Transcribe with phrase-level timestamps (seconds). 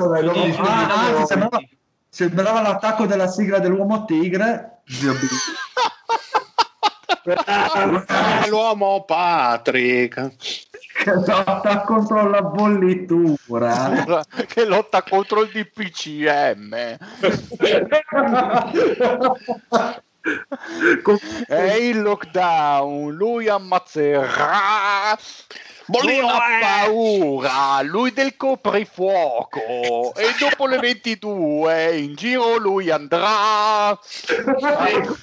[0.00, 1.58] Ah, anzi, sembrava,
[2.08, 4.82] sembrava l'attacco della sigla dell'uomo tigre.
[8.46, 10.36] L'uomo Patrick.
[11.02, 14.22] Che lotta contro la bollitura.
[14.46, 16.74] Che lotta contro il DPCM
[21.46, 25.16] è il lockdown lui ammazzerà
[25.88, 33.98] Bollino non ha paura, lui del coprifuoco e dopo le 22 in giro lui andrà.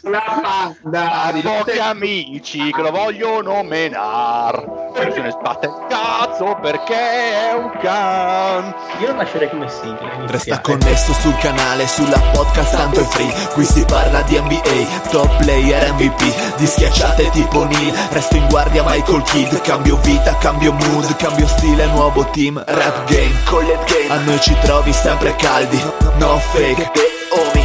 [0.02, 0.42] La
[0.82, 4.94] banda di pochi amici che lo vogliono menar.
[4.96, 8.74] Se ne sbatte il cazzo perché è un can.
[9.02, 13.32] Io lo lascerei come sigla resta connesso sul canale sulla podcast tanto è free.
[13.54, 18.84] Qui si parla di NBA top player MVP di schiacciate tipo Neil resto in guardia
[18.84, 19.62] Michael Kidd.
[19.62, 24.08] Cambio vita cambio Cambio mood, cambio stile, nuovo team Rap game, collet game.
[24.08, 25.78] A noi ci trovi sempre caldi
[26.18, 26.92] No fake.
[27.32, 27.65] Omis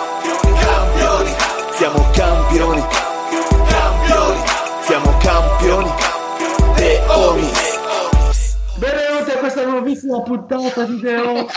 [10.01, 11.47] nuovissima puntata di Deo.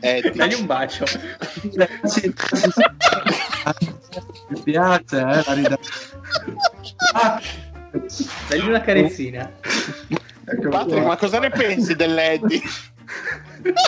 [0.00, 1.04] eh, dagli un bacio.
[4.48, 5.78] Mi piace, eh, la rida.
[8.48, 9.52] Dagli una carezzina.
[10.46, 12.60] Ecco Patrick, ma cosa ne pensi dell'Eddie?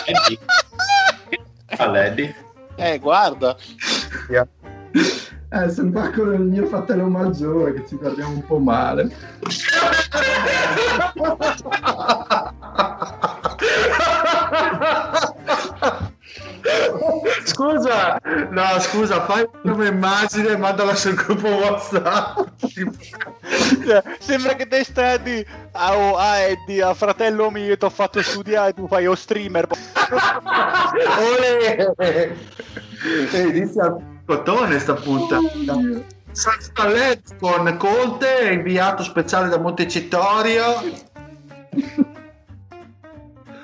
[0.05, 0.39] Eddie?
[1.77, 2.35] All'Eddie?
[2.75, 3.55] Eh, guarda.
[4.29, 4.47] Yeah.
[5.49, 9.09] Eh, sembra quello del mio fratello maggiore che ci guardiamo un po' male.
[17.45, 18.19] Scusa,
[18.51, 22.39] no, scusa, fai un'immagine e mandala sul gruppo WhatsApp.
[24.19, 28.73] Sembra che te stai a, oh, a Eddie, a fratello mio, ti ho fatto studiare,
[28.73, 29.65] tu fai lo streamer.
[31.19, 31.87] Olè!
[33.31, 33.95] E inizia
[34.27, 35.41] cotone sta puntata.
[36.31, 40.65] Salsa LED con Conte, inviato speciale da Montecitorio.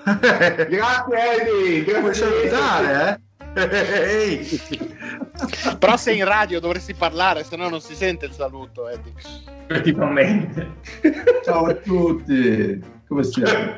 [0.04, 2.00] grazie Eddie, grazie.
[2.00, 3.20] Puoi salutare, eh?
[5.78, 9.14] Però sei in radio, dovresti parlare, se no non si sente il saluto, Eddie.
[9.68, 10.78] Effettivamente.
[11.44, 13.78] Ciao a tutti, come stiamo?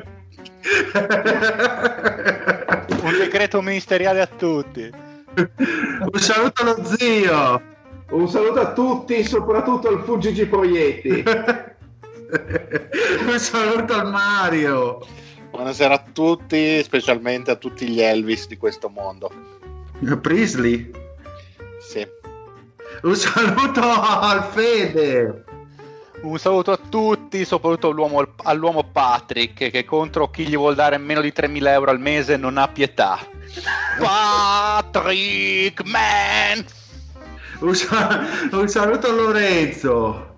[3.02, 5.04] Un decreto ministeriale a tutti.
[5.36, 7.62] Un saluto allo zio.
[8.10, 11.22] Un saluto a tutti, soprattutto al Fuggigi Proietti.
[13.26, 15.06] Un saluto al Mario.
[15.50, 19.30] Buonasera a tutti, specialmente a tutti gli Elvis di questo mondo.
[20.20, 20.90] Prisley?
[21.80, 22.06] Sì.
[23.02, 25.44] Un saluto al Fede.
[26.22, 31.20] Un saluto a tutti, soprattutto all'uomo, all'uomo Patrick, che contro chi gli vuol dare meno
[31.20, 33.18] di 3.000 euro al mese non ha pietà.
[33.98, 36.64] Patrick, man!
[37.60, 40.34] Un, sal- un saluto a Lorenzo.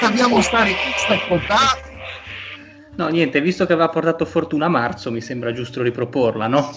[0.00, 1.93] Abbiamo stare sta puntata.
[2.96, 6.70] No, niente, visto che aveva portato fortuna a marzo, mi sembra giusto riproporla, no?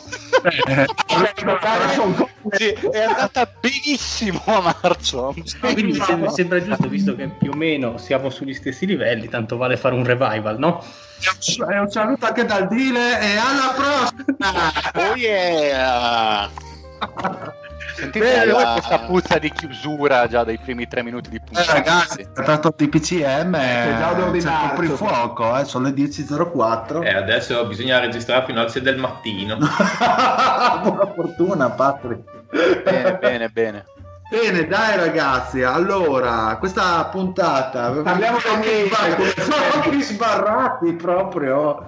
[2.52, 5.36] sì, è andata benissimo a marzo.
[5.60, 9.58] Quindi mi sembra, sembra, giusto, visto che più o meno siamo sugli stessi livelli, tanto
[9.58, 10.84] vale fare un revival, no?
[11.70, 15.12] E un saluto anche dal Dile e alla prossima!
[15.12, 16.50] Oh yeah!
[17.94, 18.74] Sentite la...
[18.74, 21.72] questa puzza di chiusura già dai primi tre minuti di puntata.
[21.72, 27.04] Eh, ragazzi, è stato di PCM, è già c'è il fuoco, eh, sono le 10.04.
[27.04, 29.58] E eh, adesso bisogna registrare fino alle 6 del mattino.
[30.84, 32.84] Buona fortuna, Patrick.
[32.84, 33.86] Bene, bene, bene.
[34.30, 38.40] Bene, dai ragazzi, allora, questa puntata parliamo
[39.90, 41.88] di sbarrati proprio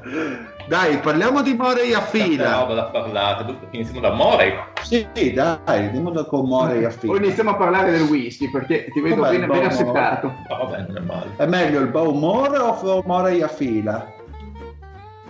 [0.70, 2.60] Dai, parliamo di Morey a Tanta fila.
[2.60, 3.56] roba da parlare.
[3.72, 4.54] Iniziamo da Morey.
[4.84, 7.18] Sì, dai, andiamo da con Morey a Poi fila.
[7.18, 10.32] iniziamo a parlare del whisky perché ti vedo Com'è bene, ben assetato.
[10.48, 11.30] Ah, vabbè, non è male.
[11.38, 14.06] È meglio il Baumore o Morey a fila?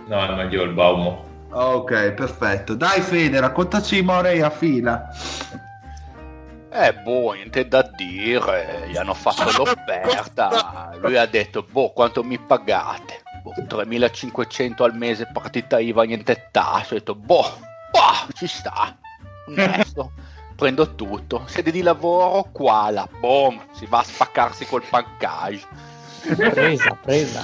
[0.08, 1.24] No, è meglio il Baumo.
[1.52, 2.74] Ok, perfetto.
[2.74, 5.08] Dai Fede, raccontaci Morey a fila.
[6.70, 12.38] Eh, boh, niente da dire, gli hanno fatto l'offerta, lui ha detto, boh, quanto mi
[12.38, 13.22] pagate?
[13.42, 17.58] Boh, 3500 al mese partita IVA, niente tasse, ho detto, boh,
[17.90, 18.96] boh, ci sta,
[19.46, 20.12] onesto,
[20.56, 25.66] prendo tutto, sede di lavoro, qua, là, boom, si va a spaccarsi col pancage.
[26.36, 27.40] Presa, presa.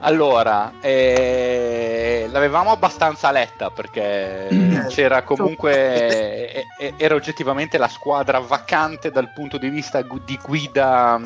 [0.00, 9.12] Allora, eh, l'avevamo abbastanza letta perché c'era comunque, e- e- era oggettivamente la squadra vacante
[9.12, 11.20] dal punto di vista di guida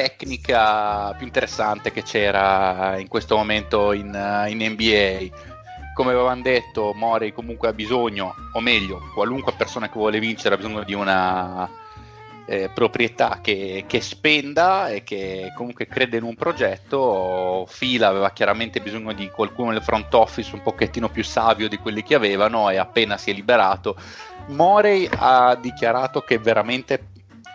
[0.00, 5.48] tecnica più interessante che c'era in questo momento in, eh, in NBA.
[5.92, 10.56] Come avevamo detto, Mori comunque ha bisogno, o meglio, qualunque persona che vuole vincere ha
[10.56, 11.68] bisogno di una
[12.46, 17.66] eh, proprietà che, che spenda e che comunque crede in un progetto.
[17.68, 22.02] Fila aveva chiaramente bisogno di qualcuno nel front office un pochettino più savio di quelli
[22.02, 23.96] che avevano e appena si è liberato.
[24.46, 27.09] Morey ha dichiarato che veramente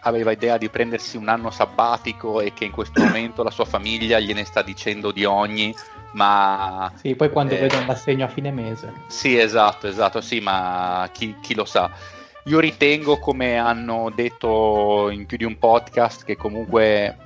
[0.06, 4.20] aveva idea di prendersi un anno sabbatico e che in questo momento la sua famiglia
[4.20, 5.74] gliene sta dicendo di ogni,
[6.12, 7.60] ma Sì, poi quando Eh.
[7.60, 8.94] vedono l'assegno a fine mese.
[9.08, 11.90] sì, esatto, esatto, sì, ma chi, chi lo sa.
[12.46, 17.18] Io ritengo, come hanno detto in più di un podcast, che comunque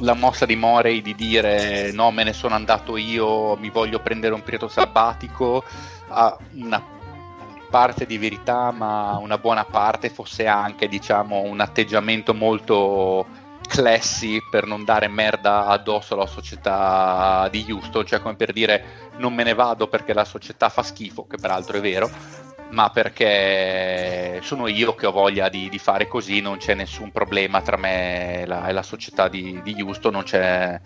[0.00, 4.34] la mossa di Morey di dire no, me ne sono andato io, mi voglio prendere
[4.34, 5.62] un periodo sabbatico,
[6.08, 6.82] ha una
[7.68, 13.26] parte di verità, ma una buona parte fosse anche, diciamo, un atteggiamento molto
[13.66, 19.34] classy per non dare merda addosso alla società di Houston, cioè come per dire non
[19.34, 22.10] me ne vado perché la società fa schifo, che peraltro è vero,
[22.70, 27.60] ma perché sono io che ho voglia di, di fare così, non c'è nessun problema
[27.60, 30.80] tra me e la, e la società di, di Houston, non c'è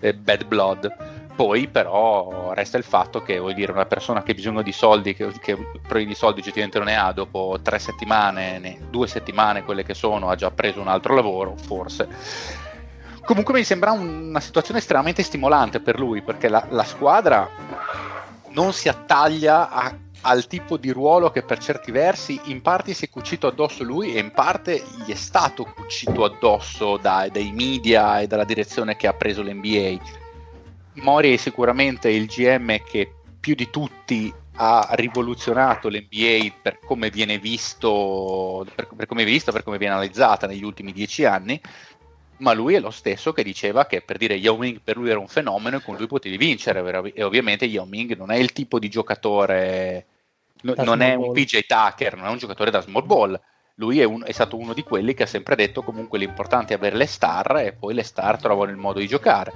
[0.00, 1.15] eh, bad blood.
[1.36, 5.14] Poi però resta il fatto che vuol dire una persona che ha bisogno di soldi,
[5.14, 5.54] che, che
[6.06, 10.30] di soldi oggettivamente non ne ha, dopo tre settimane, ne- due settimane quelle che sono,
[10.30, 12.08] ha già preso un altro lavoro, forse.
[13.26, 17.46] Comunque mi sembra un- una situazione estremamente stimolante per lui, perché la, la squadra
[18.48, 23.04] non si attaglia a- al tipo di ruolo che per certi versi in parte si
[23.04, 28.20] è cucito addosso lui e in parte gli è stato cucito addosso dai, dai media
[28.20, 30.24] e dalla direzione che ha preso l'NBA.
[30.96, 37.38] Mori è sicuramente il GM che più di tutti ha rivoluzionato l'NBA per come viene
[37.38, 41.60] visto, per, per come è vista, per come viene analizzata negli ultimi dieci anni,
[42.38, 45.18] ma lui è lo stesso che diceva che per dire Yao Ming per lui era
[45.18, 48.78] un fenomeno e con lui potevi vincere e ovviamente Yao Ming non è il tipo
[48.78, 50.06] di giocatore
[50.62, 51.32] no- non è un ball.
[51.32, 53.40] PJ Tucker non è un giocatore da small ball
[53.76, 56.76] lui è, un- è stato uno di quelli che ha sempre detto comunque l'importante è
[56.76, 59.52] avere le star e poi le star trovano il modo di giocare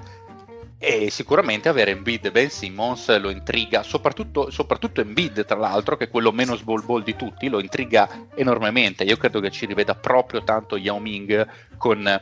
[0.83, 6.05] e sicuramente avere Embiid e Ben Simmons lo intriga, soprattutto, soprattutto Embiid tra l'altro che
[6.05, 10.43] è quello meno ball di tutti, lo intriga enormemente, io credo che ci riveda proprio
[10.43, 11.47] tanto Yao Ming
[11.77, 12.21] con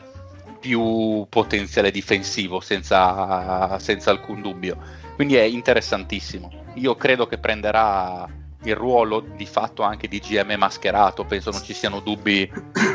[0.59, 4.77] più potenziale difensivo senza, senza alcun dubbio,
[5.15, 8.29] quindi è interessantissimo, io credo che prenderà
[8.65, 12.51] il ruolo di fatto anche di GM mascherato, penso non ci siano dubbi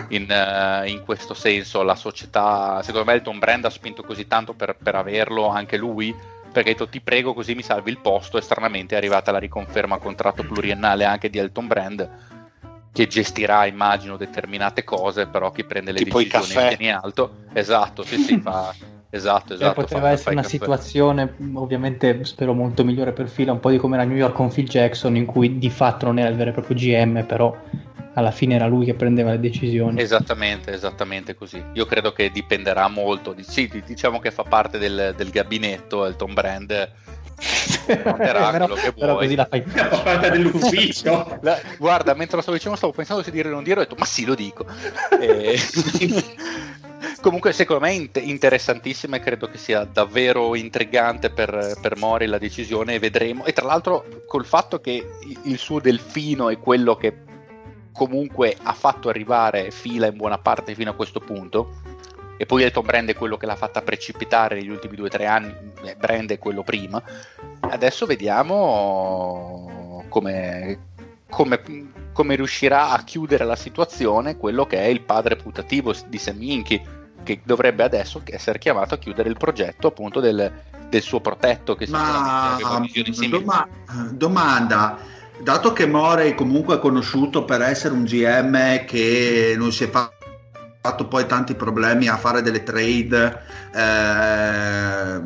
[0.09, 1.83] in, eh, in questo senso.
[1.83, 5.77] La società, secondo me, il Tom Brand ha spinto così tanto per, per averlo anche
[5.77, 6.13] lui.
[6.53, 9.39] Perché ha detto ti prego così mi salvi il posto e stranamente è arrivata la
[9.39, 12.09] riconferma contratto pluriennale anche di Elton Brand
[12.93, 16.83] che gestirà immagino determinate cose però chi prende le Tipo decisioni caffè.
[16.83, 18.71] in alto esatto sì sì fa
[19.15, 20.53] esatto esatto poteva essere una caffè.
[20.55, 24.49] situazione, ovviamente spero molto migliore per fila, un po' di come era New York con
[24.51, 27.55] Phil Jackson, in cui di fatto non era il vero e proprio GM, però
[28.15, 29.99] alla fine era lui che prendeva le decisioni.
[30.01, 31.63] Esattamente, esattamente così.
[31.73, 33.33] Io credo che dipenderà molto.
[33.33, 36.91] di- sì, di- diciamo che fa parte del, del gabinetto, Elton Brand.
[37.85, 39.23] Però, quello che però vuoi.
[39.25, 41.37] così la fai Fa parte dell'ufficio.
[41.41, 43.95] La- guarda, mentre lo stavo dicendo, stavo pensando se dire o non dire, ho detto,
[43.97, 44.65] ma sì, lo dico.
[45.19, 45.57] E-
[47.21, 52.25] Comunque, secondo me è int- interessantissima e credo che sia davvero intrigante per, per Mori
[52.25, 53.45] la decisione vedremo.
[53.45, 54.91] E tra l'altro, col fatto che
[55.25, 57.13] il- il suo delfino è quello che
[57.91, 61.81] comunque ha fatto arrivare fila in buona parte fino a questo punto.
[62.37, 65.25] E poi Elton Brand è quello che l'ha fatta precipitare negli ultimi due o tre
[65.27, 65.53] anni.
[65.83, 67.01] eh, Brand è quello prima.
[67.59, 70.79] Adesso vediamo come,
[71.29, 71.61] come,
[72.13, 76.81] come riuscirà a chiudere la situazione quello che è il padre putativo di Seminchi.
[77.23, 80.51] che dovrebbe adesso essere chiamato a chiudere il progetto appunto del,
[80.89, 82.57] del suo protetto che Ma
[83.29, 83.67] doma-
[84.11, 84.97] domanda,
[85.41, 90.11] dato che Morey comunque è conosciuto per essere un GM che non si è fa-
[90.81, 93.41] fatto poi tanti problemi a fare delle trade
[93.73, 95.21] eh,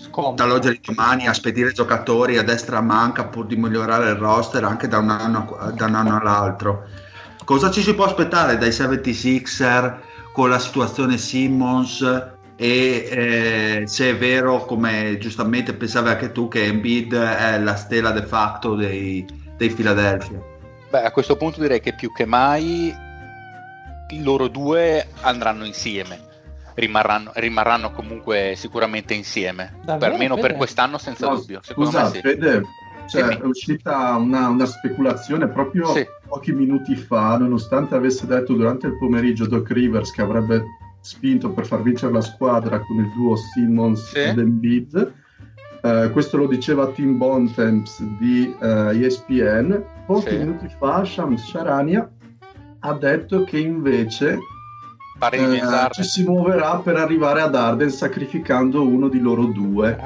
[0.00, 0.36] Scomode.
[0.36, 4.64] dall'oggi al domani a spedire giocatori a destra a manca pur di migliorare il roster
[4.64, 6.88] anche da un anno, da un anno all'altro.
[7.44, 9.98] Cosa ci si può aspettare dai 76er
[10.32, 12.02] con la situazione Simmons
[12.56, 18.10] e eh, se è vero, come giustamente pensavi anche tu, che Embiid è la stella
[18.10, 19.26] de facto dei,
[19.56, 20.40] dei Philadelphia?
[20.90, 22.94] Beh, a questo punto direi che più che mai
[24.22, 26.29] loro due andranno insieme.
[26.74, 29.74] Rimarranno, rimarranno comunque sicuramente insieme.
[29.84, 31.60] Davvero, Almeno per quest'anno, senza No, dubbio.
[31.62, 32.20] Secondo Scusa, me sì.
[32.20, 32.62] Fede,
[33.06, 36.06] cioè, è uscita una, una speculazione proprio Sì.
[36.28, 40.64] pochi minuti fa, nonostante avesse detto durante il pomeriggio Doc Rivers che avrebbe
[41.00, 44.18] spinto per far vincere la squadra con il duo Simmons Sì.
[44.18, 45.12] ed Embiid.
[45.82, 49.82] Eh, questo lo diceva Tim Bontemps di eh, ESPN.
[50.06, 50.36] Pochi Sì.
[50.36, 52.08] minuti fa Shams Sharania
[52.80, 54.38] ha detto che invece
[55.20, 55.90] Pare di eh, pensarne.
[55.92, 59.98] ci si muoverà per arrivare ad Arden sacrificando uno di loro due.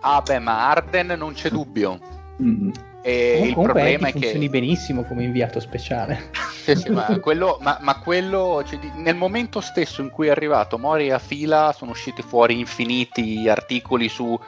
[0.00, 1.98] Ah, beh, ma Arden non c'è dubbio.
[2.42, 2.70] Mm.
[3.02, 4.50] E il Comunque problema è funzioni che.
[4.50, 6.30] benissimo come inviato speciale.
[6.62, 10.78] Sì, sì, ma quello, ma, ma quello cioè, nel momento stesso in cui è arrivato
[10.78, 14.38] Mori a fila sono usciti fuori infiniti articoli su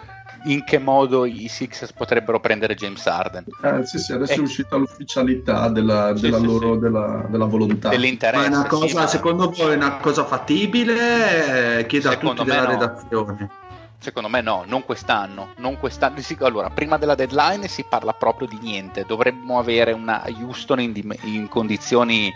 [0.44, 4.36] in che modo i Sixers potrebbero prendere James Arden Eh, sì, sì, adesso Eh.
[4.36, 6.80] è uscita l'ufficialità della, Sì, della sì, loro sì.
[6.80, 7.88] Della, della volontà.
[7.88, 11.84] Ma dell'interesse è una sì, cosa, ma secondo voi, è una cosa fattibile?
[11.88, 12.78] Chiedo a Secondo tutti me della no.
[12.78, 13.50] redazione.
[13.98, 18.58] secondo me no non quest'anno non quest'anno allora prima della deadline si parla proprio di
[18.60, 22.30] niente dovremmo avere una Houston in, in condizioni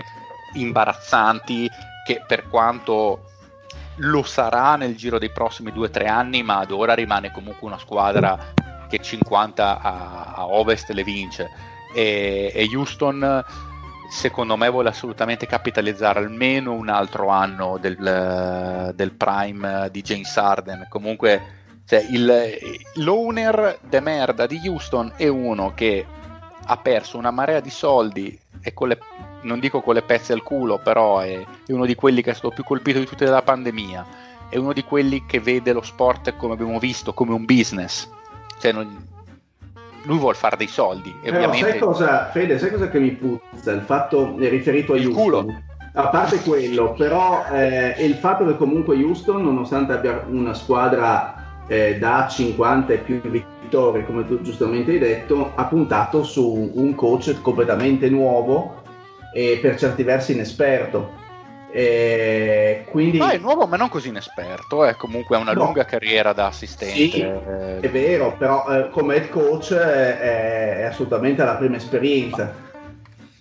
[0.55, 1.69] imbarazzanti
[2.07, 3.28] che per quanto
[3.99, 8.53] lo sarà nel giro dei prossimi 2-3 anni ma ad ora rimane comunque una squadra
[8.89, 11.51] che 50 a, a ovest le vince.
[11.95, 13.45] E, e Houston
[14.11, 20.87] secondo me vuole assolutamente capitalizzare almeno un altro anno del, del prime di James Harden.
[20.89, 26.05] Comunque cioè, il, l'owner de merda di Houston è uno che
[26.71, 28.99] ha perso una marea di soldi e con le,
[29.43, 32.35] non dico con le pezze al culo però è, è uno di quelli che è
[32.35, 34.07] stato più colpito di tutti dalla pandemia
[34.49, 38.09] è uno di quelli che vede lo sport come abbiamo visto come un business
[38.61, 39.07] cioè non-
[40.05, 43.11] lui vuole fare dei soldi e Però ovviamente sai cosa, Fede, sai cosa che mi
[43.11, 43.73] puzza?
[43.73, 45.23] Il fatto è riferito a Il Houston.
[45.23, 45.63] culo.
[45.95, 51.63] A parte quello, però eh, è il fatto che comunque Houston, nonostante abbia una squadra
[51.67, 56.95] eh, da 50 e più vittorie, come tu giustamente hai detto, ha puntato su un
[56.95, 58.78] coach completamente nuovo
[59.33, 61.27] e per certi versi inesperto.
[61.71, 65.65] E quindi No, è nuovo ma non così inesperto, è comunque ha una No.
[65.65, 66.95] lunga carriera da assistente.
[66.95, 71.77] Sì, eh, è vero, però eh, come head coach eh, è, è assolutamente la prima
[71.77, 72.53] esperienza.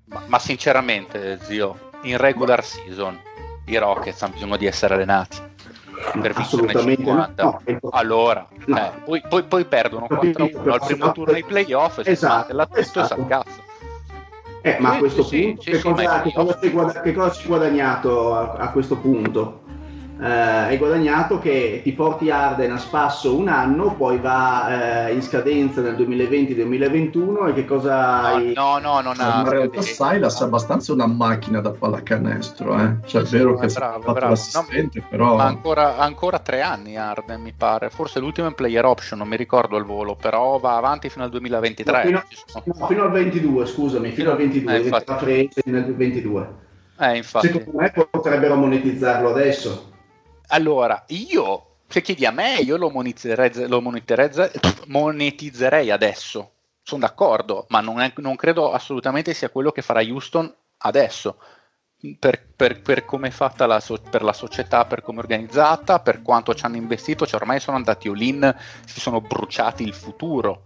[0.05, 3.17] ma, ma sinceramente, zio, in regular season
[3.65, 5.37] i Rockets hanno bisogno di essere allenati
[6.21, 7.43] per Assolutamente 50.
[7.43, 7.61] no.
[7.63, 8.77] No, Allora, No.
[8.77, 11.11] eh, poi, poi- poi perdono Capito, 4-1 al primo esatto.
[11.11, 13.25] turno ai playoff si Esatto, e sa esatto.
[14.67, 16.21] Eh, ma a questo sì, punto, sì, che, sì, cosa,
[17.01, 19.61] che, cosa ci guadagnato a, a questo punto?
[20.19, 25.21] Eh, hai guadagnato che ti porti Arden a spasso un anno, poi va eh, in
[25.21, 28.51] scadenza nel 2020-2021 e che cosa hai...
[28.55, 29.27] No, no, non ha.
[29.35, 32.95] Ma in realtà Silas è abbastanza una macchina da pallacanestro, eh?
[33.05, 34.29] cioè è Sì, vero no, che bravo, fatto bravo.
[34.31, 39.19] l'assistente, però Ma ancora, ancora tre anni Arden mi pare, forse l'ultimo in player option,
[39.19, 42.09] non mi ricordo al volo, però va avanti fino al 2023.
[42.09, 45.23] No, fino, no, fino al 22, scusami, fino al 22, Eh, diventa infatti.
[45.23, 46.49] free agent nel 22.
[46.99, 47.47] Eh, infatti.
[47.49, 49.91] Secondo me potrebbero monetizzarlo adesso.
[50.49, 54.51] Allora, io, se chiedi a me, io lo, monetizzerei, lo monetizzerei-
[54.87, 56.51] monetizzerei adesso.
[56.83, 61.37] Sono d'accordo, ma non, è- non credo assolutamente sia quello che farà Houston adesso.
[62.19, 65.99] Per, per- per come è fatta la, so- per la società, per come è organizzata,
[65.99, 70.63] per quanto ci hanno investito, cioè ormai sono andati all-in, si sono bruciati il futuro.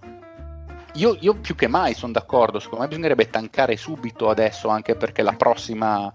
[0.95, 5.21] Io, io più che mai sono d'accordo, secondo me bisognerebbe tankare subito adesso, anche perché
[5.23, 6.13] la prossima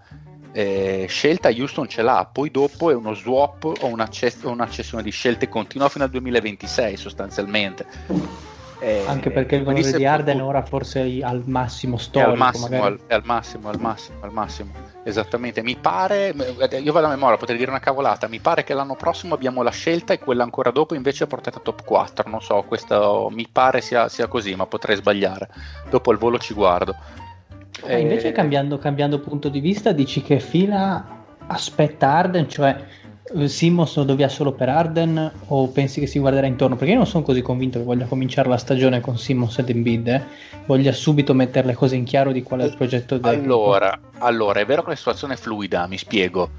[0.51, 4.67] eh, scelta Houston ce l'ha, poi dopo è uno swap o una, ces- o una
[4.67, 7.85] cessione di scelte continua fino al 2026 sostanzialmente.
[8.79, 12.29] Eh, Anche perché il valore di Arden ora forse è al massimo è storico.
[12.31, 14.71] al massimo, al, è al massimo, al massimo, al massimo,
[15.03, 15.63] esattamente.
[15.63, 16.33] Mi pare,
[16.79, 18.27] io vado a memoria, potrei dire una cavolata.
[18.27, 21.59] Mi pare che l'anno prossimo abbiamo la scelta e quella ancora dopo invece è portata
[21.59, 22.29] top 4.
[22.29, 25.49] Non so, questo mi pare sia, sia così, ma potrei sbagliare.
[25.89, 26.97] Dopo al volo ci guardo.
[27.85, 32.75] Invece Eh, cambiando, cambiando punto di vista dici che Fila aspetta Arden, cioè
[33.35, 36.75] eh, Simmons lo dov'ia solo per Arden o pensi che si guarderà intorno?
[36.75, 40.07] Perché io non sono così convinto che voglia cominciare la stagione con Simmons ed Embiid,
[40.07, 40.23] eh.
[40.65, 43.53] voglia subito mettere le cose in chiaro di qual è il progetto tecnico.
[43.53, 46.49] Allora, allora, è vero che la situazione è fluida, mi spiego.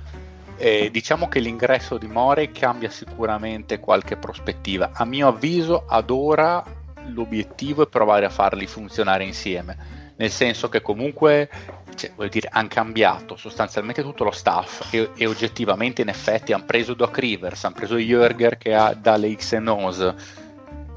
[0.57, 4.91] Eh, diciamo che l'ingresso di Morey cambia sicuramente qualche prospettiva.
[4.93, 6.65] A mio avviso, ad ora
[7.07, 9.98] l'obiettivo è provare a farli funzionare insieme.
[10.19, 11.49] Nel senso che comunque
[11.95, 16.95] cioè, dire, hanno cambiato sostanzialmente tutto lo staff e, e oggettivamente in effetti hanno preso
[16.95, 20.15] Doc Rivers, hanno preso Jürger che ha dalle X e Nose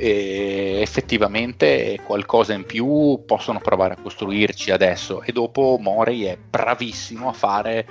[0.01, 5.21] effettivamente qualcosa in più possono provare a costruirci adesso.
[5.21, 7.85] E dopo Morey è bravissimo a fare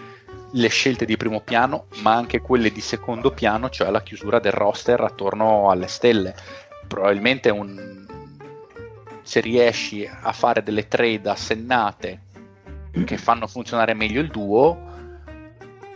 [0.53, 4.51] le scelte di primo piano ma anche quelle di secondo piano cioè la chiusura del
[4.51, 6.35] roster attorno alle stelle.
[6.89, 8.00] Probabilmente un...
[9.31, 12.21] se riesci a fare delle trade assennate
[13.05, 14.89] che fanno funzionare meglio il duo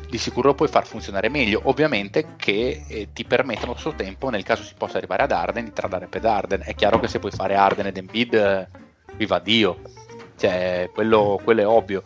[0.08, 1.62] di sicuro lo puoi far funzionare meglio.
[1.64, 5.64] Ovviamente che eh, ti permettono allo stesso tempo nel caso si possa arrivare ad Arden
[5.64, 6.62] di tradare per Arden.
[6.64, 8.68] È chiaro che se puoi fare Arden ed Embiid eh,
[9.16, 9.80] viva Dio.
[10.36, 12.04] Cioè quello, quello è ovvio.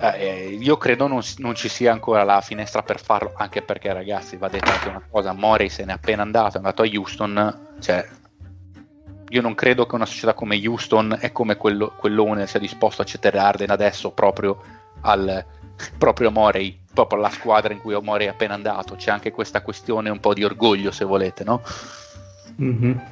[0.00, 4.36] Eh, io credo non, non, ci sia ancora la finestra per farlo anche perché ragazzi
[4.36, 8.06] va detto anche una cosa Morey se n'è appena andato è andato a Houston cioè
[9.30, 13.04] io non credo che una società come Houston e come quello, quell'owner sia disposto a
[13.04, 14.60] accettare Arden adesso proprio
[15.02, 15.44] al
[15.98, 18.94] proprio Morey, proprio alla squadra in cui Morey è appena andato.
[18.94, 21.60] C'è anche questa questione un po' di orgoglio, se volete, no?
[22.56, 23.02] Mhm.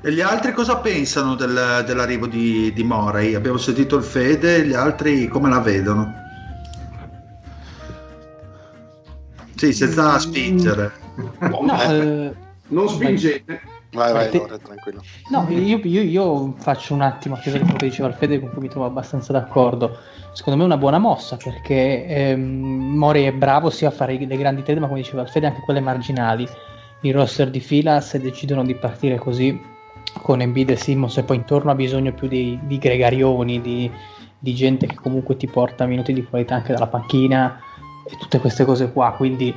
[0.00, 3.34] E gli altri cosa pensano del- dell'arrivo di, di Morey?
[3.34, 6.14] Abbiamo sentito il Fede, gli altri come la vedono?
[9.56, 10.92] Sì, senza spingere.
[11.40, 12.32] No, eh,
[12.68, 13.60] Non spingete.
[13.92, 15.00] Vai, vai, Te- Lore, tranquillo.
[15.30, 18.50] No, io, io- io faccio un attimo a chiedere quello che diceva il Fede, con
[18.50, 19.96] cui mi trovo abbastanza d'accordo.
[20.32, 22.40] Secondo me è una buona mossa perché ehm,
[22.96, 25.62] Mori è bravo sia a fare le grandi trade, ma come diceva il Fede, anche
[25.62, 26.46] quelle marginali.
[27.00, 29.58] Il roster di fila, se decidono di partire così
[30.20, 33.90] con Embiid e Simmons, e poi intorno ha bisogno più di, di gregarioni, di,
[34.38, 37.60] di gente che comunque ti porta minuti di qualità anche dalla panchina
[38.08, 39.12] e tutte queste cose qua.
[39.16, 39.54] Quindi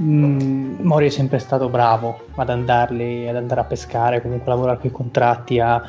[0.00, 4.78] Mm, Mori è sempre stato bravo ad andarli ad andare a pescare, comunque a lavorare
[4.78, 5.82] con i contratti, a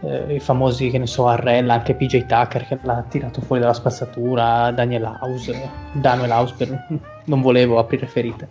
[0.00, 3.74] eh, i famosi, che ne so, Arrella, anche PJ Tucker che l'ha tirato fuori dalla
[3.74, 6.86] spazzatura, Daniel House, Daniel House per-
[7.26, 8.48] non volevo aprire ferite.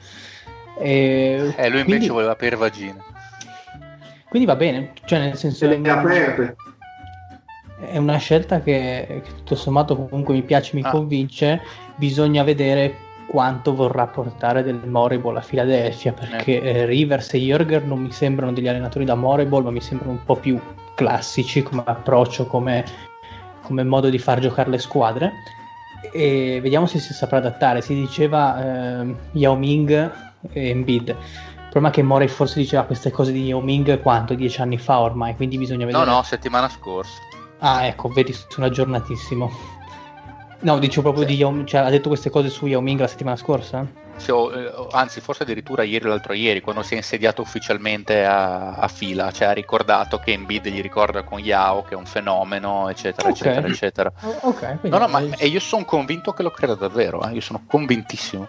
[0.79, 3.01] E, Eh, lui invece quindi, voleva per vagina.
[4.27, 6.55] quindi va bene, cioè nel senso Se le aperte.
[7.91, 10.89] è una scelta che, che tutto sommato comunque mi piace, mi Ah.
[10.91, 11.61] convince.
[11.95, 12.93] Bisogna vedere
[13.27, 18.53] quanto vorrà portare del Moriball a Philadelphia perché eh, Rivers e Jürger non mi sembrano
[18.53, 20.59] degli allenatori da Moriball, ma mi sembrano un po' più
[20.95, 22.85] classici come approccio, come,
[23.63, 25.33] come modo di far giocare le squadre.
[26.13, 27.81] E vediamo se si saprà adattare.
[27.81, 30.11] Si diceva ehm, Yao Ming
[30.51, 31.09] e Embiid.
[31.09, 34.33] Il problema è che Morey forse diceva queste cose di Yao Ming quanto?
[34.35, 36.05] Dieci anni fa ormai, quindi bisogna vedere.
[36.05, 37.19] No, no, settimana scorsa.
[37.59, 39.76] Ah, ecco, vedi, sono aggiornatissimo.
[40.59, 43.35] No, dicevo proprio di Yao cioè ha detto queste cose su Yao Ming la settimana
[43.35, 43.85] scorsa?
[44.17, 48.25] Sì, o- eh, anzi, forse addirittura ieri o l'altro ieri, quando si è insediato ufficialmente
[48.25, 52.05] a, a fila, cioè ha ricordato che Embiid gli ricorda con Yao che è un
[52.05, 53.35] fenomeno, eccetera, Ok.
[53.35, 54.11] eccetera, eccetera.
[54.23, 57.33] O- ok, No, quindi no, ma e io sono convinto che lo creda davvero, eh,
[57.33, 58.47] io sono convintissimo.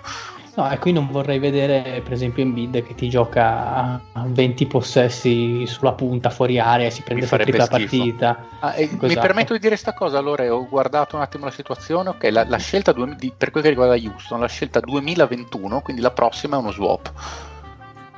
[0.59, 4.67] No, e qui non vorrei vedere per esempio Embiid che ti gioca a a 20
[4.67, 7.69] possessi sulla punta fuori area e si prende tripla schifo.
[7.79, 8.45] partita.
[8.59, 9.21] Ah, e Mi Esatto.
[9.21, 12.57] permetto di dire questa cosa, allora ho guardato un attimo la situazione, ok, la, la
[12.57, 16.59] scelta due- di- per quel che riguarda Houston, la scelta 2021, quindi la prossima è
[16.59, 17.13] uno swap.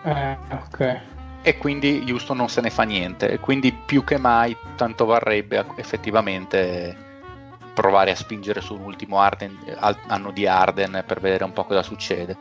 [0.05, 1.01] Eh, ok.
[1.43, 5.63] e quindi Houston non se ne fa niente e quindi più che mai tanto varrebbe
[5.77, 6.97] effettivamente
[7.73, 9.59] provare a spingere su un ultimo Arden-
[10.09, 12.37] anno di Arden per vedere un po' cosa succede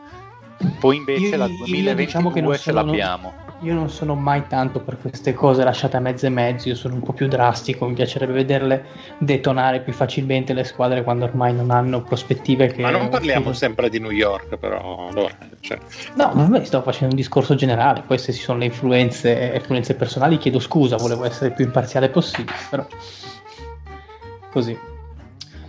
[0.78, 4.46] poi invece Io- la io 2022 diciamo che ce sono- l'abbiamo Io non sono mai
[4.46, 7.86] tanto per queste cose lasciate a mezzo e mezzo, io sono un po' più drastico,
[7.86, 8.84] mi piacerebbe vederle
[9.18, 12.80] detonare più facilmente le squadre quando ormai non hanno prospettive che...
[12.80, 15.08] Ma non parliamo che- sempre di New York, però.
[15.08, 15.78] Allora, cioè,
[16.14, 20.38] No, vabbè, sto facendo un discorso generale, poi se ci sono le influenze, influenze personali
[20.38, 22.86] chiedo scusa, volevo essere il più imparziale possibile, però...
[24.52, 24.76] Così.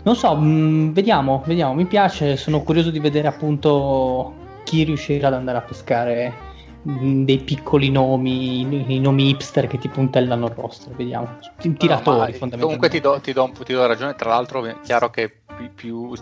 [0.03, 4.33] Non so, mh, vediamo, vediamo, mi piace, sono curioso di vedere appunto
[4.63, 6.33] chi riuscirà ad andare a pescare
[6.81, 11.37] mh, dei piccoli nomi, i, nomi hipster che ti puntellano il roster, vediamo.
[11.61, 12.59] I tiratori No, fondamentalmente.
[12.59, 15.69] comunque ti do, ti do un- ti do ragione tra l'altro è chiaro che pi-
[15.73, 16.13] più,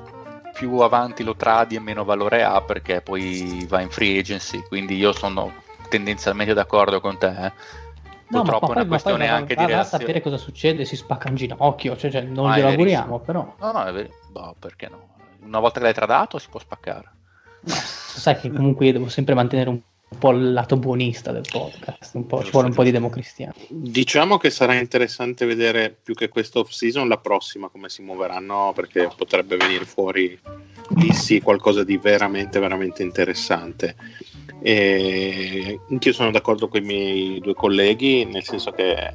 [0.53, 4.97] più avanti lo tradi e meno valore ha perché poi va in free agency quindi
[4.97, 5.53] io sono
[5.87, 7.51] tendenzialmente d'accordo con te eh.
[8.29, 10.03] No, ma purtroppo poi, è una ma poi questione anche va- di va a reazione
[10.03, 13.55] sapere cosa succede, si spacca un ginocchio, cioè, cioè, non glielo auguriamo, però...
[13.59, 14.09] No, no, è vero.
[14.31, 15.07] Boh, perché no?
[15.41, 17.11] Una volta che l'hai tradato si può spaccare.
[18.19, 19.81] sai che comunque io devo sempre mantenere un
[20.17, 23.53] po' il lato buonista del podcast, un po', ci vuole un po' di democristiano.
[23.67, 28.71] Diciamo che sarà interessante vedere più che questa off season la prossima come si muoveranno
[28.73, 30.37] perché potrebbe venire fuori
[30.95, 33.95] lì sì qualcosa di veramente veramente interessante.
[34.61, 39.13] E anch'io sono d'accordo con i miei due colleghi, nel senso che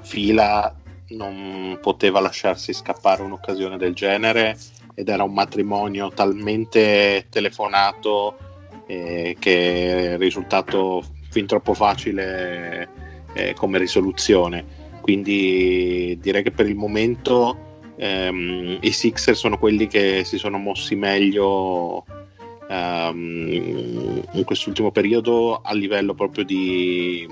[0.00, 0.74] Fila
[1.08, 4.56] non poteva lasciarsi scappare un'occasione del genere
[4.94, 8.36] ed era un matrimonio talmente telefonato
[8.86, 12.88] eh, che è risultato fin troppo facile
[13.34, 14.84] eh, come risoluzione.
[15.02, 20.96] Quindi direi che per il momento ehm, i Sixer sono quelli che si sono mossi
[20.96, 22.04] meglio
[22.68, 27.26] ehm, in quest'ultimo periodo a livello proprio di,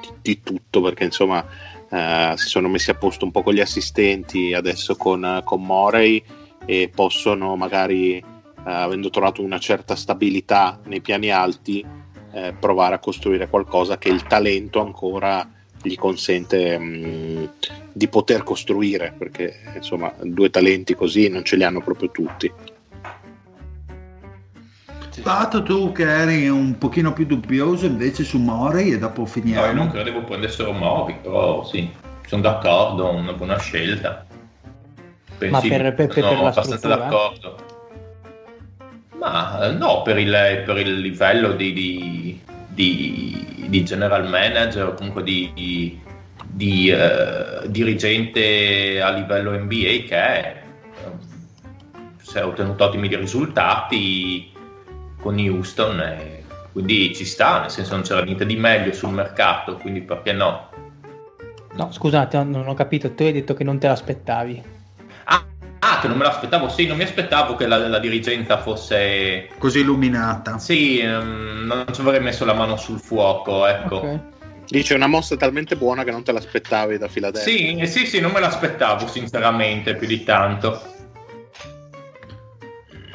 [0.00, 1.44] di, di tutto, perché insomma
[1.90, 6.22] eh, si sono messi a posto un po' con gli assistenti adesso con, con Morey
[6.64, 8.22] e possono magari, eh,
[8.64, 11.84] avendo trovato una certa stabilità nei piani alti,
[12.32, 15.48] eh, provare a costruire qualcosa che il talento ancora
[15.82, 17.50] gli consente mh,
[17.92, 22.52] di poter costruire, perché insomma due talenti così non ce li hanno proprio tutti.
[25.22, 29.32] Pato, tu che eri un pochino più dubbioso invece su Mori e dopo No, io
[29.32, 29.72] finiamo.
[29.72, 31.88] non credevo prendessero Mori, però sì,
[32.26, 34.24] sono d'accordo, una buona scelta.
[35.38, 36.96] Pensi- Ma per- per- per sono la abbastanza struttura?
[36.96, 37.56] d'accordo.
[39.18, 44.94] Ma eh, no, per il, per il livello di, di- di- di general manager o
[44.94, 46.00] comunque di, di-
[46.46, 50.62] di, eh, dirigente a livello NBA che è,
[51.04, 51.10] eh,
[52.22, 54.49] si è ottenuto ottimi risultati
[55.20, 59.76] con Houston e quindi ci sta, nel senso non c'era niente di meglio sul mercato,
[59.76, 60.70] quindi perché no?
[61.72, 64.78] No, scusate, non ho capito, tu hai detto che non te l'aspettavi.
[65.82, 69.48] Ah, che non me l'aspettavo, sì, non mi aspettavo che la, la dirigenza fosse...
[69.56, 70.58] Così illuminata.
[70.58, 73.96] Sì, ehm, non ci avrei messo la mano sul fuoco, ecco.
[73.96, 74.20] Ok.
[74.66, 77.52] Dice una mossa talmente buona che non te l'aspettavi da Filadelfia.
[77.52, 80.80] Sì, eh, sì, sì, non me l'aspettavo sinceramente più di tanto.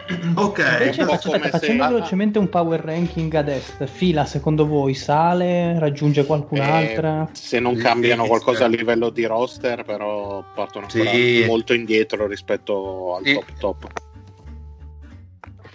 [0.36, 1.90] Ok, Invece un po' faccio- come aspetta, se- facciamo ah, ah.
[1.92, 3.86] velocemente un power ranking ad est.
[3.86, 7.24] Fila, secondo voi, sale, raggiunge qualcun'altra?
[7.24, 11.44] Eh, se non cambiano qualcosa a livello di roster, però partono Sì.
[11.48, 13.34] molto indietro rispetto al Sì.
[13.34, 13.88] top top.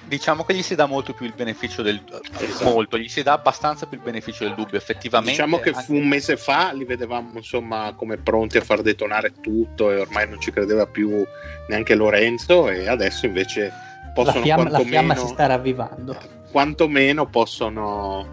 [0.07, 2.01] Diciamo che gli si dà molto più il beneficio del
[2.41, 2.65] Esatto.
[2.71, 5.31] molto, gli si dà abbastanza più il beneficio del dubbio, effettivamente.
[5.33, 9.33] Diciamo che anche- fu un mese fa li vedevamo insomma come pronti a far detonare
[9.41, 11.25] tutto e ormai non ci credeva più
[11.69, 13.73] neanche Lorenzo e adesso invece
[14.15, 16.17] La possono fiamma, la fiamma si sta ravvivando.
[16.51, 18.27] quantomeno possono,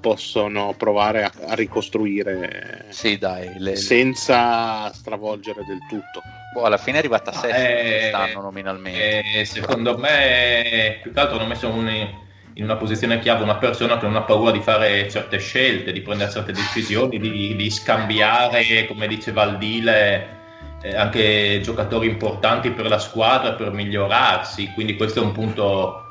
[0.00, 6.22] possono provare a, a ricostruire Sì, dai, le- le- senza stravolgere del tutto.
[6.52, 9.22] boh, alla fine è arrivata a 7 Eh, quest'anno nominalmente.
[9.40, 12.22] E secondo me, più che altro hanno messo un-
[12.56, 16.02] in una posizione chiave una persona che non ha paura di fare certe scelte, di
[16.02, 20.42] prendere certe decisioni, di, di scambiare, come diceva Aldile,
[20.84, 24.70] eh, anche giocatori importanti per la squadra per migliorarsi.
[24.74, 26.04] Quindi questo è un punto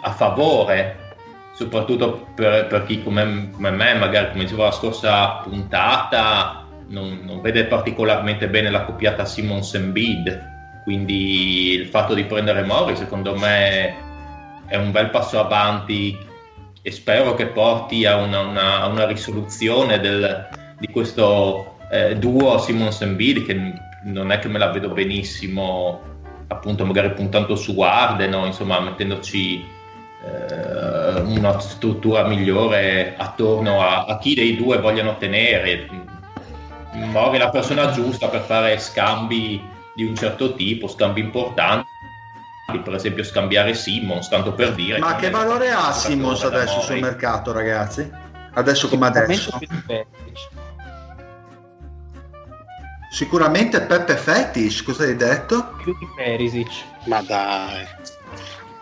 [0.00, 1.16] a favore,
[1.54, 7.42] soprattutto per, per chi come, come me, magari come dicevo la scorsa puntata, non, non
[7.42, 10.48] vede particolarmente bene la coppiata Simons Embiid.
[10.82, 13.94] Quindi il fatto di prendere Mori, secondo me,
[14.66, 16.16] è un bel passo avanti
[16.80, 23.02] e spero che porti a una, una- una risoluzione del- di questo eh, duo Simons
[23.02, 26.00] Embiid che non è che me la vedo benissimo
[26.48, 29.64] appunto magari puntando su Arden o insomma mettendoci
[30.24, 35.88] eh, una struttura migliore attorno a, a chi dei due vogliono tenere
[36.92, 39.62] Mori è la persona giusta per fare scambi
[39.94, 41.88] di un certo tipo scambi importanti
[42.82, 47.52] per esempio scambiare Simmons tanto per dire ma che valore ha Simmons adesso sul mercato,
[47.52, 48.10] ragazzi?
[48.52, 49.58] Adesso come adesso?
[53.12, 55.74] Sicuramente Peppe Fetish, cosa hai detto?
[55.82, 56.84] Più di Perisic.
[57.06, 57.84] Ma dai,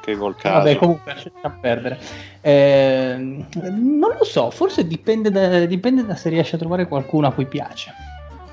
[0.01, 0.57] che col caso.
[0.57, 1.99] Vabbè, comunque lasciamo perdere.
[2.43, 7.33] Ehm, non lo so, forse dipende da, dipende da se riesce a trovare qualcuno a
[7.33, 7.95] cui piace.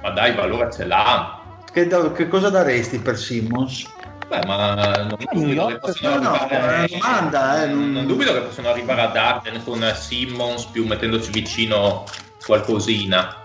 [0.01, 1.41] ma dai valore ce l'ha
[1.73, 3.91] Che, da- che cosa daresti per Simmons?
[4.29, 4.75] Beh, ma
[5.09, 8.31] non New dubito che possano No, no, arrivare, è una domanda, eh, non- non dubito
[8.33, 12.05] che possano arrivare ad Arden con Simmons più mettendoci vicino
[12.45, 13.43] qualcosina.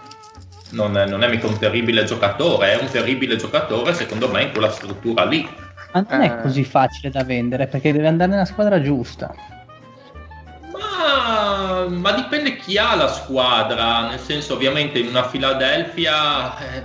[0.72, 4.52] Non è, non è mica un terribile giocatore, è un terribile giocatore secondo me in
[4.52, 5.48] quella struttura lì.
[5.92, 6.40] Ma non è Eh.
[6.42, 9.34] così facile da vendere perché deve andare nella squadra giusta.
[10.72, 16.82] Ma, ma dipende chi ha la squadra, nel senso ovviamente in una Philadelphia eh,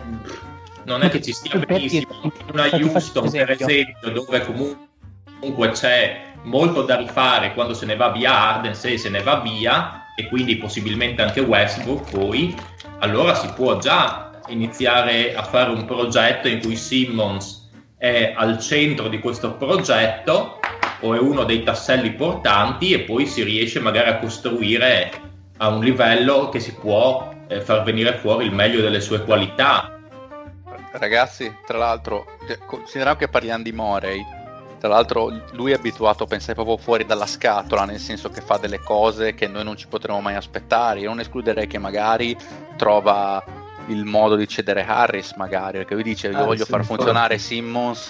[0.86, 3.68] non è che ci stia Per benissimo, in una Houston per esempio.
[3.68, 9.10] esempio dove comunque c'è molto da rifare quando se ne va via Arden, se se
[9.10, 12.56] ne va via e quindi possibilmente anche Westbrook poi,
[13.00, 19.08] allora si può già iniziare a fare un progetto in cui Simmons è al centro
[19.08, 20.60] di questo progetto
[21.02, 25.12] o è uno dei tasselli portanti e poi si riesce magari a costruire
[25.58, 29.92] a un livello che si può eh, far venire fuori il meglio delle sue qualità.
[30.92, 32.26] Ragazzi, tra l'altro,
[32.66, 34.24] consideriamo che parliamo di Morey,
[34.80, 38.58] tra l'altro lui è abituato a pensare proprio fuori dalla scatola, nel senso che fa
[38.58, 41.00] delle cose che noi non ci potremmo mai aspettare.
[41.00, 42.36] Io non escluderei che magari
[42.78, 43.44] trova
[43.88, 48.10] il modo di cedere Harris, magari, perché lui dice io Ah, voglio far funzionare Simmons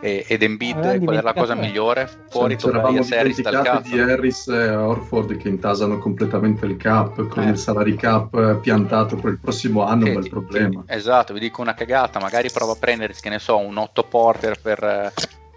[0.00, 2.08] e, ed Embiid, Avevamo qual è la cosa migliore?
[2.30, 3.90] Fuori Ci eravamo Tobias Harris dal cazzo.
[3.90, 7.48] di Harris e Orford che intasano completamente il cap con Eh.
[7.50, 10.84] il salary cap piantato per il prossimo anno, Sì, un bel problema.
[10.86, 14.60] Esatto, vi dico una cagata, magari prova a prendere, che ne so, un Otto Porter
[14.60, 15.12] per,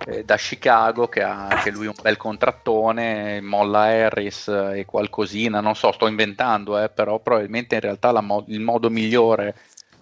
[0.06, 5.76] eh, da Chicago che ha anche lui un bel contrattone, molla Harris e qualcosina, non
[5.76, 9.56] so, sto inventando, eh, però probabilmente in realtà mo- il modo migliore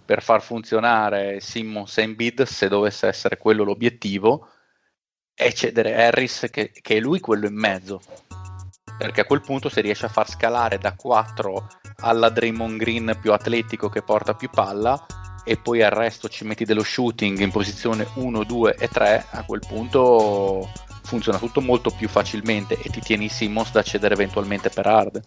[0.06, 4.50] per far funzionare Simmons e Embiid, se dovesse essere quello l'obiettivo,
[5.34, 8.02] è cedere Harris che, che è lui quello in mezzo.
[8.98, 11.68] Perché a quel punto si riesce a far scalare da 4
[12.02, 15.06] alla Draymond Green più atletico che porta più palla
[15.50, 19.44] e poi al resto ci metti dello shooting in posizione 1, 2 e 3, a
[19.44, 20.70] quel punto
[21.02, 25.24] funziona tutto molto più facilmente e ti tieni Simmons da cedere eventualmente per Arden.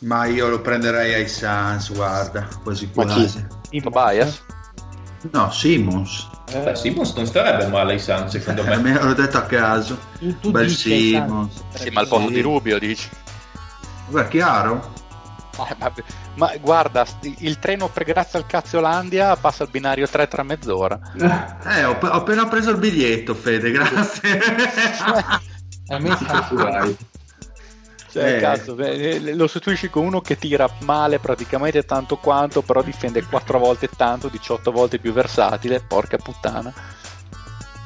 [0.00, 3.46] Ma io lo prenderei ai Suns, guarda, quasi quasi.
[3.80, 4.42] Tobias?
[5.30, 6.28] No, Simmons.
[6.52, 8.76] Beh, Simmons non starebbe male ai Suns, secondo me.
[8.76, 9.98] Me l'ho detto a caso.
[10.40, 11.62] Tu, Bel Simmons.
[11.72, 12.34] Sì, ma al posto Sì.
[12.34, 13.08] di Rubio dici.
[14.08, 14.92] Guarda, chiaro?
[15.70, 15.76] Eh,
[16.34, 17.04] ma, guarda,
[17.38, 20.98] il treno per grazie al Cazzolandia passa al binario 3 tra mezz'ora.
[21.64, 24.40] Eh, ho, ho appena preso il biglietto, Fede, grazie.
[25.88, 26.96] Hai messo Dai.
[28.12, 28.40] Cioè, Eh.
[28.40, 33.58] cazzo, beh, lo sostituisci con uno che tira male praticamente tanto quanto, però difende 4
[33.58, 36.72] volte tanto, 18 volte più versatile, porca puttana.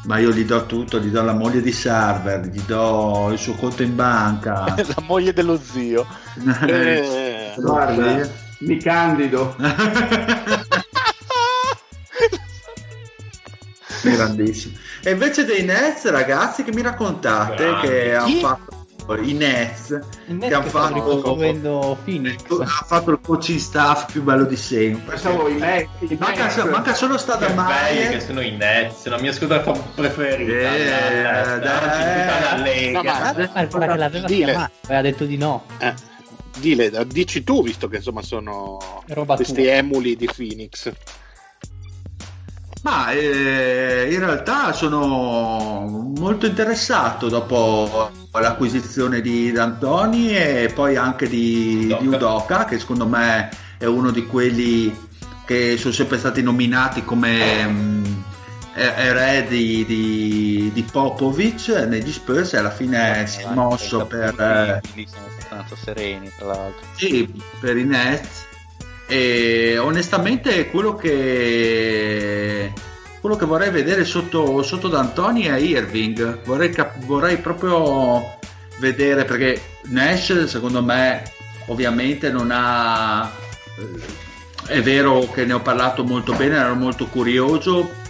[0.06, 3.54] Ma io gli do tutto, gli do la moglie di server, gli do il suo
[3.54, 4.64] conto in banca.
[4.76, 6.06] La moglie dello zio.
[6.66, 8.28] Eh, Guarda,
[8.60, 9.54] mi candido.
[14.02, 14.76] Grandissimo.
[15.02, 17.86] E invece dei Nets, ragazzi, che mi raccontate Grandi.
[17.88, 18.74] che hanno fatto
[19.20, 19.88] i Nets?
[20.26, 22.42] Che net han che sta fatto- Phoenix.
[22.60, 25.10] Ha fatto il coaching staff più bello di sempre.
[25.14, 26.64] Pensavo i me- i Manca, Nets.
[26.64, 29.60] manca solo stata belli che sono i Nets, la mia squadra
[29.94, 30.52] preferita.
[30.52, 31.80] Eh, la- la- dai.
[31.80, 33.02] tutta la No, Lega.
[33.02, 34.70] ma- Ma guarda che l'aveva
[36.58, 37.06] Dile.
[37.06, 39.72] dici tu, visto che insomma sono questi tua.
[39.72, 40.92] emuli di Phoenix.
[42.82, 51.86] Ma eh, in realtà sono molto interessato dopo l'acquisizione di D'Antoni e poi anche di,
[51.86, 52.00] Udoka.
[52.00, 54.94] di Udoka, che secondo me è uno di quelli
[55.44, 58.24] che sono sempre stati nominati come mh,
[58.74, 65.06] e- eredi di, di Popovic negli Spurs e alla fine si è mosso per, eh,
[65.06, 66.86] sono abbastanza sereni, tra l'altro.
[66.96, 68.46] sì, per i Nets
[69.06, 72.72] e onestamente quello che
[73.20, 78.36] quello che vorrei vedere sotto, sotto D'Antoni è Irving vorrei, cap- vorrei proprio
[78.78, 81.22] vedere perché Nash secondo me
[81.66, 83.30] ovviamente non ha
[83.78, 84.24] eh,
[84.66, 88.04] è vero che ne ho parlato molto bene ero molto curioso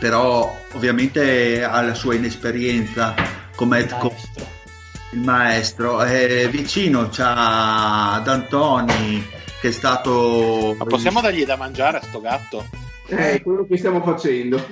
[0.00, 3.14] però ovviamente ha la sua inesperienza
[3.54, 4.46] come head coach Maestro.
[5.12, 9.22] il maestro è vicino c'ha D'Antoni
[9.60, 12.66] che è stato Ma possiamo dargli da mangiare a sto gatto?
[13.08, 14.64] Eh, quello che stiamo facendo.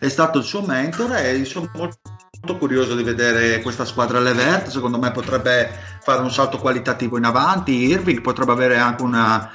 [0.00, 1.98] è stato il suo mentore e sono molto
[2.44, 7.22] molto curioso di vedere questa squadra Levert secondo me potrebbe fare un salto qualitativo in
[7.22, 9.48] avanti Irving potrebbe avere anche una,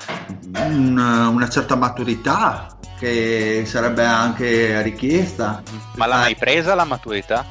[0.66, 5.62] un- una certa maturità che sarebbe anche richiesta
[5.96, 7.46] Ma l'ha mai presa la maturità?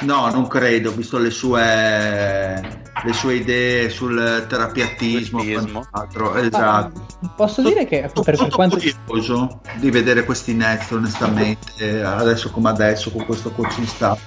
[0.00, 5.86] no non credo visto le sue le sue idee sul terapiatismo Terapiismo.
[5.90, 6.34] quant'altro.
[6.36, 10.90] esatto Ah, posso dire che ecco, per, per Sono quanto curioso di vedere questi Nets
[10.92, 14.20] onestamente adesso come adesso con questo coaching staff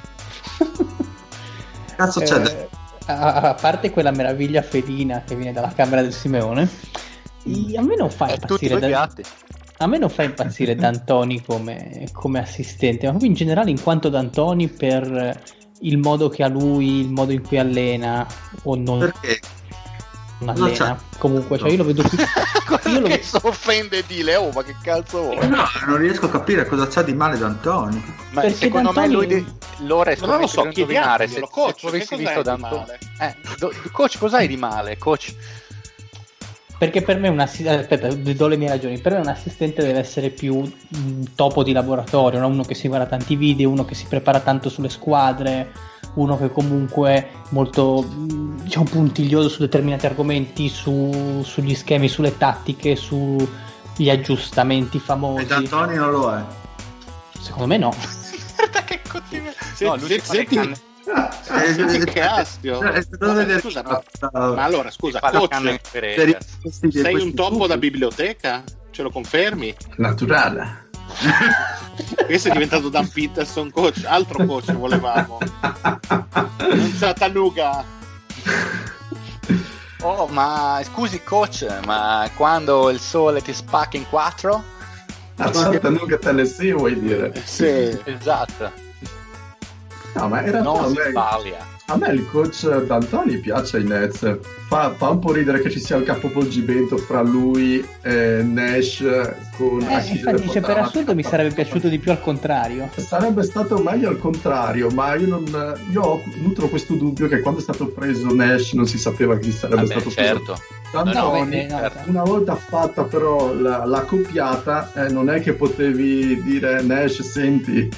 [1.95, 2.67] cazzo c'è da- eh,
[3.08, 6.69] a, a parte quella meraviglia felina che viene dalla camera del Simeone
[7.77, 9.10] a me non fa Eh, impazzire da-
[9.77, 14.10] a me non fa impazzire D'Antoni come, come assistente ma proprio in generale in quanto
[14.10, 15.39] D'Antoni per
[15.82, 18.25] il modo che ha lui il modo in cui allena
[18.63, 19.39] o non perché
[20.45, 20.99] allena.
[21.19, 22.17] Comunque, cioè io lo vedo più.
[22.91, 25.47] Io lo che offende Dile, oh, ma che cazzo vuoi?
[25.47, 28.04] No, non riesco a capire cosa c'ha di male D'Antoni.
[28.32, 29.54] Ma Perché secondo D'Antoni- me lui de-
[29.86, 32.75] Lore Ma non lo so, indovinare se, chiediamoglielo, se coach, tu avessi visto di D'Antoni.
[32.86, 32.99] male?
[33.19, 35.34] Eh, do- coach, cos'hai di male, coach?
[36.82, 39.84] Perché per me un assistente, aspetta, vi do le mie ragioni, per me un assistente
[39.84, 42.48] deve essere più un topo di laboratorio, no?
[42.48, 45.72] uno che si guarda tanti video, uno che si prepara tanto sulle squadre,
[46.15, 52.36] uno che comunque è molto mh, diciamo, puntiglioso su determinati argomenti, su- sugli schemi, sulle
[52.36, 55.46] tattiche, sugli aggiustamenti E famosi.
[55.46, 56.44] D'Antoni non lo è.
[57.39, 57.94] Secondo me no.
[58.58, 59.52] Guarda che continua.
[59.82, 60.80] No, lui le senti- canne-
[63.09, 64.01] che devo vedere- Scusa, ma,
[64.55, 65.53] ma allora, scusa, coach,
[66.91, 68.63] sei un topo da biblioteca?
[68.91, 69.75] Ce lo confermi?
[69.97, 70.89] Naturale.
[72.25, 75.37] Questo è diventato Dan Peterson coach, altro coach volevamo.
[76.59, 77.83] Non Chattanooga.
[80.03, 84.63] Oh, ma scusi coach, ma quando il sole ti spacca in quattro?
[85.37, 87.33] A Chattanooga, Tennessee, vuoi dire?
[87.45, 87.97] Sì.
[88.05, 88.71] Esatto,
[90.13, 91.67] No, ma in realtà non a si me, sbaglia.
[91.86, 94.38] a me il coach D'Antoni piace ai Nets.
[94.67, 99.00] Fa, fa un po' ridere che ci sia il capovolgimento fra lui e Nash
[99.58, 102.89] con Eh, Achille infatti, dice, per assurdo mi sarebbe piaciuto di più al contrario.
[102.95, 107.63] Sarebbe stato meglio al contrario, ma io, non, io nutro questo dubbio che quando è
[107.63, 110.43] stato preso Nash non si sapeva chi sarebbe Vabbè, stato certo.
[110.43, 110.62] preso.
[110.91, 112.10] D'Antoni, no, certo.
[112.10, 117.89] una volta fatta però la, la coppiata, eh, non è che potevi dire Nash, senti,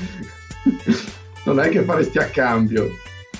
[1.46, 2.90] non è che faresti a cambio.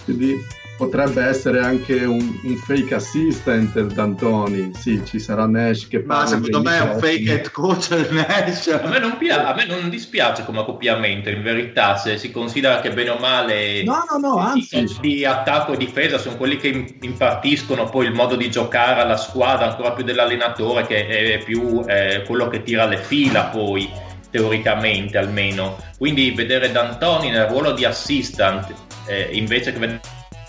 [0.04, 0.36] Quindi
[0.76, 4.72] potrebbe essere anche un, un fake assistant D'Antoni.
[4.76, 8.68] Sì, ci sarà Nash che Ma parla secondo me è un fake head coach Nash.
[8.68, 12.92] A me, non a me non dispiace come accoppiamento, in verità, se si considera che
[12.92, 16.58] bene o male No, no, no, i anzi, coach di attacco e difesa sono quelli
[16.58, 21.44] che im- impartiscono poi il modo di giocare alla squadra ancora più dell'allenatore che è
[21.44, 23.90] più eh, quello che tira le fila poi
[24.34, 28.74] teoricamente almeno quindi vedere D'Antoni nel ruolo di assistant
[29.06, 30.00] eh, invece che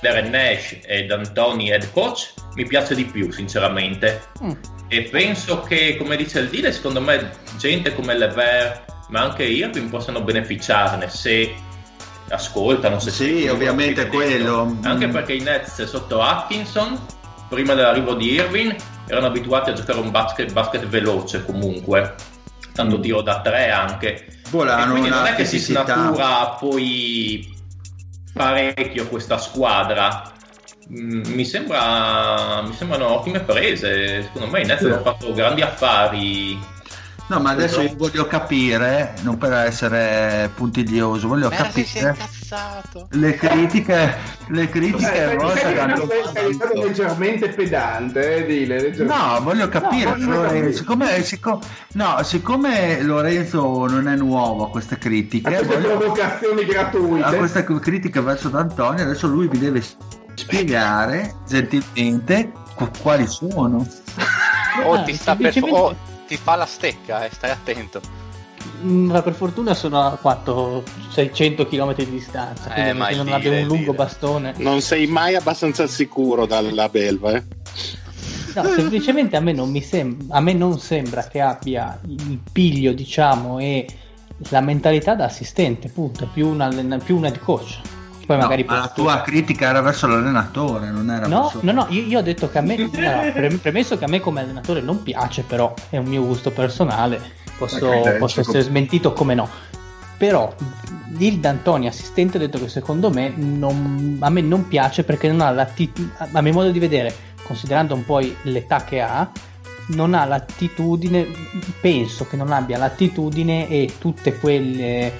[0.00, 4.52] vedere Nash e D'Antoni head coach mi piace di più sinceramente Mm.
[4.88, 9.90] e penso che come dice il Dile secondo me gente come Lever ma anche Irving
[9.90, 11.52] possano beneficiarne se
[12.30, 14.78] ascoltano se Sì, ovviamente quello quello.
[14.88, 15.10] anche Mm.
[15.12, 16.98] perché i Nets sotto Atkinson
[17.50, 18.74] prima dell'arrivo di Irving
[19.06, 22.14] erano abituati a giocare un basket, basket veloce comunque
[22.74, 24.26] tanto tiro da tre anche.
[24.50, 27.56] Volano e non è che si snatura poi
[28.32, 30.32] parecchio questa squadra.
[30.92, 34.24] Mm, mi, sembra, mi sembrano ottime prese.
[34.24, 34.86] Secondo me i Nets Sì.
[34.86, 36.58] hanno fatto grandi affari
[37.26, 42.16] No, ma adesso io voglio capire, non per essere puntiglioso, voglio sei capire
[43.12, 44.14] le critiche,
[44.48, 46.82] le critiche Eh, sei stato fatto.
[46.82, 49.04] leggermente pedante, eh, dile, leggermente.
[49.24, 50.72] No, voglio capire, No, voglio Lorenzo, capire.
[50.74, 51.58] siccome, siccome-
[51.92, 57.36] no, siccome Lorenzo non è nuovo a queste A critiche, queste voglio- provocazioni a gratuite.
[57.38, 59.82] queste critiche verso D'Antonio, adesso lui vi deve
[60.34, 63.86] spiegare gentilmente qu- quali sono.
[64.84, 65.96] Oh, ti, sta per- oh,
[66.34, 68.00] ti fa la stecca, eh, stai attento.
[68.82, 73.34] Mm, Ma per fortuna sono a 400 600 km di distanza, quindi Eh, non dire,
[73.36, 73.96] abbia un il lungo dire.
[73.96, 74.54] bastone.
[74.56, 77.42] Non sei mai abbastanza sicuro dalla belva, eh?
[78.54, 82.92] No, semplicemente a me non mi sembra, a me non sembra che abbia il piglio,
[82.92, 83.86] diciamo, e
[84.50, 87.80] la mentalità da assistente, punto, più un, allen- più un head coach.
[88.26, 91.58] Poi No, magari ma la tua critica era verso l'allenatore, non era No, verso...
[91.62, 94.20] no, no, io, io ho detto che a me, allora, pre- premesso che a me
[94.20, 97.20] come allenatore non piace, però è un mio gusto personale,
[97.58, 99.48] posso, posso essere smentito come no.
[100.16, 100.54] Però
[101.18, 105.40] il D'Antoni assistente ha detto che secondo me non- a me non piace perché non
[105.42, 109.30] ha l'attitudine, a mio modo di vedere, considerando un po' l'età che ha,
[109.88, 111.26] non ha l'attitudine,
[111.80, 115.12] penso che non abbia l'attitudine e tutte quelle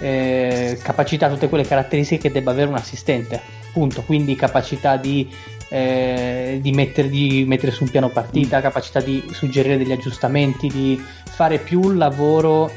[0.00, 3.40] eh, capacità, tutte quelle caratteristiche che debba avere un assistente.
[3.72, 4.02] Punto.
[4.02, 5.30] Quindi capacità di,
[5.68, 11.00] eh, di, mettere, di mettere su un piano partita, capacità di suggerire degli aggiustamenti, di
[11.24, 12.70] fare più un lavoro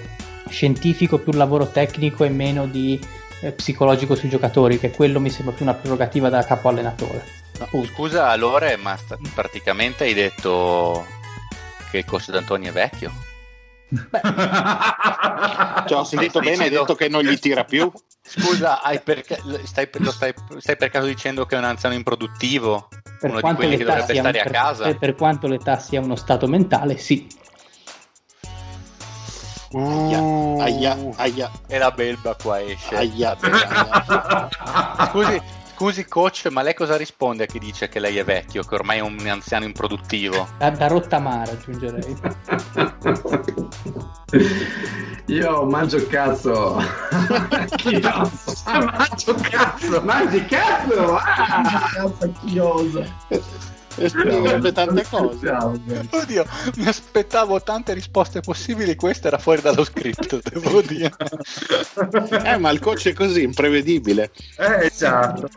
[0.50, 3.00] scientifico, più un lavoro tecnico e meno di
[3.42, 7.42] eh, psicologico sui giocatori, che quello mi sembra più una prerogativa da capo allenatore.
[7.60, 11.06] No, scusa Lore, ma sta- praticamente hai detto
[11.90, 13.12] che il coach d'Antonio è vecchio.
[15.86, 17.92] Cioè, ho sentito bene, hai dicendo- detto che non gli tira più.
[18.26, 22.88] Scusa, hai perché- stai, lo stai, stai per caso dicendo che è un anziano improduttivo?
[23.20, 24.84] Per Uno di quanto, quelli che l'età dovrebbe sia, stare a per- casa?
[24.86, 27.28] per- per quanto l'età sia uno stato mentale, sì.
[29.76, 30.20] Aia,
[30.64, 32.96] aia, aia, E la belva qua esce.
[32.96, 33.36] aia.
[35.10, 35.42] Scusi,
[35.76, 39.00] Scusi coach, ma lei cosa risponde a chi dice che lei è vecchio, che ormai
[39.00, 40.48] è un anziano improduttivo?
[40.60, 42.16] Da, da rottamare aggiungerei.
[45.28, 46.78] Io mangio cazzo.
[47.76, 48.64] Chioso.
[48.70, 51.16] Mangio cazzo, mangi cazzo!
[51.16, 51.90] Ah!
[51.92, 53.04] Cazzo chioso.
[53.96, 55.50] Esprime tante cose.
[55.50, 56.46] Oddio,
[56.78, 61.12] mi aspettavo tante risposte possibili, questa era fuori dallo script, devo dire.
[62.44, 64.32] Eh, ma il coach è così, imprevedibile.
[64.58, 65.48] Eh, esatto,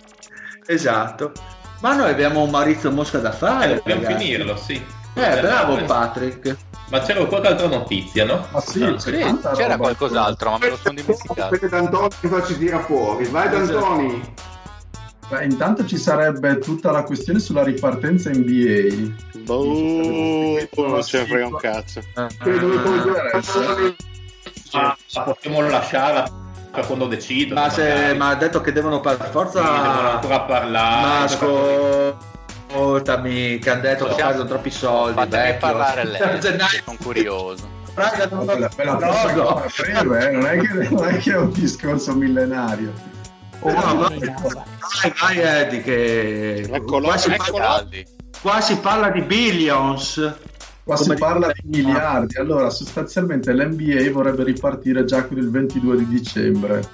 [0.66, 1.32] esatto.
[1.80, 3.74] Ma noi abbiamo un Maurizio Mosca da fare.
[3.76, 4.24] Dobbiamo ragazzi.
[4.24, 4.74] finirlo, sì.
[5.14, 6.56] Eh, bravo Patrick.
[6.88, 8.46] Ma c'era qualche altra notizia, no?
[8.50, 9.32] Ma sì, No, Sì, c'era
[9.72, 9.76] roba.
[9.76, 11.42] qualcos'altro, ma me lo sono dimenticato.
[11.42, 13.24] Aspetta D'Antoni cosa ci tira fuori.
[13.26, 14.34] Vai D'Antoni.
[15.28, 19.12] Beh, intanto ci sarebbe tutta la questione sulla ripartenza NBA.
[19.40, 22.00] Boh, non ce ne frega un cazzo.
[22.44, 23.40] Interessa.
[23.52, 23.96] giocatori-
[24.72, 26.30] Ma possiamo lasciarla
[26.70, 27.54] per quando decido.
[27.54, 29.60] Ma, se, ma ha detto che devono per Sì, forza...
[29.62, 31.00] devono ancora parlare.
[31.06, 31.22] Ma
[32.76, 35.14] ascoltami, che hanno detto che fanno troppi soldi.
[35.14, 35.58] Fatemi vecchio.
[35.58, 37.68] parlare lei, Gennaio- sono curioso.
[37.94, 38.52] Raga, non- no,
[39.00, 42.92] ancora breve, eh, non, è che, non è che è un discorso millenario.
[43.62, 44.64] No, no, Ora
[45.02, 47.58] vai, vai Eddie, che Eccolo, qua si, eccolo.
[47.58, 47.88] parla,
[48.40, 50.34] qua si parla di billions.
[50.86, 55.96] Qua Come si parla di miliardi, allora sostanzialmente l'NBA vorrebbe ripartire già con il 22
[55.96, 56.88] di dicembre.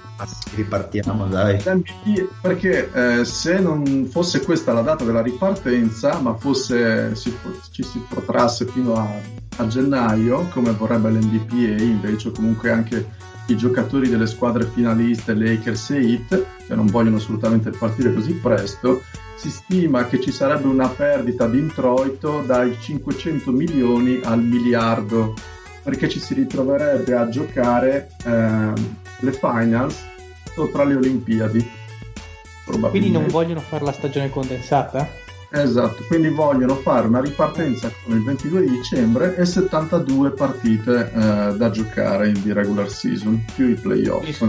[0.55, 1.61] Ripartiamo, dai.
[1.63, 7.37] L'NBA perché eh, se non fosse questa la data della ripartenza, ma fosse, si-
[7.69, 9.07] ci si protrasse fino a,
[9.57, 13.07] a gennaio, come vorrebbe l'NBPA, invece o comunque anche
[13.47, 19.03] i giocatori delle squadre finaliste, Lakers e Heat, che non vogliono assolutamente partire così presto,
[19.35, 25.33] si stima che ci sarebbe una perdita di introito dai 500 milioni al miliardo,
[25.83, 30.01] perché ci si ritroverebbe a giocare ehm, le finals
[30.53, 31.69] sopra le Olimpiadi.
[32.89, 35.22] Quindi non vogliono fare la stagione condensata?
[35.55, 41.53] Esatto, quindi vogliono fare una ripartenza con il 22 di dicembre e 72 partite eh,
[41.55, 44.43] da giocare in di regular season, più i playoff.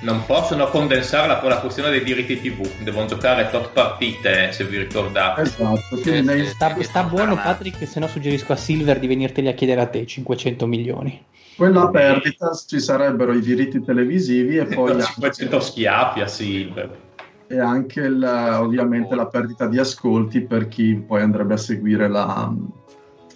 [0.00, 2.66] Non possono condensarla per la questione dei diritti TV.
[2.82, 5.42] Devono giocare tot partite, se vi ricordate.
[5.42, 6.46] Esatto, quindi nei-.
[6.46, 10.06] Sta, sta buono Patrick, se no suggerisco a Silver di venirteli a chiedere a te
[10.06, 11.24] 500 milioni.
[11.56, 17.04] quella perdita ci sarebbero i diritti televisivi e poi anche, 500 schiaffi a Silver.
[17.48, 22.52] E anche il- ovviamente la perdita di ascolti per chi poi andrebbe a seguire la-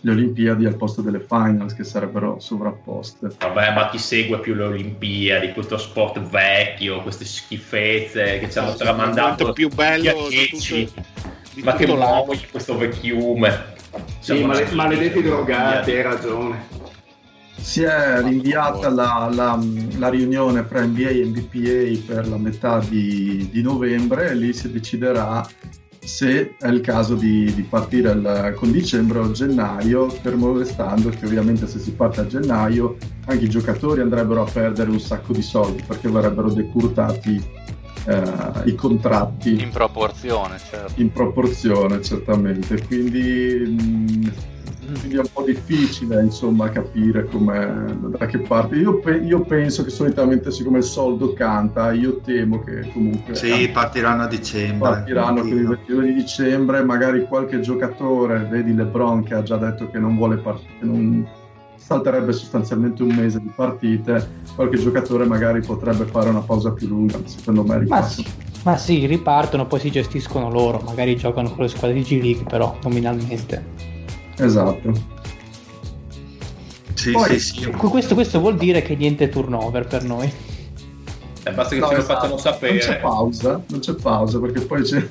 [0.02, 3.28] le Olimpiadi al posto delle finals che sarebbero sovrapposte.
[3.38, 8.74] Vabbè, ma chi segue più le Olimpiadi, questo sport vecchio, queste schifezze che ci hanno
[8.74, 11.02] tramandato più bello di tutto,
[11.52, 13.78] di Ma che muoio questo vecchiume.
[14.20, 16.66] Sì, male- maledetti drogati, hai ragione.
[17.60, 19.58] Si è rinviata la, la-
[19.98, 24.30] la riunione fra NBA e NBPA per la metà di, di novembre.
[24.30, 25.46] E lì si deciderà
[26.02, 31.26] se è il caso di, di partire il- con dicembre o gennaio, fermo restando che
[31.26, 32.96] ovviamente se si parte a gennaio
[33.26, 37.40] anche i giocatori andrebbero a perdere un sacco di soldi perché verrebbero decurtati
[38.06, 38.22] eh,
[38.64, 39.60] i contratti.
[39.62, 41.00] In proporzione, certo.
[41.00, 42.82] in proporzione certamente.
[42.86, 44.32] Quindi, mh,
[44.98, 49.84] quindi è un po' difficile insomma capire come da che parte io, pe- io penso
[49.84, 54.88] che solitamente siccome il soldo canta io temo che comunque Sì, partiranno a dicembre.
[54.90, 59.90] partiranno con il 22 di dicembre magari qualche giocatore vedi LeBron che ha già detto
[59.90, 61.26] che non vuole partire non
[61.76, 67.18] salterebbe sostanzialmente un mese di partite qualche giocatore magari potrebbe fare una pausa più lunga
[67.24, 68.08] secondo me Ma ripartono.
[68.10, 68.26] sì,
[68.62, 72.76] ma sì, ripartono, poi si gestiscono loro, magari giocano con le squadre di G-League, però
[72.82, 73.64] nominalmente.
[74.44, 75.18] Esatto
[76.94, 77.70] Sì, Poi- sì, sì.
[77.70, 80.30] Questo, questo vuol dire che niente turnover per noi.
[81.42, 82.96] Eh, basta che No, ce lo facciano Non c'è sapere.
[83.00, 85.02] pausa, non c'è pausa perché poi c'è,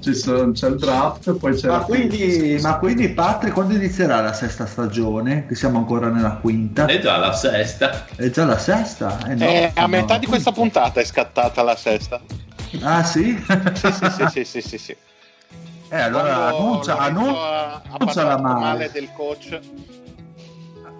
[0.14, 4.64] sono- c'è il draft, poi c'è Ma quindi, ma quindi Patrick, quando inizierà la sesta
[4.64, 5.44] stagione?
[5.46, 6.86] Che siamo ancora nella quinta?
[6.86, 8.06] È già la sesta.
[8.16, 9.18] È già la sesta?
[9.28, 9.88] Eh, no, Eh, a no.
[9.88, 12.22] metà di questa puntata è scattata la sesta.
[12.80, 13.36] Ah sì?
[13.74, 14.96] Sì, sì, sì, sì, sì, sì, sì.
[15.94, 18.58] Eh, allora annuncia, Lorenzo annu- ha, ha annuncia la Mario.
[18.60, 19.60] male del coach.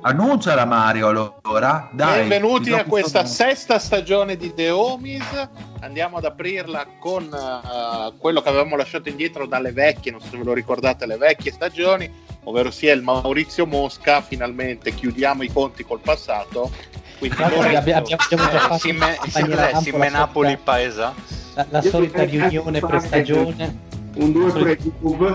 [0.02, 1.88] annuncia la Mario allora.
[1.90, 5.48] Dai, Benvenuti a questa questo- sesta stagione di The Homies.
[5.80, 10.36] Andiamo ad aprirla con eh, quello che avevamo lasciato indietro dalle vecchie, non so se
[10.36, 12.08] ve lo ricordate, le vecchie stagioni,
[12.44, 14.20] ovvero sia il Maurizio Mosca.
[14.20, 16.70] Finalmente chiudiamo i conti col passato.
[17.18, 21.12] Quindi Lorenzo- abbiamo, abbiamo già fatto Simme, Napoli paesa.
[21.54, 23.90] la, la solita riunione pre-stagione.
[24.14, 25.34] Un 2 pre-YouTube.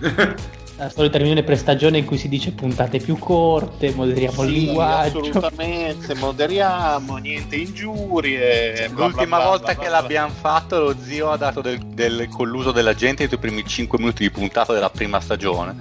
[0.78, 5.18] La solita riunione pre-stagione in cui si dice puntate più corte, moderiamo il Sì, linguaggio.
[5.18, 8.88] assolutamente, moderiamo, niente ingiurie.
[8.92, 10.00] bla, L'ultima bla, bla, volta bla, che bla.
[10.00, 14.22] l'abbiamo fatto, lo zio ha dato del, del colluso della gente nei primi 5 minuti
[14.22, 15.74] di puntata della prima stagione.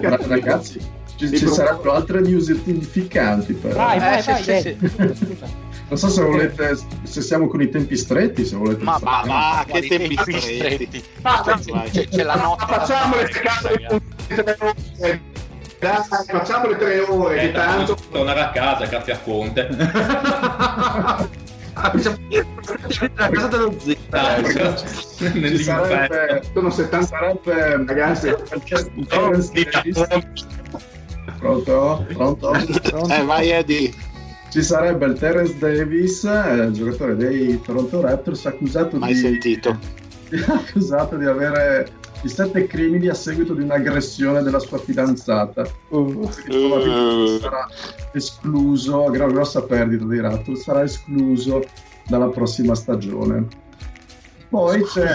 [0.00, 0.80] Ra- Ragazzi,
[1.28, 3.74] ci, ci sarebbero altre news edificanti però.
[3.76, 5.68] Vai, vai, Eh, sì, vai, sì, dai.
[5.88, 8.84] Non so se volete, se siamo con i tempi stretti, se volete.
[8.84, 11.02] Ma, Ma va, che tempi tempi stretti.
[11.18, 11.72] stretti.
[11.90, 12.64] C'è, c'è la notte.
[12.66, 15.20] Facciamo le case di tre ore.
[15.80, 15.96] Dai,
[16.28, 17.96] facciamo le tre ore, Eh, di tanto.
[18.10, 19.68] tornare a casa grazie a Conte.
[21.72, 22.16] Ah, siamo
[23.14, 23.94] a casa dello zio.
[25.16, 25.84] Ci Nell'inferno.
[25.86, 28.34] sarebbe, Sono 70 sarebbe ragazzi.
[31.40, 32.52] Davis- Pronto?
[32.88, 33.14] Pronto?
[33.14, 33.92] Eh, vai Eddie.
[34.50, 39.78] Ci sarebbe il Terence Davis, eh, giocatore dei Toronto Raptors, accusato Mai di, sentito.
[40.46, 41.88] accusato di avere
[42.20, 45.64] di sette crimini a seguito di un'aggressione della sua fidanzata.
[45.88, 46.28] Uh,
[47.40, 47.68] sarà
[48.12, 51.62] escluso, gra- grossa perdita dei Raptors, sarà escluso
[52.08, 53.46] dalla prossima stagione.
[54.48, 55.14] Poi c'è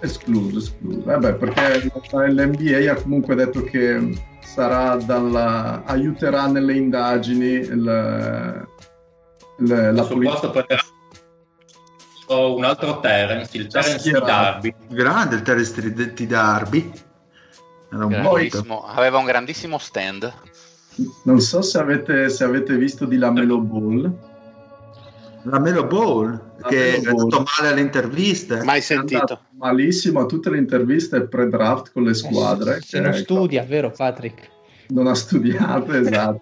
[0.00, 1.04] escluso, escluso.
[1.04, 1.90] Vabbè, perché
[2.28, 8.66] l'NBA ha comunque detto che dalla, aiuterà nelle indagini la
[9.58, 10.32] Al suo polizia.
[10.32, 10.82] posto prenderà
[12.28, 14.20] un altro Terence, il Terence di.
[14.20, 14.74] Darby.
[14.88, 16.90] grande il Terrestri di Darby.
[17.92, 18.14] Era un.
[18.86, 20.32] Aveva un grandissimo stand.
[21.24, 24.30] Non so se avete, se avete visto di Lamelo Ball.
[25.44, 27.28] La Melo Ball, che è Melo Ball.
[27.28, 28.62] stato male alle interviste.
[28.62, 29.40] Mai È sentito.
[29.62, 32.80] Malissimo a tutte le interviste pre-draft con le squadre.
[32.84, 34.50] se non che studia, vero Patrick?
[34.88, 36.40] non ha studiato, esatto.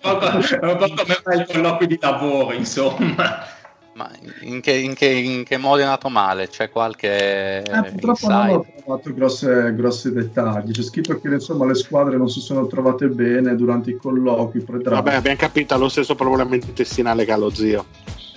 [0.00, 0.18] Po' un
[0.76, 3.46] po' come fa il colloquio di lavoro, insomma.
[3.94, 4.10] Ma
[4.42, 6.48] in che, in che- in che modo è nato male?
[6.48, 8.54] C'è qualche Eh, purtroppo non insight?
[8.54, 10.72] ho trovato grosse- grossi dettagli.
[10.72, 15.02] C'è scritto che insomma le squadre non si sono trovate bene durante i colloqui pre-draft.
[15.02, 17.84] Vabbè, abbiamo capito, ha lo stesso problema intestinale che ha lo zio.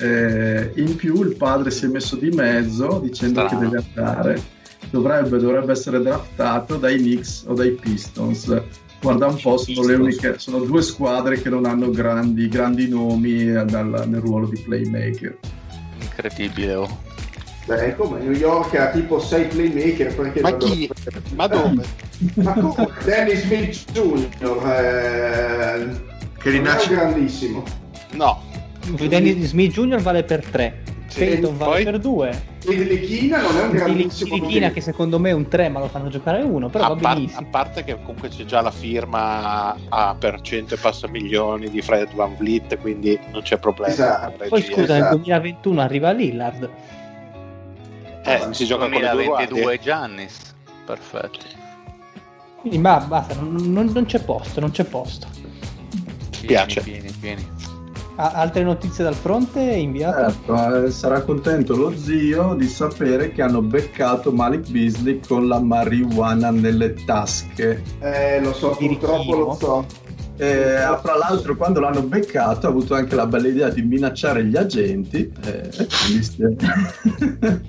[0.03, 3.59] Eh, in più il padre si è messo di mezzo dicendo Strano.
[3.59, 4.41] che deve andare.
[4.89, 8.61] Dovrebbe, dovrebbe essere draftato dai Knicks o dai Pistons.
[9.01, 13.49] Guarda un po', sono, le uniche, sono due squadre che non hanno grandi, grandi nomi
[13.49, 15.37] eh, dal- nel ruolo di playmaker.
[16.01, 16.73] Incredibile.
[16.75, 16.99] oh.
[17.65, 20.87] Beh, come New York ha tipo 6 playmaker perché Ma chi?
[20.87, 21.83] dove- Ma dove?
[22.35, 22.89] Ma come?
[23.05, 24.69] Dennis Smith Jr.
[24.69, 25.89] Eh,
[26.39, 27.63] Che rinasce- grandissimo.
[28.11, 28.51] No.
[29.07, 30.01] Danny Smith Jr.
[30.01, 31.83] vale per 3, Peyton vale poi?
[31.83, 34.35] per 2, Il Lichina non è un grandissimo.
[34.35, 36.95] Filippina che secondo me è un 3 ma lo fanno giocare uno, però A, va
[36.95, 41.69] par- a parte che comunque c'è già la firma a per cento e passa milioni
[41.69, 43.93] di Fred Van Vliet, quindi non c'è problema.
[43.93, 44.45] Esatto.
[44.49, 45.15] Poi scusa, nel esatto.
[45.17, 46.69] 2021 arriva Lillard.
[48.25, 49.79] Eh, si gioca con le due 2022 guardie.
[49.81, 50.55] Giannis.
[50.85, 51.39] Perfetto.
[52.59, 55.27] Quindi ma basta, non, non- non c'è posto, non c'è posto.
[56.45, 56.81] Piace.
[56.81, 57.41] Pieni, pieni.
[57.41, 57.52] Ha-
[58.15, 60.21] altre notizie dal fronte inviate?
[60.33, 65.59] Certo, eh, sarà contento lo zio di sapere che hanno beccato Malik Beasley con la
[65.59, 67.81] marijuana nelle tasche.
[67.99, 69.85] Eh, lo so, purtroppo lo so.
[70.35, 74.43] E, ah, fra l'altro, quando l'hanno beccato, ha avuto anche la bella idea di minacciare
[74.43, 75.31] gli agenti.
[75.45, 75.87] eh, è-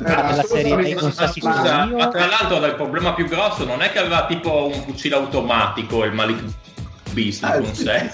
[0.04, 2.74] Ah, della scusa, serie mi- A non sa chi Scusa, sono ma tra l'altro il
[2.74, 6.42] problema più grosso non è che aveva tipo un fucile automatico il Malik
[7.20, 7.82] Eh, con sì.
[7.82, 8.10] sé.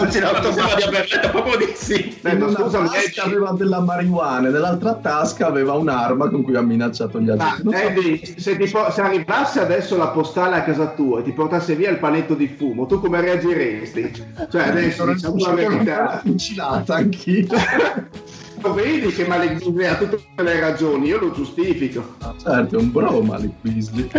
[0.00, 2.18] Mi sembra di aver detto proprio di sì.
[2.22, 6.42] In ma una scusami, tasca Eddie, aveva della marijuana e nell'altra tasca aveva un'arma con
[6.42, 7.62] cui ha minacciato gli ma, agenti.
[7.64, 11.22] Non so- Eddie, se, ti po- se arrivasse adesso la postale a casa tua e
[11.22, 14.12] ti portasse via il panetto di fumo, tu come reagiresti?
[14.50, 16.20] Cioè, adesso sono diciamo la verità.
[16.24, 17.46] fucilata anch'io.
[18.62, 22.16] Lo vedi che Malik Beasley ha tutte le ragioni, io lo giustifico.
[22.18, 24.10] Ah, certo, è un bro Malik Beasley.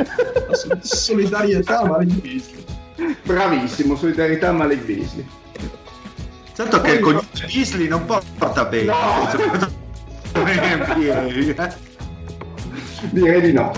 [0.80, 2.64] Solidarietà Malik Beasley.
[3.24, 5.26] Bravissimo, solidarietà a Malik Beasley.
[6.54, 8.92] Certo che il cognome Beasley non porta bene.
[10.34, 11.76] NBA,
[13.12, 13.72] Direi di no.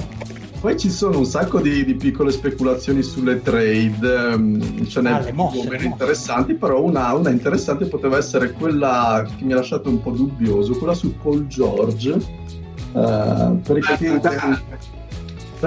[0.63, 5.33] Poi ci sono un sacco di, di piccole speculazioni sulle trade, ehm, ce n'è Ah,
[5.33, 10.01] mosse, meno interessanti, però una, una interessante poteva essere quella che mi ha lasciato un
[10.01, 14.21] po' dubbioso, quella su Paul George, eh, perché,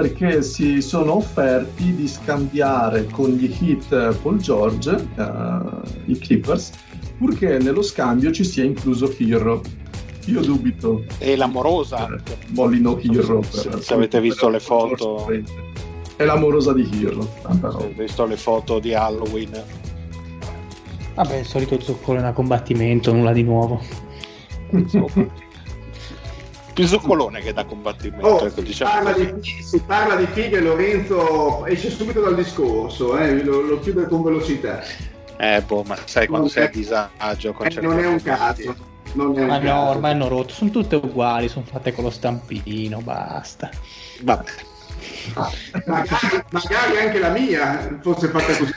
[0.01, 6.69] perché si sono offerti di scambiare con gli hit Paul George, eh, i Clippers,
[7.17, 9.59] purché nello scambio ci sia incluso Hero.
[10.25, 12.05] Io dubito E l'amorosa.
[12.13, 12.19] eh,
[12.49, 13.41] voglino Hero.
[13.49, 15.27] Se- per- se avete visto le George foto.
[16.15, 17.25] È l'amorosa di roba.
[17.61, 19.49] Ho visto le foto di Halloween.
[21.15, 23.81] Vabbè, il solito zoccolo a combattimento, nulla di nuovo.
[26.77, 28.27] Pizzuccolone che da combattimento.
[28.27, 33.17] Oh, ecco, si, diciamo parla di, si parla di fighe, Lorenzo esce subito dal discorso,
[33.17, 34.83] eh, lo, lo chiude con velocità.
[35.37, 38.75] Eh, boh, ma sai quando Non sei a disagio con Eh, non è un caso.
[39.13, 39.89] Non è un Ma no, caso.
[39.89, 43.71] ormai hanno rotto, sono tutte uguali, sono fatte con lo stampino, basta.
[44.21, 44.51] Vabbè.
[45.85, 48.73] Magari, magari anche la mia fosse fatta così.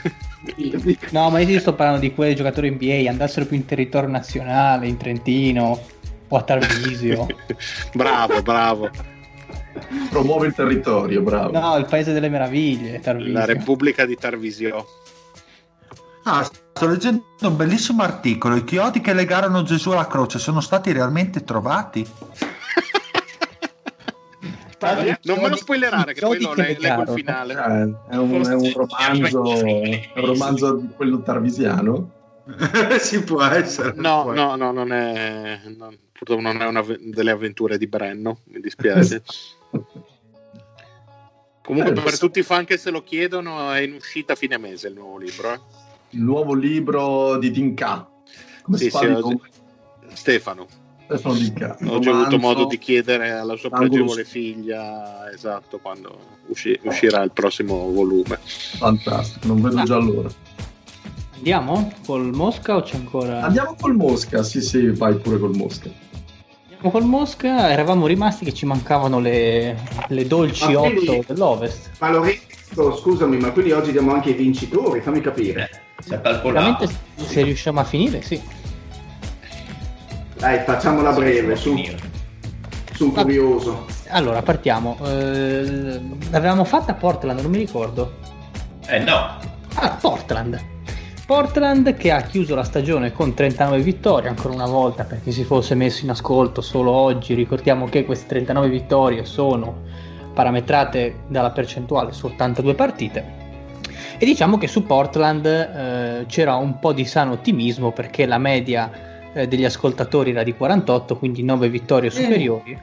[1.11, 4.97] No, ma io sto parlando di quei giocatori NBA, andassero più in territorio nazionale, in
[4.97, 5.79] Trentino
[6.33, 7.27] o a Tarvisio.
[7.93, 8.89] bravo, bravo.
[10.09, 11.51] Promuove il territorio, bravo.
[11.57, 13.33] No, il paese delle meraviglie, Tarvisio.
[13.33, 14.85] La Repubblica di Tarvisio.
[16.23, 18.55] Ah, sto leggendo un bellissimo articolo.
[18.55, 22.07] I chiodi che legarono Gesù alla croce sono stati realmente trovati?
[25.23, 27.53] Non me lo spoilerare, che poi lo le- leggo il finale.
[27.53, 32.09] Eh, è, un, è un romanzo, è un romanzo di quello tarvisiano.
[32.99, 33.93] si può essere.
[33.95, 35.59] No, può no, no, non è.
[35.77, 39.23] non- purtroppo non è una delle avventure di Brenno, mi dispiace.
[41.63, 44.35] Comunque, Eh, per so- tutti i fan che se lo chiedono, è in uscita a
[44.35, 45.51] fine mese il nuovo libro.
[45.53, 45.59] eh.
[46.09, 48.07] Il nuovo libro di Dinka.
[48.61, 49.39] Come Sì, si sì, ho- nome?
[50.13, 50.67] Stefano,
[51.05, 51.77] Stefano Dinka.
[51.87, 57.31] ho già avuto modo di chiedere alla sua pregevole figlia esatto quando usci- uscirà il
[57.31, 58.37] prossimo volume.
[58.43, 60.29] Fantastico, non vedo già l'ora.
[61.35, 63.41] Andiamo col Mosca o c'è ancora?
[63.41, 65.89] Andiamo col Mosca, sì sì, vai pure col Mosca.
[66.89, 69.77] Col Mosca, eravamo rimasti che ci mancavano le,
[70.07, 71.91] le dolci Ma quindi- 8 dell'Ovest.
[71.99, 75.69] Ma Lorenzo, scusami, ma quindi oggi diamo anche i vincitori, fammi capire.
[75.99, 76.89] Si è calcolato.
[77.15, 78.41] Se riusciamo a finire, sì.
[80.37, 81.79] Dai, facciamola breve, su,
[82.93, 83.85] su curioso.
[84.09, 84.97] Allora, partiamo.
[85.05, 86.01] Eh,
[86.31, 88.15] l'avevamo fatta a Portland, non mi ricordo.
[88.87, 89.37] Eh no,
[89.75, 90.59] Ah, Portland.
[91.25, 95.75] Portland che ha chiuso la stagione con 39 vittorie, ancora una volta perché si fosse
[95.75, 99.83] messo in ascolto solo oggi, ricordiamo che queste 39 vittorie sono
[100.33, 103.39] parametrate dalla percentuale su 82 partite.
[104.17, 108.91] E diciamo che su Portland eh, c'era un po' di sano ottimismo perché la media
[109.33, 112.77] eh, degli ascoltatori era di 48, quindi 9 vittorie superiori,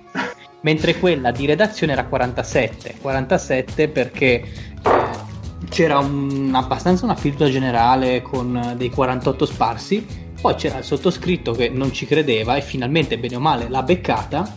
[0.63, 2.95] mentre quella di redazione era 47.
[3.01, 5.28] 47 perché eh,
[5.69, 10.07] c'era un- abbastanza una fiducia generale con eh, dei 48 sparsi,
[10.41, 14.49] poi c'era il sottoscritto che non ci credeva e finalmente bene o male l'ha beccata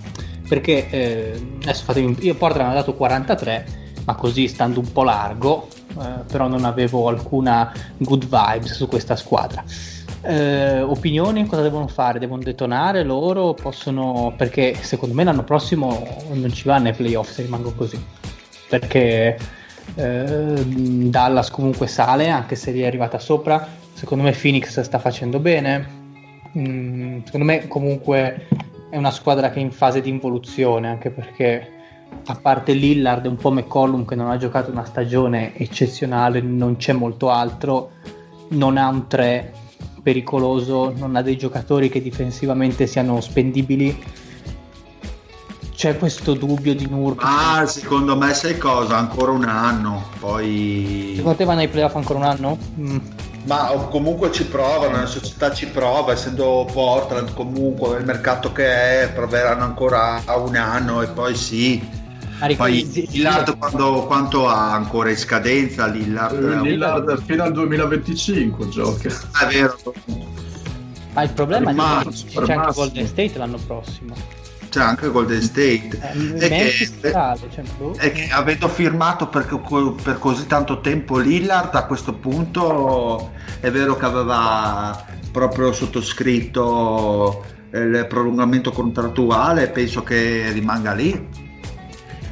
[0.47, 5.67] perché eh, adesso fatemi io Portland ha dato 43 ma così stando un po' largo
[5.99, 9.63] eh, però non avevo alcuna good vibes su questa squadra.
[10.23, 12.19] Eh, opinioni cosa devono fare?
[12.19, 13.53] Devono detonare loro?
[13.53, 17.99] Possono perché secondo me l'anno prossimo non ci va nei playoff se rimango così.
[18.69, 19.37] Perché
[19.95, 23.67] eh, Dallas comunque sale anche se gli è arrivata sopra.
[23.93, 25.99] Secondo me Phoenix sta facendo bene.
[26.57, 28.47] Mm, secondo me comunque
[28.89, 31.79] è una squadra che è in fase di involuzione anche perché
[32.25, 36.75] a parte Lillard e un po' McCollum che non ha giocato una stagione eccezionale non
[36.75, 37.91] c'è molto altro
[38.49, 39.53] non ha un 3
[40.03, 43.97] pericoloso non ha dei giocatori che difensivamente siano spendibili
[45.81, 48.97] c'è questo dubbio di Nurk Ah, secondo me sai cosa?
[48.97, 51.13] Ancora un anno, poi...
[51.15, 52.57] secondo te vanno ai playoff ancora un anno?
[52.79, 52.97] Mm.
[53.45, 59.11] Ma comunque ci provano, la società ci prova, essendo Portland comunque il mercato che è,
[59.11, 61.83] proveranno ancora un anno e poi sì.
[62.55, 66.61] Poi Lillard quando, quanto ha ancora in scadenza Lillard?
[66.61, 69.09] Lillard fino al 2025 gioca.
[69.09, 69.75] È vero,
[71.13, 74.40] Ma il problema Ma- è che c'è anche Golden State l'anno prossimo.
[74.71, 75.89] C'è anche Golden State.
[76.01, 77.93] Eh, Memphis che- sale, cioè, boh.
[77.97, 79.45] è che avendo firmato per,
[80.01, 87.79] per così tanto tempo Lillard a questo punto è vero che aveva proprio sottoscritto eh,
[87.79, 91.27] il prolungamento contrattuale penso che rimanga lì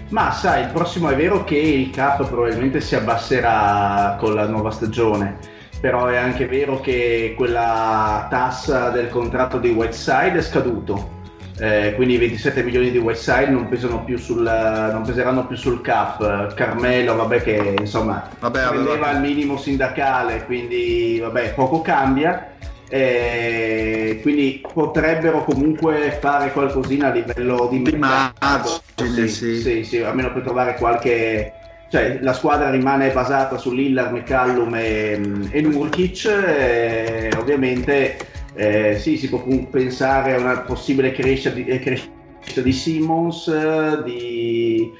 [0.09, 4.71] Ma sai, il prossimo è vero che il cap probabilmente si abbasserà con la nuova
[4.71, 5.37] stagione,
[5.81, 11.17] però è anche vero che quella tassa del contratto di Whiteside è scaduto.
[11.59, 15.81] Eh, quindi i 27 milioni di Whiteside non, pesano più sul, non peseranno più sul
[15.81, 16.53] cap.
[16.53, 22.53] Carmelo, vabbè, che insomma Vabbè, prendeva il minimo sindacale, quindi vabbè, poco cambia.
[22.91, 28.81] Eh, quindi potrebbero comunque fare qualcosina a livello di Di mercato.
[28.97, 29.61] margine, sì, sì.
[29.61, 31.53] sì, sì, almeno per trovare qualche
[31.89, 38.17] cioè la squadra rimane basata su Lillard, McCallum e, e Nurkic e ovviamente
[38.59, 43.47] eh, sì, si può pu- pensare a una possibile crescita di, eh, crescita di Simmons
[43.47, 44.91] eh, di,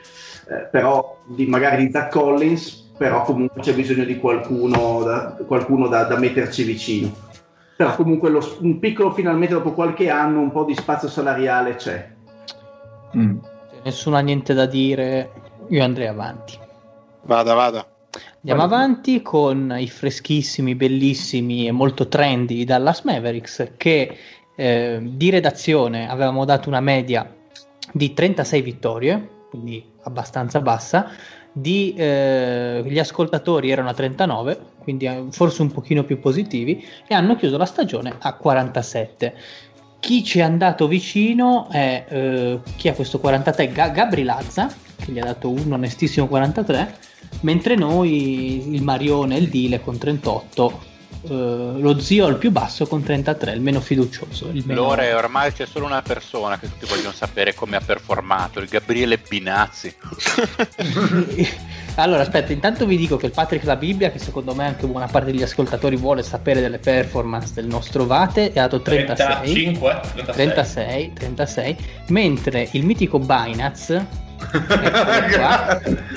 [0.50, 5.88] eh, però di, magari di Zach Collins però comunque c'è bisogno di qualcuno da, qualcuno
[5.88, 7.12] da, da metterci vicino
[7.76, 12.16] però comunque lo- un piccolo finalmente dopo qualche anno un po' di spazio salariale c'è
[13.18, 13.38] Mm.
[13.40, 15.32] Se nessuno ha niente da dire,
[15.70, 16.60] io andrei avanti.
[17.24, 17.88] Vada, vada.
[18.42, 24.18] Andiamo avanti con i freschissimi, bellissimi e molto trendy Dallas Mavericks che
[24.56, 27.34] eh, di redazione avevamo dato una media
[27.92, 31.12] di 36 vittorie, quindi abbastanza bassa,
[31.52, 37.14] di, eh, gli ascoltatori erano a 39, quindi eh, forse un pochino più positivi, e
[37.14, 39.36] hanno chiuso la stagione a 47.
[40.00, 43.72] Chi ci è andato vicino è eh, chi ha questo 43?
[43.72, 46.96] Ga- Gabri Lazza, che gli ha dato un onestissimo 43,
[47.42, 50.88] mentre noi il Marione e il Dile con 38,
[51.22, 54.50] eh, lo zio al più basso con 33, il meno fiducioso.
[54.54, 54.82] Il meno...
[54.82, 59.18] Lore, ormai c'è solo una persona che tutti vogliono sapere come ha performato, il Gabriele
[59.18, 59.94] Binazzi.
[61.96, 65.08] allora, aspetta, intanto vi dico che il Patrick La Bibbia, che secondo me anche buona
[65.08, 69.52] parte degli ascoltatori vuole sapere delle performance del nostro Vate, è dato 36.
[69.52, 70.34] 35, 36.
[70.34, 71.78] 36, 36,
[72.08, 74.28] mentre il mitico Binance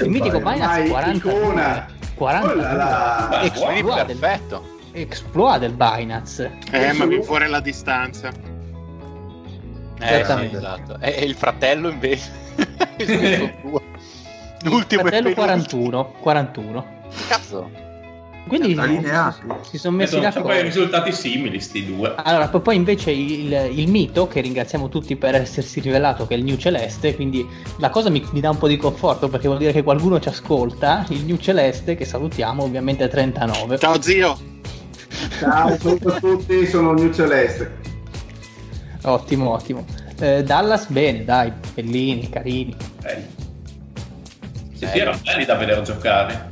[0.02, 4.78] il mitico Binance 40 40 exploit del, Perfetto.
[4.92, 8.28] exploit del Binance Eh, ma viene fuori la distanza.
[8.28, 10.56] Eh, sì, Esattamente.
[10.56, 10.96] esatto.
[11.00, 12.30] E, e il fratello invece.
[12.98, 13.52] il
[14.64, 16.86] L'ultimo fratello è 41 41
[17.28, 17.70] Cazzo.
[18.46, 19.42] Quindi Allineati.
[19.62, 22.14] si sono messi Sono sempre d'accordo risultati simili sti due.
[22.16, 26.36] Allora, poi, poi invece il, il mito, che ringraziamo tutti per essersi rivelato, che è
[26.38, 27.46] il New Celeste, quindi
[27.78, 30.28] la cosa mi, mi dà un po' di conforto perché vuol dire che qualcuno ci
[30.28, 33.78] ascolta, il New Celeste, che salutiamo, ovviamente è 39.
[33.78, 34.38] Ciao zio.
[35.38, 37.78] Ciao, saluto a tutti, sono New Celeste.
[39.04, 39.84] Ottimo, ottimo.
[40.18, 42.76] Eh, Dallas bene, dai, bellini, carini.
[43.00, 43.26] Belli.
[44.74, 46.51] Sì, sì, erano belli da vedere giocare.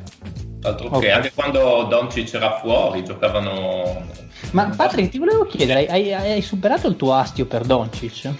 [0.63, 1.01] Altro Ok.
[1.01, 4.07] che anche quando Doncic era fuori giocavano.
[4.53, 8.31] Ma Patrick, ti volevo chiedere, hai, hai- superato il tuo astio per Doncic?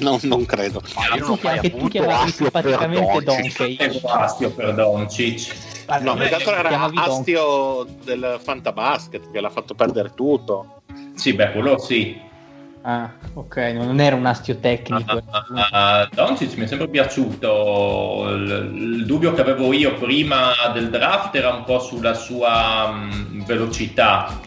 [0.00, 0.80] No, non credo.
[0.94, 3.58] Ma io non che- anche tu chiamavi astio per simpaticamente Doncic.
[3.58, 3.76] Donkey.
[3.76, 5.54] Che astio per Doncic.
[6.00, 10.82] No, più che altro era astio del Fantabasket che l'ha fatto perdere tutto.
[11.14, 12.18] Sì, beh, quello sì.
[12.84, 15.18] Ah, ok, non era un astio tecnico.
[15.18, 15.22] eh.
[15.70, 18.26] Ah, Doncic mi è sempre piaciuto.
[18.30, 23.44] Il, il dubbio che avevo io prima del draft era un po' sulla sua mh,
[23.44, 24.40] velocità.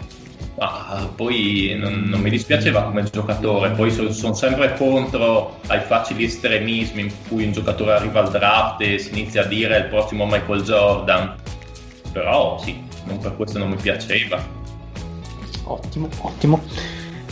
[0.57, 3.71] Ma poi non, non mi dispiaceva come giocatore.
[3.71, 8.97] Poi sono sempre contro ai facili estremismi in cui un giocatore arriva al draft e
[8.97, 11.35] si inizia a dire il prossimo Michael Jordan.
[12.11, 14.41] Però sì, non per questo non mi piaceva.
[15.63, 16.63] Ottimo, ottimo.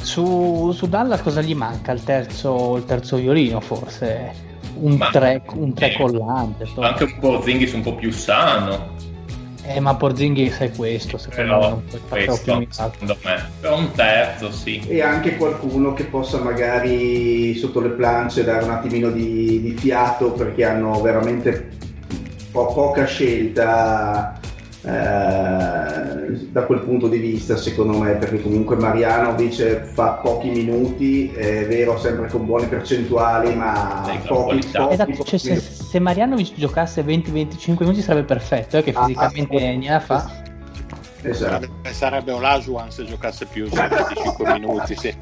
[0.04, 1.91] Su, su Dallas cosa gli manca?
[1.93, 4.51] Il terzo, il terzo violino forse?
[4.76, 6.64] Un Ma- 3 un tre eh, collante.
[6.64, 6.89] insomma.
[6.89, 8.91] Anche un Porzingis un po' più sano.
[9.66, 13.49] Eh, ma Porzingis è questo, secondo me Però troppi questo, secondo me.
[13.62, 14.80] Però un terzo, sì.
[14.88, 20.34] E anche qualcuno che possa magari sotto le planche dare un attimino di, di fiato
[20.34, 21.70] perché hanno veramente
[22.51, 24.38] po- poca scelta
[24.86, 31.66] eh, da quel punto di vista secondo me perché comunque Marianovic fa pochi minuti è
[31.68, 36.54] vero sempre con buone percentuali ma Sì, pochi, pochi, Esatto, pochi cioè, se, se Marianovic
[36.56, 40.32] giocasse 20-25 minuti sarebbe perfetto, eh, che Ah, fisicamente ah, ne ha fa.
[41.22, 41.52] esatto.
[41.54, 44.96] Sarebbe, sarebbe Olajuwon se giocasse più di 25 minuti.
[44.96, 45.14] Sì.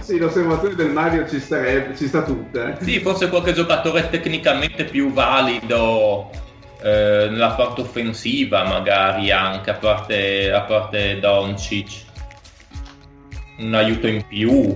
[0.00, 2.78] sì, l'osservazione del Mario ci, starebbe, ci sta tutta.
[2.78, 2.84] eh.
[2.84, 6.30] Sì, forse qualche giocatore tecnicamente più valido
[6.82, 12.04] eh, nella parte offensiva, magari anche a parte, a parte Doncic.
[13.58, 14.74] Un aiuto in più.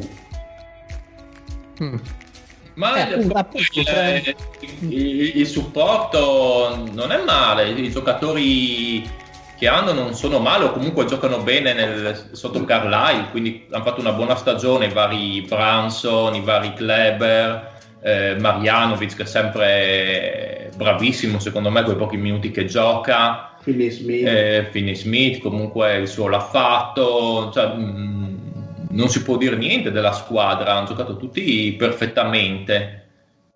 [1.82, 1.96] Mm.
[2.74, 4.34] Ma Eh, il, appunto, il- cioè-
[4.80, 9.09] il- il supporto non è male, i giocatori
[9.57, 14.00] che hanno non sono male o comunque giocano bene nel- sotto Carlisle, quindi hanno fatto
[14.00, 17.74] una buona stagione i vari Branson, i vari Kleber,
[18.05, 24.26] eh, Marjanovic che è sempre bravissimo secondo me quei pochi minuti che gioca, Finney Smith.
[24.26, 28.42] eh, Finney Smith comunque il suo l'ha fatto, cioè, mh,
[28.90, 33.00] non si può dire niente della squadra, hanno giocato tutti perfettamente.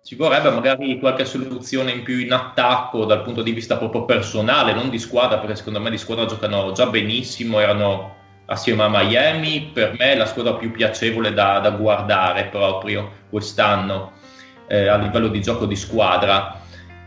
[0.01, 4.73] Ci vorrebbe magari qualche soluzione in più in attacco dal punto di vista proprio personale,
[4.73, 8.15] non di squadra, perché secondo me di squadra giocano già benissimo, erano
[8.47, 14.17] assieme a Miami, per me è la squadra più piacevole da, da guardare proprio quest'anno
[14.69, 16.61] eh, a livello di gioco di squadra.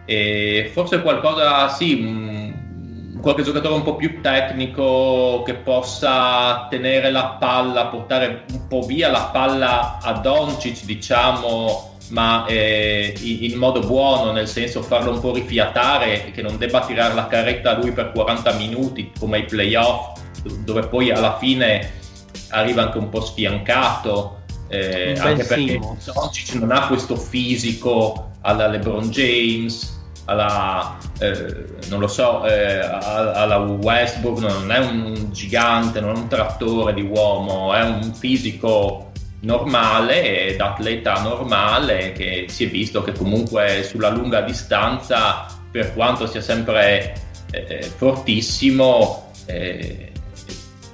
[0.04, 7.36] E forse qualcosa, sì, mh, qualche giocatore un po' più tecnico che possa tenere la
[7.38, 13.80] palla, portare un po' via la palla a Doncic, diciamo, ma eh, in, in modo
[13.80, 17.92] buono, nel senso farlo un po' rifiatare, che non debba tirare la carretta a lui
[17.92, 20.18] per 40 minuti come ai playoff,
[20.64, 22.00] dove poi alla fine
[22.48, 24.41] arriva anche un po' sfiancato.
[24.72, 25.78] Eh, anche perché.
[25.78, 33.58] Doncic non ha questo fisico alla LeBron James, alla eh, non lo so, eh, alla
[33.58, 39.10] Westbrook, non è un gigante, non è un trattore di uomo, è un fisico
[39.40, 46.26] normale ed atleta normale che si è visto che comunque sulla lunga distanza, per quanto
[46.26, 47.14] sia sempre
[47.50, 50.11] eh, fortissimo, eh,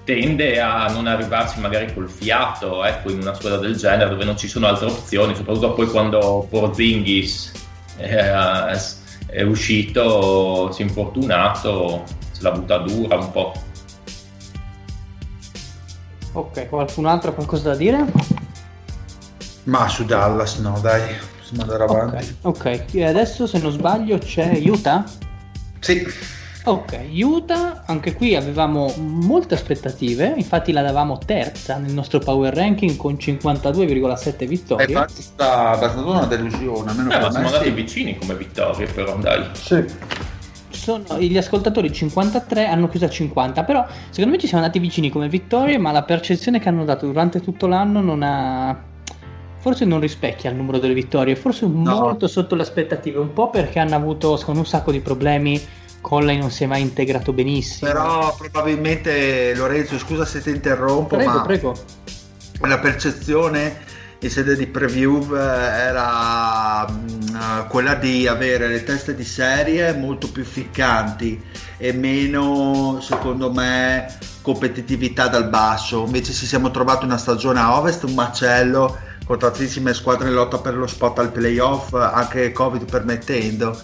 [0.09, 4.39] tende a non arrivarci magari col fiato ecco, in una squadra del genere dove non
[4.39, 7.53] ci sono altre opzioni, soprattutto poi quando Porzingis
[7.99, 8.33] eh,
[9.27, 13.53] è uscito, si è infortunato, se la butta dura un po'.
[16.33, 18.07] Ok, qualcun altro ha qualcosa da dire?
[19.65, 21.03] Ma su Dallas no, dai,
[21.39, 22.37] possiamo andare avanti.
[22.41, 22.95] Ok, ok.
[22.95, 25.05] E adesso se non sbaglio c'è Utah?
[25.81, 26.07] Sì.
[26.69, 32.95] Ok, Utah, anche qui avevamo molte aspettative, infatti la davamo terza nel nostro power ranking
[32.97, 34.87] con 52,7 È vittorie.
[34.87, 37.71] stata, è stata una delusione, almeno Eh, ma siamo andati sì.
[37.71, 39.47] vicini come vittorie però, dai.
[39.53, 39.83] Sì.
[40.69, 45.09] Sono, gli ascoltatori 53 hanno chiuso a 50, però secondo me ci siamo andati vicini
[45.09, 48.79] come vittorie, ma la percezione che hanno dato durante tutto l'anno non ha...
[49.61, 53.79] Forse non rispecchia il numero delle vittorie, forse molto sotto le aspettative, un po' perché
[53.79, 55.61] hanno avuto secondo me, un sacco di problemi,
[56.01, 57.91] Conley non si è mai integrato benissimo.
[57.91, 61.75] Però probabilmente Lorenzo, scusa se ti interrompo, Prego, ma prego.
[62.61, 63.87] la percezione
[64.21, 70.31] in sede di preview eh, era mm, quella di avere le teste di serie molto
[70.31, 71.41] più ficcanti
[71.77, 76.05] e meno, secondo me, competitività dal basso.
[76.05, 80.59] Invece ci siamo trovati una stagione a ovest, un macello con tantissime squadre in lotta
[80.59, 83.79] per lo spot al playoff, anche Covid permettendo.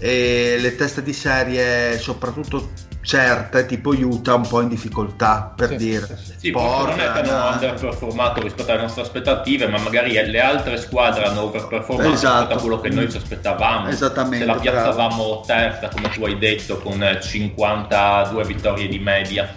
[0.00, 2.70] E le teste di serie, soprattutto
[3.00, 6.06] certe, tipo Utah, un po' in difficoltà per Sì, dire.
[6.06, 6.32] sì, sì.
[6.38, 10.40] Sì, forse non è che hanno Portland, underperformato rispetto alle nostre aspettative, ma magari le
[10.40, 12.38] altre squadre hanno overperformato Esatto.
[12.38, 13.88] rispetto a quello che noi ci aspettavamo.
[13.88, 19.52] Esattamente, Se la piazzavamo terza, come tu hai detto, con 52 vittorie di media.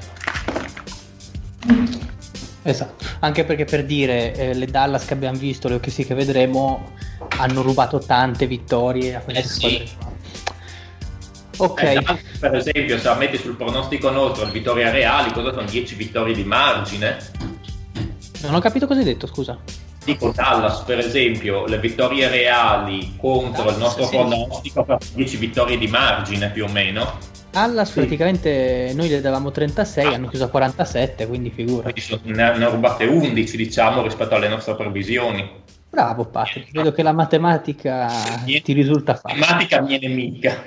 [2.63, 6.91] Esatto, anche perché per dire eh, le Dallas che abbiamo visto, le OKC che vedremo,
[7.37, 9.59] hanno rubato tante vittorie a queste Eh sì.
[9.59, 10.09] squadre.
[11.61, 15.53] Ok, Eh, già, per esempio, se la metti sul pronostico nostro le vittorie reali, cosa
[15.53, 17.17] sono 10 vittorie di margine?
[18.41, 19.57] non ho capito cosa hai detto, scusa.
[20.03, 24.09] Dico Dallas, per esempio, le vittorie reali contro il nostro sì.
[24.09, 27.19] pronostico per 10 vittorie di margine più o meno.
[27.51, 31.91] Dallas praticamente noi le davamo 36, hanno chiuso a 47, quindi figura.
[32.23, 35.59] Ne, ne ha rubate 11, diciamo, rispetto alle nostre previsioni.
[35.91, 38.07] Bravo Patrick, vedo che la matematica
[38.45, 39.41] ti risulta facile.
[39.41, 40.63] Matematica mia nemica.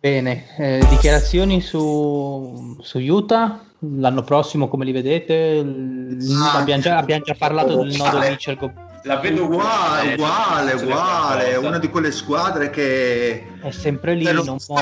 [0.00, 3.60] Bene, eh, dichiarazioni su, su Utah?
[3.80, 5.60] L'anno prossimo come li vedete?
[5.62, 8.18] L- Ah, abbiamo, già, abbiamo già parlato del nodo.
[8.18, 8.72] Mitchell Go-
[9.04, 11.68] La vedo uguale, eh, uguale, uguale, cosa.
[11.68, 14.74] una di quelle squadre che è sempre lì, che non so.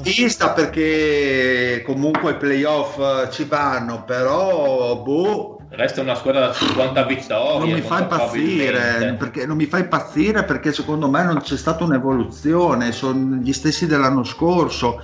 [0.00, 7.02] vista perché comunque i playoff eh, ci vanno, però boh, Resta una squadra da 50
[7.04, 7.70] vittorie.
[7.70, 11.84] non mi fa impazzire, perché non mi fa impazzire perché secondo me non c'è stata
[11.84, 15.02] un'evoluzione, sono gli stessi dell'anno scorso.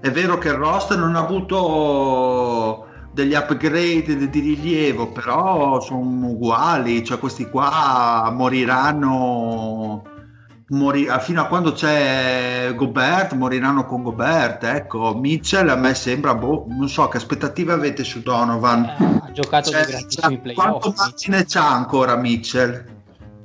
[0.00, 7.04] È vero che il roster non ha avuto degli upgrade di rilievo, però sono uguali,
[7.04, 10.04] cioè questi qua moriranno
[10.68, 16.66] mori- fino a quando c'è Gobert moriranno con Gobert ecco Mitchell a me sembra boh,
[16.68, 21.44] non so che aspettative avete su Donovan Eh, ha giocato Cioè, dei grandissimi quanto margine
[21.46, 22.96] c'ha ancora Mitchell?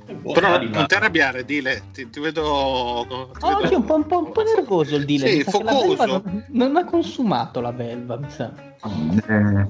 [0.06, 3.06] Però di non ti arrabbiare, Dile, ti, ti vedo...
[3.08, 5.30] ti vedo- oggi è un po', un po', un po' nervoso il dealer.
[5.30, 6.06] Sì, focoso.
[6.06, 8.52] non, non ha consumato la belva, mi sa.
[8.82, 9.66] Eh,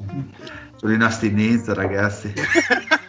[0.77, 2.33] sono in astinenza ragazzi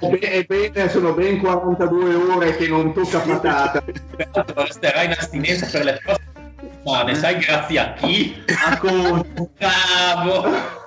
[0.00, 3.82] Ebbene, sono ben 42 ore che non tocca patata.
[4.16, 8.42] Peraltro resterà in astinenza per le prossime settimane, sai grazie a chi?
[8.46, 9.26] a.
[9.56, 10.82] Bravo!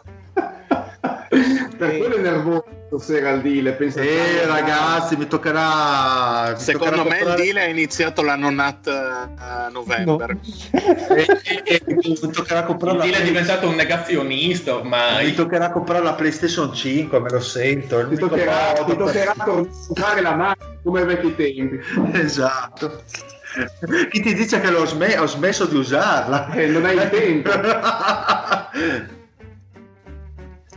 [1.78, 3.74] per quello è nervoso stasera al deal.
[3.76, 8.50] Pensa eh ragazzi mi toccherà mi Secondo toccherà me il comprare- deal è iniziato l'anno
[8.50, 10.38] nat a novembre.
[10.72, 11.26] eh,
[11.64, 15.34] eh, mi toccherà comprare Il la deal è Play- diventato un negazionista mi ormai.
[15.34, 20.36] toccherà comprare la PlayStation 5 me lo sento il Ti toccherà, per- toccherà tornare la
[20.36, 21.80] macchina come ai vecchi tempi.
[22.14, 23.04] esatto
[24.12, 27.50] chi ti dice che l'ho sme- ho smesso di usarla Eh, non hai il tempo.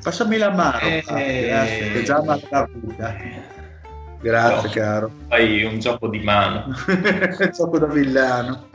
[0.02, 1.02] Passami la mano, Eh,
[1.46, 3.16] grazie, che già mi ha la vita.
[4.22, 4.74] Grazie, No.
[4.74, 5.10] caro.
[5.28, 6.74] Fai un gioco di mano.
[7.54, 8.68] Gioco da villano.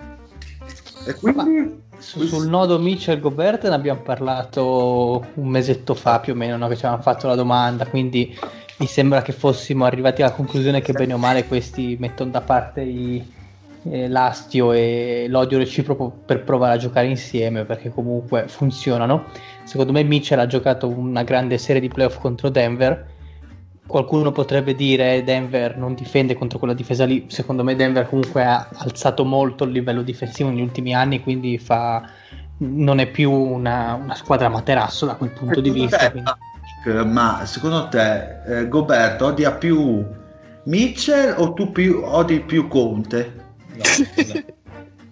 [1.08, 6.36] E quindi Su- sul nodo Mitchell Gobert ne abbiamo parlato un mesetto fa più o
[6.36, 6.68] meno, no?
[6.68, 8.38] che ci avevamo fatto la domanda, quindi
[8.78, 12.82] mi sembra che fossimo arrivati alla conclusione che bene o male questi mettono da parte
[12.82, 13.24] i,
[13.90, 19.26] eh, l'astio e l'odio reciproco per provare a giocare insieme perché comunque funzionano.
[19.64, 23.14] Secondo me Mitchell ha giocato una grande serie di playoff contro Denver.
[23.88, 27.26] Qualcuno potrebbe dire Denver non difende contro quella difesa lì.
[27.28, 32.02] Secondo me Denver comunque ha alzato molto il livello difensivo negli ultimi anni, quindi fa...
[32.58, 36.10] non è più una, una squadra materasso da quel punto di vista.
[36.10, 36.32] Quindi...
[37.06, 40.04] Ma secondo te eh, Gobert odia più
[40.66, 43.45] Mitchell o tu più, odi più Conte?
[43.76, 43.84] No,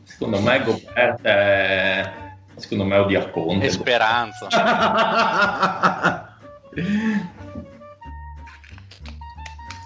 [0.04, 2.12] secondo me Gobert è...
[2.56, 3.66] secondo me odia Conte.
[3.66, 4.48] E speranza.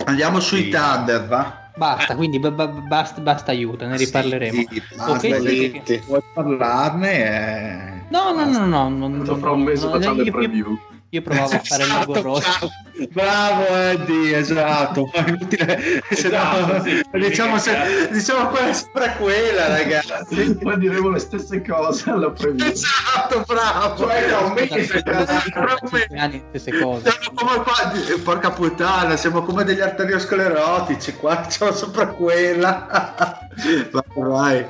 [0.05, 0.69] Andiamo sui Sì.
[0.69, 1.65] Thunder, va?
[1.75, 4.61] Basta, quindi ba- ba- basta, basta aiuto, ne riparleremo.
[4.67, 8.05] Sì, Ok, basta, sì, se vuoi parlarne eh.
[8.09, 10.79] No, no, no, no, non, Lo fra un mese no, facciamo io, le io- preview.
[11.09, 12.69] Io provavo a fare il Esatto, logo rosso.
[13.11, 15.09] Bravo Eddie, esatto.
[15.13, 17.01] Ma è inutile, se no, Esatto, sì.
[17.13, 20.57] diciamo, se, diciamo quella sempre quella, ragazzi.
[20.57, 22.67] Poi diremo le stesse cose alla preview.
[22.67, 23.97] Esatto, bravo.
[23.97, 24.57] Cioè, da un
[26.49, 27.11] stesse cose.
[27.11, 27.91] Siamo come qua,
[28.23, 33.45] porca puttana, siamo come degli arteriosclerotici, qua diciamo sempre quella.
[33.91, 34.67] Vai, vai.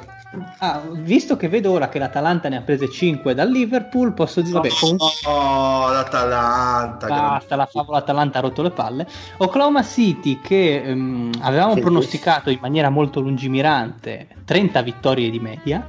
[0.60, 4.54] Ah, visto che vedo ora che l'Atalanta ne ha prese 5 dal Liverpool, posso dire,
[4.54, 7.08] vabbè, comunque Oh, l'Atalanta.
[7.08, 9.08] basta, la favola Atalanta ha rotto le palle.
[9.38, 11.80] Oklahoma City, che ehm, avevamo Sì.
[11.82, 15.88] pronosticato in maniera molto lungimirante 30 vittorie di media,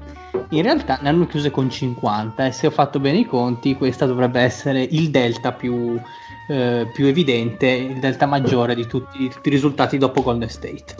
[0.51, 4.07] in realtà ne hanno chiuse con 50 e se ho fatto bene i conti, questa
[4.07, 6.01] dovrebbe essere il delta più,
[6.49, 10.94] eh, più evidente, il delta maggiore di tutti, tutti i risultati dopo Golden State.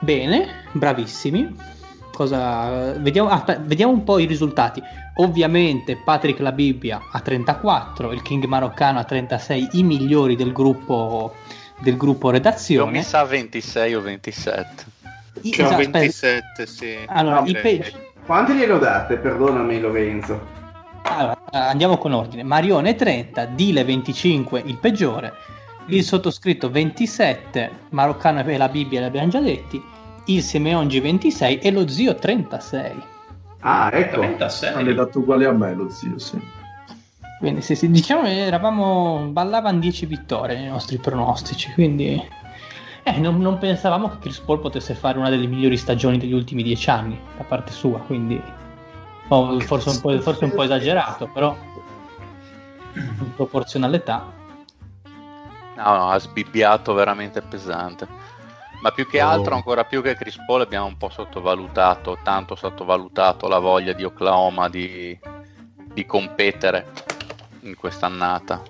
[0.00, 1.72] Bene, bravissimi.
[2.14, 2.92] Cosa...
[2.98, 4.82] Vediamo, aspe- vediamo un po' i risultati.
[5.16, 11.34] Ovviamente Patrick La Bibbia a 34, il King Maroccano a 36, i migliori del gruppo,
[11.80, 12.90] del gruppo Io redazione.
[12.90, 14.84] mi sa 26 o 27.
[15.42, 15.98] I- Cioè, esatto, aspetta.
[15.98, 16.96] 27, sì.
[17.06, 17.78] Allora, i direi.
[17.78, 17.92] pe-
[18.24, 19.16] Quante glielo date?
[19.16, 20.40] Perdonami Lorenzo.
[21.02, 22.42] allora, eh, andiamo con ordine.
[22.42, 25.32] Marione 30, Dile 25, il peggiore.
[25.88, 29.82] Il sottoscritto 27, Maroccano e la Bibbia li abbiamo già detti.
[30.26, 33.02] Il Simeongi 26 e lo zio 36.
[33.60, 34.20] Ah, ecco.
[34.20, 34.74] 36.
[34.74, 36.40] Hanno dato uguali a me lo zio, sì.
[37.38, 42.22] Quindi sì, sì, diciamo che eravamo, ballavano 10 vittorie nei nostri pronostici, quindi
[43.02, 46.62] eh, non, non pensavamo che Chris Paul potesse fare una delle migliori stagioni degli ultimi
[46.62, 48.40] 10 anni da parte sua, quindi
[49.28, 51.54] oh, forse, un po', forse un po' esagerato, però
[52.94, 54.24] in proporzione all'età.
[55.76, 58.06] No, no, ha sbibbiato veramente pesante.
[58.84, 59.28] Ma più che Oh.
[59.28, 64.04] altro, ancora più che Chris Paul, abbiamo un po' sottovalutato, tanto sottovalutato la voglia di
[64.04, 65.18] Oklahoma di,
[65.94, 66.84] di competere
[67.60, 68.60] in quest'annata.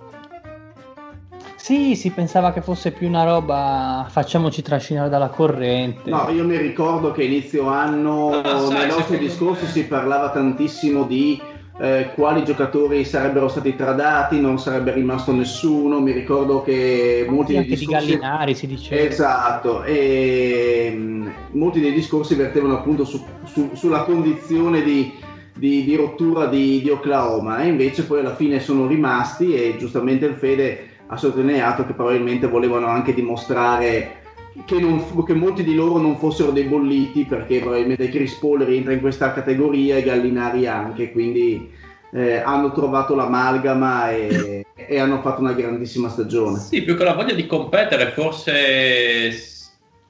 [1.57, 6.09] Sì, si pensava che fosse più una roba facciamoci trascinare dalla corrente.
[6.11, 10.31] No, io mi ricordo che inizio anno No, sai, nei nostri discorsi me- si parlava
[10.31, 11.41] tantissimo di
[11.79, 16.01] eh, quali giocatori sarebbero stati tradati, non sarebbe rimasto nessuno.
[16.01, 19.03] Mi ricordo che molti dei anche di discorsi Gallinari si diceva.
[19.03, 25.13] Esatto, e mh, molti dei discorsi vertevano appunto su- su- sulla condizione di,
[25.55, 30.27] di- di rottura di, di Oklahoma e invece poi alla fine sono rimasti e giustamente
[30.27, 34.23] il Fede ha sottolineato che probabilmente volevano anche dimostrare
[34.65, 38.93] che, non- che molti di loro non fossero dei bolliti perché probabilmente Chris Paul rientra
[38.93, 41.71] in questa categoria e Gallinari anche, quindi
[42.13, 46.59] eh, hanno trovato l'amalgama e, e hanno fatto una grandissima stagione.
[46.59, 49.33] Sì, più che la voglia di competere, forse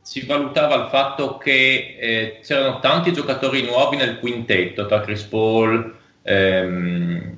[0.02, 5.94] si valutava il fatto che eh, c'erano tanti giocatori nuovi nel quintetto, tra Chris Paul,
[6.22, 7.36] ehm,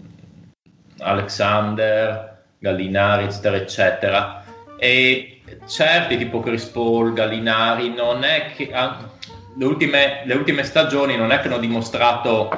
[0.99, 4.45] Alexander, Gallinari, eccetera, eccetera.
[4.79, 5.36] E
[5.67, 9.11] certi, tipo Chris Paul, Gallinari, non è che ah,
[9.57, 12.51] le, ultime, le ultime stagioni non è che hanno dimostrato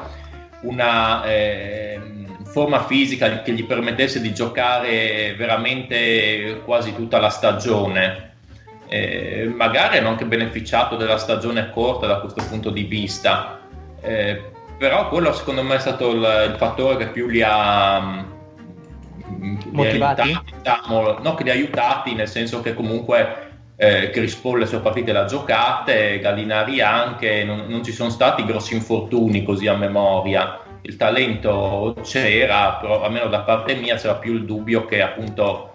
[0.62, 8.26] una ehm, forma fisica che gli permettesse di giocare veramente quasi tutta la stagione.
[8.88, 13.60] Eh, magari hanno anche beneficiato della stagione corta da questo punto di vista,
[14.00, 14.40] Eh,
[14.78, 18.24] però quello secondo me è stato il, il fattore che più li ha
[19.72, 20.20] Motivati?
[20.22, 23.48] aiutati, diciamo, no, che li ha aiutati nel senso che comunque
[23.80, 28.10] eh, Chris Paul le sue partite le ha giocate, Gallinari anche, non, non ci sono
[28.10, 30.60] stati grossi infortuni così a memoria.
[30.82, 35.74] Il talento c'era, però almeno da parte mia c'era più il dubbio che appunto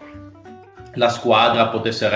[0.95, 2.09] la squadra potesse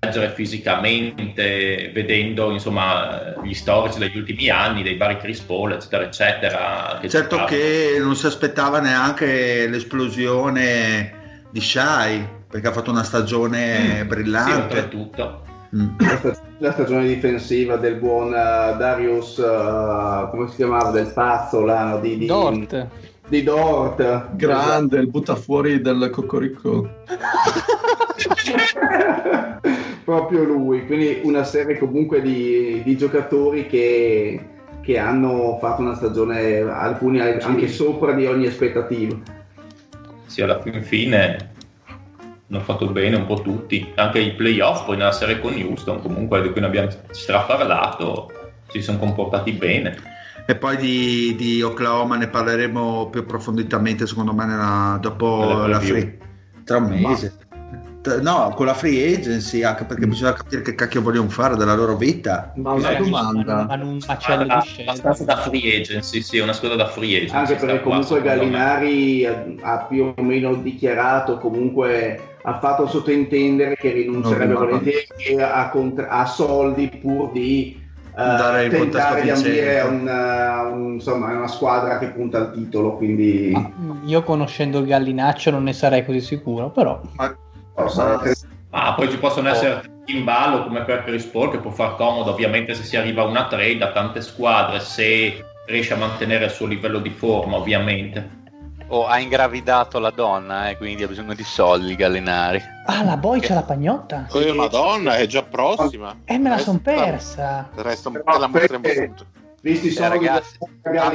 [0.00, 6.98] reggere fisicamente, vedendo insomma gli storici degli ultimi anni, dei vari Chris Paul, eccetera, eccetera.
[7.00, 7.46] che Certo giocavano.
[7.46, 11.20] che non si aspettava neanche l'esplosione
[11.52, 14.62] di Shai, perché ha fatto una stagione Sì, brillante.
[14.62, 15.40] oltretutto.
[15.76, 15.88] Mm.
[15.98, 21.60] La sta- la stagione difensiva del buon eh, Darius, eh, come si chiamava, del pazzo
[21.64, 22.86] là, di, di, Dort.
[23.28, 24.28] di Dort.
[24.36, 26.88] Grande, il butta fuori del cocorico.
[30.04, 34.40] Proprio lui, quindi una serie comunque di, di giocatori che,
[34.82, 39.16] che hanno fatto una stagione, alcuni anche sopra di ogni aspettativa.
[40.32, 41.50] Sì, alla fin fine
[42.48, 46.40] hanno fatto bene un po' tutti, anche i playoff poi nella serie con Houston, comunque
[46.40, 48.30] di cui ne abbiamo straparlato,
[48.68, 49.94] si sono comportati bene.
[50.46, 56.18] E poi di, di Oklahoma ne parleremo più approfonditamente, secondo me, nella- dopo la free.
[56.64, 57.36] Tra un mese.
[58.20, 61.96] No, con la free agency, anche perché bisogna capire che cacchio vogliono fare della loro
[61.96, 62.52] vita.
[62.56, 63.66] Ma una Eh, domanda.
[63.68, 67.36] Hanno un macello di abbastanza da free agency, sì, una squadra da free agency.
[67.36, 68.20] Anche perché comunque.
[68.20, 75.06] Gallinari ha, più o meno dichiarato, comunque ha fatto sottintendere che rinuncerebbe ma- volentieri
[75.38, 77.80] a, contra- a soldi pur di
[78.14, 82.38] eh, Dare il tentare di ambire a una, un- insomma, a una squadra che punta
[82.38, 82.96] al titolo.
[82.96, 87.00] Quindi Ma Io conoscendo il gallinaccio non ne sarei così sicuro, però
[87.74, 88.20] oh, sarà-
[88.74, 92.30] Ah, poi ci possono essere in ballo come per Chris Paul che può far comodo
[92.30, 96.50] ovviamente se si arriva a una trade a tante squadre, se riesce a mantenere il
[96.50, 98.40] suo livello di forma ovviamente.
[98.88, 102.62] O ha ingravidato la donna e quindi ha bisogno di soldi, Gallinari.
[102.86, 104.26] Ah, la boy c'ha la pagnotta?
[104.30, 106.14] Oh, Madonna, è già prossima.
[106.24, 107.68] Eh, me la son persa.
[107.74, 109.26] Resta un Però la perché- subito.
[109.62, 110.58] visti i Eh, ragazzi,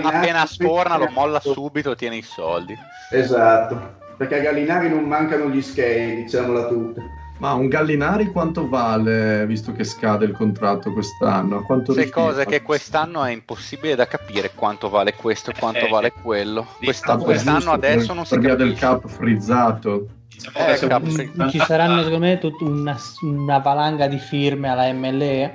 [0.04, 2.76] appena sforna lo molla subito tiene i soldi.
[3.12, 7.02] Esatto, perché a Gallinari non mancano gli schemi, diciamola tutta.
[7.40, 11.62] Ma un Gallinari quanto vale, visto che scade il contratto quest'anno?
[11.62, 15.90] Quanto Se cose che quest'anno è impossibile da capire quanto vale questo e quanto Eh,
[15.90, 16.66] vale quello.
[16.80, 18.86] sì, Questa- Vabbè, quest'anno giusto, adesso per- non si per via del capisce.
[18.88, 20.08] cap frizzato.
[20.34, 21.04] Diciamo Eh, se- cap-
[21.44, 25.54] Mm, Ci saranno secondo me tutta una, una valanga di firme alla MLE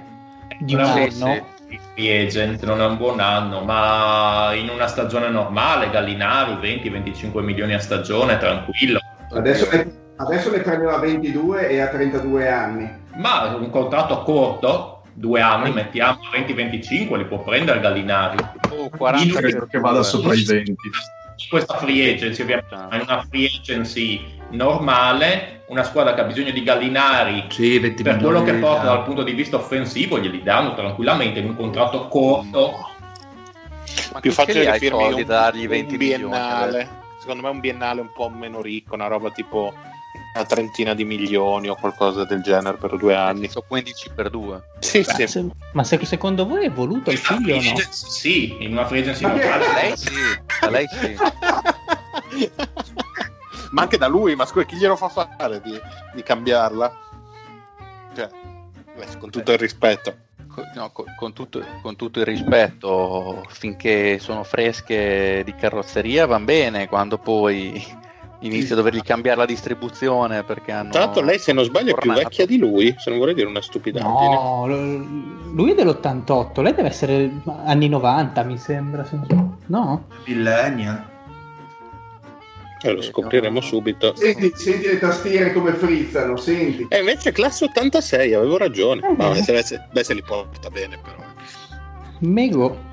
[0.61, 1.09] di un Sì, anno.
[1.11, 1.43] sì.
[1.62, 1.62] il
[1.95, 7.75] free agent non è un buon anno, ma in una stagione normale Gallinari 20-25 milioni
[7.75, 9.01] a stagione, tranquillo.
[9.33, 12.91] Adesso ne, adesso ne prendeva 22 e ha 32 anni.
[13.15, 18.37] Ma un contratto corto, due anni, mettiamo 20-25, li può prendere Gallinari.
[18.71, 20.75] Oh, 40 Credo che vada sopra i 20.
[21.49, 26.51] Questa free agency, ovviamente, ma in una free agency normale, una squadra che ha bisogno
[26.51, 28.87] di Gallinari Sì, 20 per quello che milioni, porta eh.
[28.87, 32.89] dal punto di vista offensivo glieli danno tranquillamente in un contratto corto
[34.13, 36.69] Ma Più facile che firmi un, da dargli un 20 milioni biennale.
[36.69, 36.91] adesso?
[37.21, 39.73] Secondo me un biennale un po' meno ricco, una roba tipo
[40.35, 43.49] una trentina di milioni o qualcosa del genere per due anni.
[43.49, 44.63] Sono 15 per 2.
[44.81, 45.27] Sì, Beh, sì.
[45.27, 47.75] se- ma se- secondo voi è voluto il figlio o no?
[47.91, 50.11] sì in una free agency Da lei sì,
[50.61, 51.17] da lei sì.
[53.73, 55.79] ma anche da lui, ma scusa, chi glielo fa fare di,
[56.15, 56.93] di cambiarla?
[58.15, 58.29] Cioè,
[58.97, 60.15] beh, con tutto il rispetto.
[60.75, 66.89] No, co- con, tutto, con tutto il rispetto, finché sono fresche di carrozzeria van bene,
[66.89, 67.83] quando poi
[68.41, 70.91] inizia a dovergli cambiare la distribuzione perché hanno...
[70.91, 73.47] Tra l'altro lei, se non sbaglio, è più vecchia di lui, se non vorrei dire
[73.47, 74.35] una stupidaggine.
[74.35, 77.31] No, lui è dell'88, lei deve essere
[77.65, 79.05] anni 90, mi sembra.
[79.07, 79.57] se non.
[79.69, 80.09] No?
[80.27, 81.12] Millennial.
[82.83, 83.65] Eh, lo scopriremo no.
[83.65, 84.15] subito.
[84.17, 86.87] Senti, senti le tastiere come frizzano, senti.
[86.89, 89.07] E invece classe 86, avevo ragione.
[89.09, 89.43] Eh, beh.
[89.43, 91.17] se, se- beh, se li porta bene, però.
[92.21, 92.91] Mego.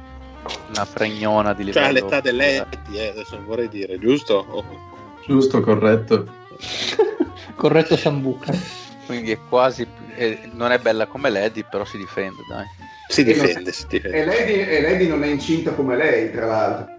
[0.74, 1.88] Una fregnona di Cioè, livello...
[1.88, 4.46] all'età dell'Etti, eh, adesso non vorrei dire, giusto?
[4.50, 4.64] Oh.
[5.26, 6.26] Giusto, corretto.
[7.56, 8.54] Corretto Sambuca.
[9.06, 9.86] Quindi è quasi...
[10.16, 12.66] eh, non è bella come Lady, però si difende, dai.
[13.10, 14.18] Si difende, si difende.
[14.22, 16.98] E Lady, e Lady non è incinta come lei, tra l'altro.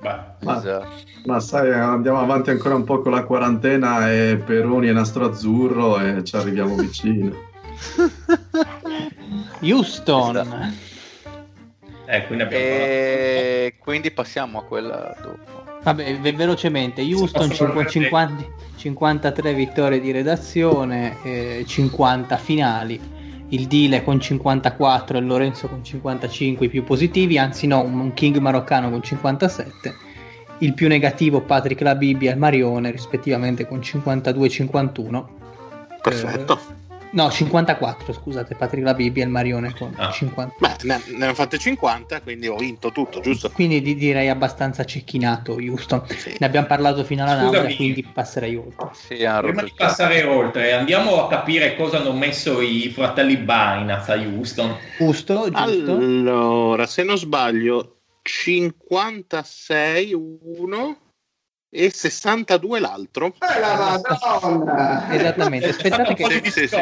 [0.00, 0.88] Ma- Esatto.
[1.24, 5.98] Ma sai, andiamo avanti ancora un po' con la quarantena e Peroni e Nastro Azzurro
[6.00, 7.34] e ci arriviamo vicino.
[9.60, 10.72] Houston.
[12.06, 15.64] eh, quindi E quindi passiamo a quella dopo.
[15.82, 17.02] Vabbè, ve- velocemente.
[17.02, 18.38] Houston Posso 50 parlare?
[18.38, 23.00] 50 53 vittorie di redazione, eh, 50 finali.
[23.50, 28.36] Il Dile con 54 e Lorenzo con 55 i più positivi, anzi no, un King
[28.38, 29.94] maroccano con 57.
[30.58, 35.28] Il più negativo Patrick Labibi e il Marione rispettivamente con 52 e 51.
[36.02, 36.87] Perfetto.
[37.10, 40.10] No, 54, scusate, Patrick Labibi e il Marione con Ah.
[40.10, 40.54] 50.
[40.58, 43.50] Beh, ne, ne hanno fatte 50, quindi ho vinto tutto, giusto?
[43.50, 46.02] Quindi di- direi abbastanza cecchinato Houston.
[46.08, 46.36] Sì.
[46.38, 47.76] Ne abbiamo parlato fino alla Scusami.
[47.76, 48.90] quindi passerei oltre.
[48.92, 54.16] Sì, Prima di passare oltre, andiamo a capire cosa hanno messo i fratelli Binance a
[54.16, 54.76] Houston.
[54.98, 55.92] Giusto, giusto.
[55.92, 60.96] Allora, se non sbaglio, 56-1
[61.70, 63.26] e 62 l'altro.
[63.26, 65.12] Eh, la Madonna!
[65.12, 66.24] Esattamente, aspettate che...
[66.44, 66.76] Sì, sì, sì.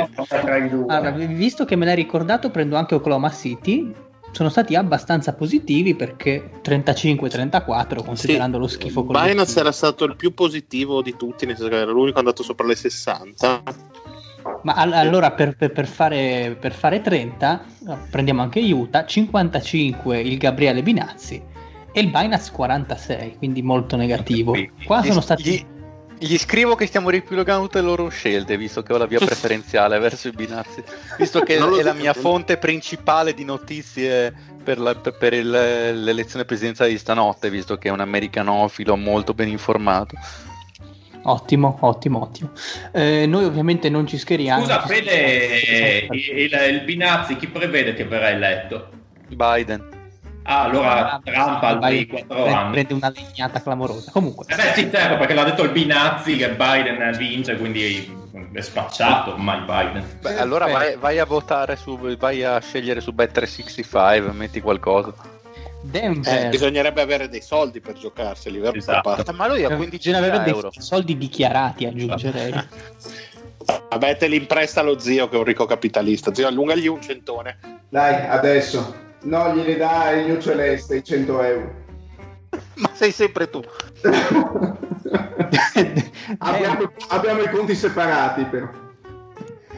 [0.86, 3.92] Allora, visto che me l'hai ricordato, prendo anche Oklahoma City.
[4.32, 9.60] Sono stati abbastanza positivi perché 35-34, considerando lo schifo Binance collettivo.
[9.60, 12.74] era stato il più positivo di tutti, nel senso che era l'unico andato sopra le
[12.74, 13.62] 60.
[14.62, 20.20] Ma all- allora per, per- per fare, per fare 30 no, prendiamo anche Utah, 55
[20.20, 21.42] il Gabriele Binazzi
[21.96, 24.54] e il Binance 46, quindi molto negativo.
[24.84, 25.42] Qua Gli- sono stati...
[25.42, 29.16] Gli, gli scrivo che stiamo riepilogando tutte le loro scelte, visto che ho la via
[29.24, 30.82] preferenziale verso i binazzi.
[31.16, 34.30] Visto che è la mia fonte principale di notizie
[34.62, 39.32] per, la- per- per il- l'elezione presidenziale di stanotte, visto che è un americanofilo molto
[39.32, 40.16] ben informato.
[41.22, 42.50] Ottimo, ottimo, ottimo.
[42.92, 44.64] Eh, noi ovviamente non ci schieriamo.
[44.64, 48.90] Scusa, ci Fede, il, il- il Binazzi, chi prevede che verrà eletto?
[49.28, 49.94] Biden.
[50.48, 52.70] Ah, allora Trump altri Vai, 4 pre- anni.
[52.72, 54.10] Prende una legnata clamorosa.
[54.12, 58.60] Comunque, Eh beh, sì, certo, perché l'ha detto il Binazzi che Biden vince, quindi è
[58.60, 60.18] spacciato ormai Biden.
[60.20, 65.12] Beh, allora vai, vai a votare su, vai a scegliere su Bet365, metti qualcosa.
[65.82, 66.46] Denver.
[66.46, 68.76] Eh, bisognerebbe avere dei soldi per giocarseli, vero?
[68.76, 69.16] Esatto.
[69.16, 70.70] Eh, Ma lui ha Eh, 15 bisogna avere dei euro.
[70.76, 72.52] soldi dichiarati, aggiungerei.
[73.90, 76.32] Vabbè, te li impresta lo zio che è un ricco capitalista.
[76.34, 77.58] Zio, allungagli un centone.
[77.88, 79.04] Dai, adesso.
[79.22, 81.74] No, glieli dà il New Celeste i 100 euro.
[82.76, 83.60] Ma sei sempre tu.
[86.38, 88.68] abbiamo, abbiamo i conti separati, però.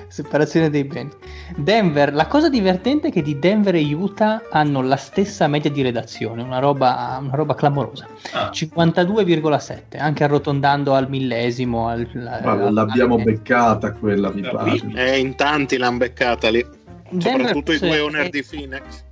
[0.09, 1.10] Separazione dei beni.
[1.55, 5.82] Denver, la cosa divertente è che di Denver e Utah hanno la stessa media di
[5.82, 8.06] redazione, una roba, una roba clamorosa.
[8.32, 8.48] Ah.
[8.51, 11.89] 52,7, anche arrotondando al millesimo.
[11.89, 14.81] Al, Ma al- l'abbiamo al- beccata quella, mi pare.
[14.94, 16.65] Eh, in tanti l'hanno beccata lì.
[17.10, 19.05] Denver Soprattutto i due owner è- di Phoenix.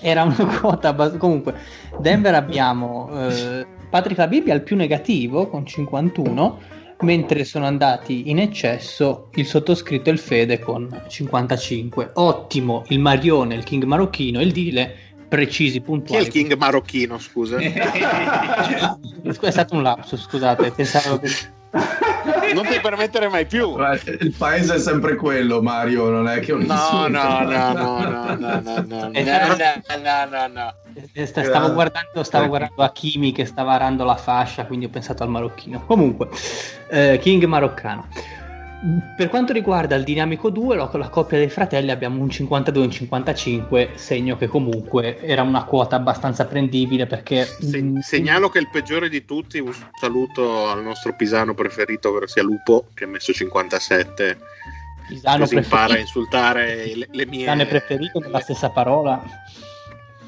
[0.00, 1.54] Era una quota abbast- comunque
[1.98, 9.28] Denver abbiamo eh, Patrick Labibia al più negativo con 51 mentre sono andati in eccesso
[9.34, 14.52] il sottoscritto e il Fede con 55 ottimo il Marione il King Marocchino e il
[14.52, 14.96] Dile
[15.28, 17.58] precisi Chi è puntuali il king marocchino, scusa?
[17.58, 21.28] è stato un lapsus scusate pensavo che
[22.54, 23.76] non ti permettere mai più.
[23.82, 27.72] Eh, Il paese è sempre quello, Mario, non è che un No, no, no, no,
[27.72, 29.56] no, no, no, no, Eh, no,
[30.02, 30.74] no, no, no.
[31.12, 35.22] Eh, sta- Stavo guardando, stavo guardando Hakimi che stava arando la fascia, quindi ho pensato
[35.22, 35.84] al marocchino.
[35.86, 36.28] Comunque,
[36.88, 38.08] eh, King maroccano.
[39.16, 42.86] Per quanto riguarda il dinamico 2, la, la coppia dei fratelli abbiamo un 52 e
[42.86, 48.58] un 55, segno che comunque era una quota abbastanza prendibile perché Se- mm, segnalo che
[48.58, 53.08] il peggiore di tutti, un saluto al nostro pisano preferito, ovvero sia Lupo, che ha
[53.08, 54.38] messo 57.
[55.08, 57.38] Pisano così impara a insultare le, le mie.
[57.40, 59.22] Pisano è preferito nella stessa parola.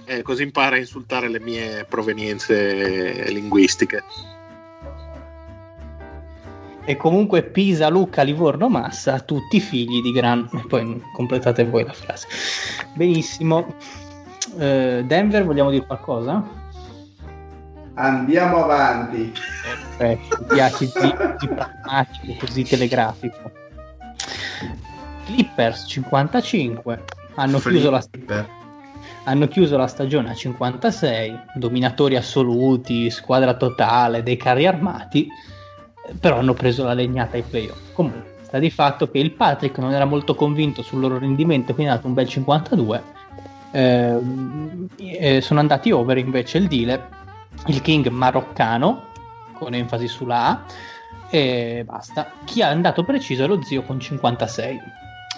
[0.06, 4.02] eh, così impara a insultare le mie provenienze linguistiche.
[6.88, 10.48] E comunque Pisa, Lucca, Livorno, Massa, tutti figli di gran...
[10.68, 12.26] Poi completate voi la frase.
[12.94, 13.74] Benissimo.
[14.58, 16.42] Eh, Denver, vogliamo dire qualcosa?
[17.92, 19.30] Andiamo avanti.
[19.98, 23.52] Eh, mi piace così, così pragmatico, così telegrafico.
[25.26, 27.04] Clippers 55
[27.34, 28.02] hanno chiuso, la,
[29.24, 35.28] hanno chiuso la stagione a 56, dominatori assoluti, squadra totale, dei carri armati,
[36.20, 37.92] però hanno preso la legnata ai playoff.
[37.92, 41.92] Comunque, sta di fatto che il Patrick non era molto convinto sul loro rendimento, quindi
[41.92, 43.02] ha dato un bel 52.
[43.72, 47.08] Ehm, eh, sono andati over invece il Dile,
[47.66, 49.04] il King maroccano,
[49.54, 50.64] con enfasi sulla A,
[51.30, 52.32] e basta.
[52.44, 54.80] Chi ha andato preciso è lo zio con 56.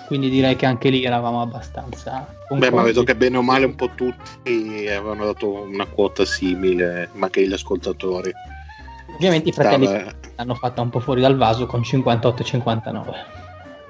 [0.07, 2.35] Quindi direi che anche lì eravamo abbastanza.
[2.49, 7.11] Beh, ma vedo che bene o male un po' tutti avevano dato una quota simile,
[7.13, 8.33] ma che gli ascoltatori.
[9.15, 13.25] Ovviamente i fratelli Stava- hanno fatto un po' fuori dal vaso con 58 e 59.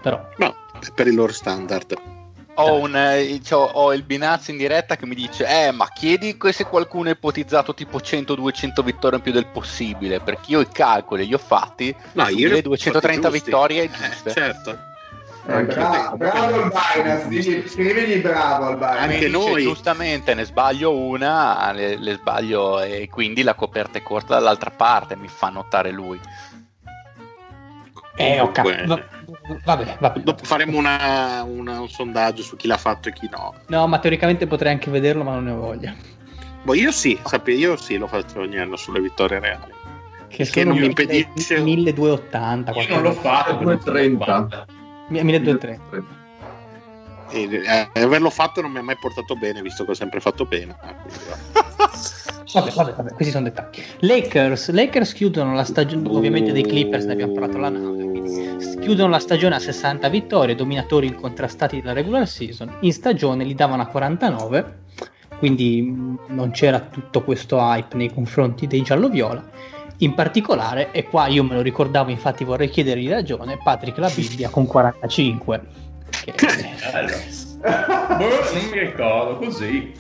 [0.03, 0.55] Però No,
[0.95, 1.95] per i loro standard.
[2.55, 6.37] Ho, un, eh, c'ho- ho il Binazzi in diretta che mi dice: Eh, ma chiedi
[6.51, 10.21] se qualcuno ha ipotizzato tipo 100-200 vittorie in più del possibile.
[10.21, 11.95] Perché io i calcoli li ho fatti.
[12.13, 13.51] No, io le li ho 230 fatti giusti.
[13.51, 14.31] vittorie Eh, giuste.
[14.33, 14.79] certo.
[15.47, 19.17] Eh, bra- bravo al Binance, digli- scrivigli bravo al Binance.
[19.17, 19.63] dice, noi.
[19.63, 25.17] giustamente ne sbaglio una, le, le sbaglio e quindi la coperta è corta dall'altra parte,
[25.17, 26.21] mi fa notare lui.
[28.17, 29.03] eh, ho capito.
[29.65, 30.21] Vabbè, vabbè.
[30.21, 33.55] Dopo faremo una- una- un sondaggio su chi l'ha fatto e chi no.
[33.69, 35.95] No, ma teoricamente potrei anche vederlo, ma non ne ho voglia.
[36.63, 39.73] Boh, io sì, sapi, io sì, lo faccio ogni anno sulle vittorie reali.
[40.29, 42.73] Che Che sono non mi impedisce- 1280.
[42.73, 43.57] Io non l'ho fatto.
[43.57, 44.67] però 230.
[45.11, 46.19] 1230.
[47.31, 50.45] E, eh, averlo fatto non mi ha mai portato bene, visto che ho sempre fatto
[50.45, 50.77] bene.
[50.81, 50.95] Ah.
[52.53, 53.81] Vabbè, vabbè, vabbè, questi sono dettagli.
[54.01, 58.11] Lakers, Lakers chiudono la stagione, ovviamente dei Clippers ne abbiamo parlato l'anno
[58.81, 63.83] chiudono la stagione a 60 vittorie, dominatori incontrastati della regular season, in stagione li davano
[63.83, 64.79] a 49,
[65.39, 69.49] quindi mh, non c'era tutto questo hype nei confronti dei giallo-viola.
[70.03, 74.49] In particolare, e qua io me lo ricordavo, infatti vorrei chiedergli ragione, Patrick La Bibbia
[74.49, 75.61] con 45.
[76.25, 76.35] Che...
[77.61, 79.93] Boh, non mi ricordo, così.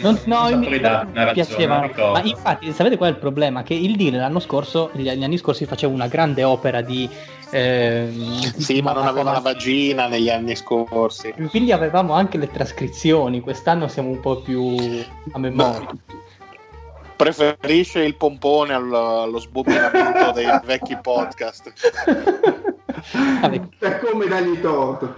[0.00, 1.90] Non, no, Non mi una ragione, piaceva.
[1.96, 3.62] Ma infatti, sapete qual è il problema?
[3.62, 7.08] Che il deal l'anno scorso, gli gli anni scorsi, faceva una grande opera di.
[7.50, 11.32] ehm, Sì, ma non aveva la vagina negli anni scorsi.
[11.48, 13.40] Quindi avevamo anche le trascrizioni.
[13.40, 14.76] Quest'anno siamo un po' più
[15.32, 15.88] a memoria.
[17.18, 21.72] Preferisce il pompone allo, allo sbobinamento dei vecchi podcast.
[23.78, 25.14] Per come dargli torto.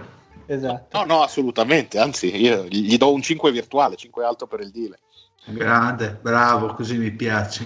[0.47, 0.97] esatto.
[0.97, 1.99] No, no, assolutamente.
[1.99, 4.97] Anzi, io gli do un 5 virtuale, 5 alto per il deal.
[5.45, 7.65] Grande, bravo, così mi piace.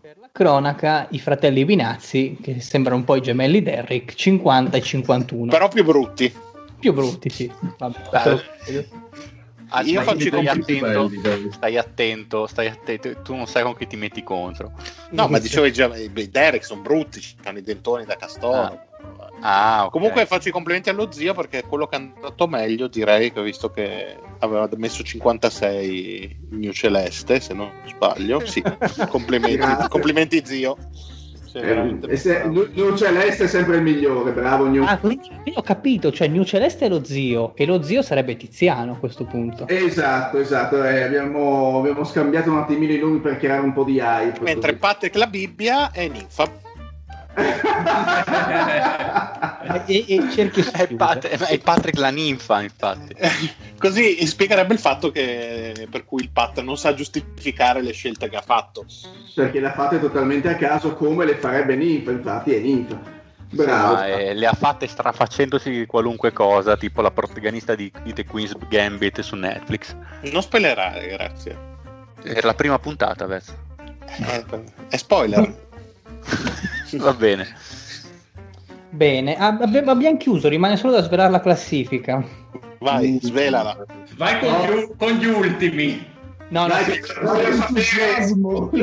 [0.00, 4.80] Per la cronaca, i fratelli Vinazzi, che sembrano un po' i gemelli Derrick, 50 e
[4.80, 5.50] 51.
[5.50, 6.34] Però più brutti.
[6.78, 7.52] più brutti, sì.
[7.78, 8.00] Vabbè,
[9.68, 13.64] Ah, Io stai, faccio i stai attento, belli, stai attento, stai attento, tu non sai
[13.64, 14.72] con chi ti metti contro.
[15.10, 18.78] No, ma dicevo i, gem- i Derek sono brutti, hanno i dentoni da castoro.
[19.40, 19.90] Ah, ok.
[19.90, 23.40] Comunque faccio i complimenti allo zio perché è quello che è andato meglio, direi che
[23.40, 28.40] ho visto che aveva messo 56 New Celeste, se non sbaglio.
[28.46, 28.62] Sì,
[29.08, 30.78] complimenti, complimenti zio.
[31.58, 34.84] Sei veramente E se, Nu Celeste è sempre il migliore, bravo New.
[34.84, 38.36] Ah, quindi quindi ho capito, cioè New Celeste è lo zio e lo zio sarebbe
[38.36, 39.66] Tiziano a questo punto.
[39.68, 43.98] Esatto, esatto, eh, abbiamo, abbiamo scambiato un attimino i nomi per creare un po' di
[43.98, 44.40] hype.
[44.42, 46.65] Mentre Patrick la Bibbia è ninfa.
[49.86, 53.14] E, e cerchi È, Pat- è Patrick la ninfa, infatti.
[53.78, 58.36] Così spiegherebbe il fatto che per cui il Pat non sa giustificare le scelte che
[58.36, 58.84] ha fatto.
[59.34, 63.14] perché le ha fatte totalmente a caso come le farebbe Ninfa, infatti è Ninfa.
[63.50, 63.94] Bravo.
[63.94, 68.54] Ma, eh, le ha fatte strafacendosi qualunque cosa, tipo la protagonista di, di The Queen's
[68.68, 69.94] Gambit su Netflix.
[70.22, 71.56] Non spoilerare, grazie.
[72.24, 73.54] Era la prima puntata, adesso.
[74.06, 74.44] Eh,
[74.88, 75.64] è spoiler.
[76.98, 77.46] Va bene.
[78.90, 82.24] Bene, ab- abbiamo abbiamo chiuso, rimane solo da svelare la classifica.
[82.78, 83.84] Vai, svelala.
[84.16, 86.14] Vai con, gli, con gli ultimi.
[86.48, 88.32] No, no, Dai, sì, voglio, sapere,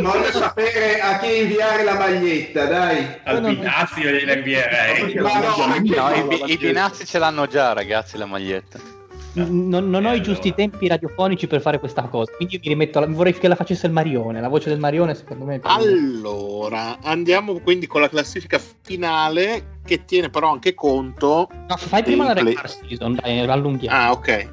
[0.02, 3.20] voglio sapere a chi inviare la maglietta, dai.
[3.24, 5.16] Al io gliela invierei.
[5.16, 8.93] Ma no, No, no, i, i Binazzi ce l'hanno già, ragazzi, la maglietta.
[9.34, 10.56] N- non, non ho Eh, i giusti allora.
[10.70, 13.88] tempi radiofonici per fare questa cosa, quindi io mi rimetto, alla- vorrei che la facesse
[13.88, 15.56] il Marione, la voce del Marione secondo me...
[15.56, 21.50] è più- Allora, andiamo quindi con la classifica finale che tiene però anche conto.
[21.68, 23.98] No, fai prima la regular season, dai, allunghiamo.
[23.98, 24.50] Ah, ok.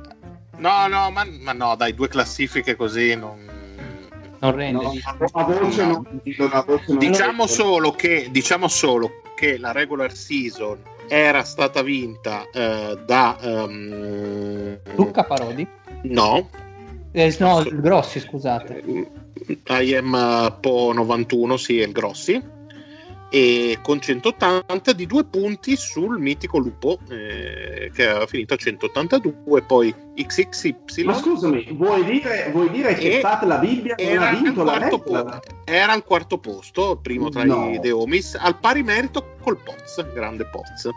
[0.58, 3.48] No, no, ma, ma no, dai, due classifiche così non.
[4.40, 4.82] Non rende.
[4.82, 4.92] No,
[5.32, 6.06] a voce non,
[6.50, 10.78] a voce non Diciamo solo, che, diciamo solo che la regular season
[11.10, 13.36] era stata vinta eh, da.
[13.42, 15.66] ehm, Luca Parodi?
[16.02, 16.48] No,
[17.12, 18.82] Eh, no, Grossi, scusate.
[19.68, 22.40] I am eh, Po 91, sì, è il Grossi.
[23.30, 29.62] E con 180 di due punti sul mitico lupo eh, che aveva finito a 182,
[29.62, 31.04] poi XXY.
[31.04, 35.40] Ma scusami, vuoi dire, vuoi dire che Pat la Bibbia non era vinto la posto.
[35.64, 37.70] Era al quarto posto, primo tra No.
[37.70, 40.88] i The Homies, al pari merito col Poz, grande Poz.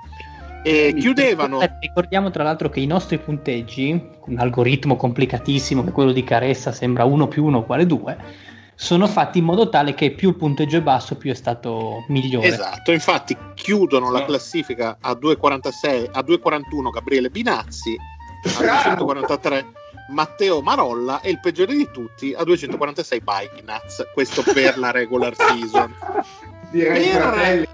[0.64, 1.62] E chiudevano.
[1.62, 6.72] Eh, Ricordiamo tra l'altro che i nostri punteggi, un algoritmo complicatissimo che quello di Caressa
[6.72, 8.18] sembra 1 più 1 uguale 2,
[8.76, 12.48] sono fatti in modo tale che più il punteggio è basso più è stato migliore.
[12.48, 17.96] Esatto, infatti chiudono la classifica a 2,46 a 2,41 Gabriele Binazzi,
[18.44, 19.06] a Bravo.
[19.06, 19.66] 243
[20.10, 24.04] Matteo Marolla e il peggiore di tutti a 246 Binaz.
[24.14, 25.94] Questo per la regular season.
[26.72, 27.68] Direi Per- fratelli.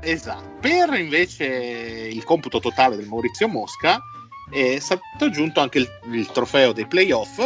[0.00, 0.52] Esatto.
[0.60, 4.00] Per invece il computo totale del Maurizio Mosca
[4.50, 7.38] è stato aggiunto anche il, il trofeo dei playoff.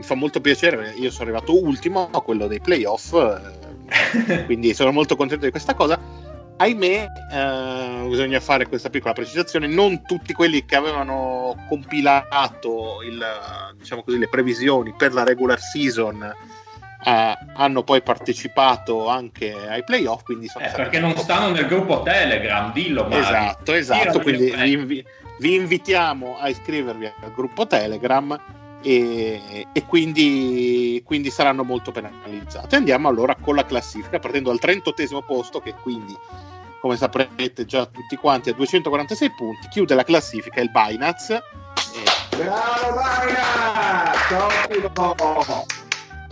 [0.00, 4.92] Mi fa molto piacere, io sono arrivato ultimo a quello dei playoff, eh, quindi sono
[4.92, 6.00] molto contento di questa cosa.
[6.56, 13.22] Ahimè, eh, bisogna fare questa piccola precisazione: non tutti quelli che avevano compilato il,
[13.76, 16.22] diciamo così, le previsioni per la regular season
[17.04, 20.22] eh, hanno poi partecipato anche ai playoff.
[20.22, 23.20] Quindi sono Eh, perché non stanno nel gruppo Telegram, dillo Mari.
[23.20, 24.20] Esatto, esatto.
[24.20, 25.04] Quindi vi, invi-
[25.40, 32.74] vi invitiamo a iscrivervi al gruppo Telegram e, e quindi, quindi saranno molto penalizzati.
[32.74, 36.16] Andiamo allora con la classifica, partendo dal 38 posto, che quindi,
[36.80, 41.42] come saprete già tutti quanti, a 246 punti, chiude la classifica il Binance.
[41.94, 44.12] E Bravo Marina!
[44.68, 45.78] Ottimo!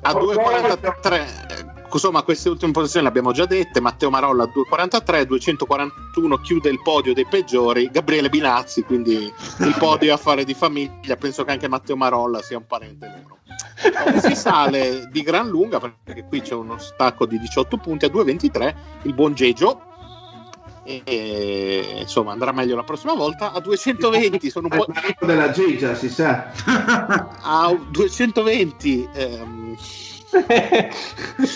[0.02, 3.80] a 2,43 eh, insomma queste ultime posizioni le abbiamo già dette.
[3.80, 7.88] Matteo Marolla a 2,43 241 chiude il podio dei peggiori.
[7.90, 11.16] Gabriele Binazzi quindi il podio affare di famiglia.
[11.16, 13.36] Penso che anche Matteo Marolla sia un parente loro.
[14.20, 18.74] Si sale di gran lunga perché qui c'è uno stacco di 18 punti a 2,23
[19.02, 19.82] il buon Gegio
[21.04, 24.86] e insomma andrà meglio la prossima volta a 220 sono un po'
[25.26, 26.50] della Gigia, si sa.
[27.42, 29.76] a 220 ehm,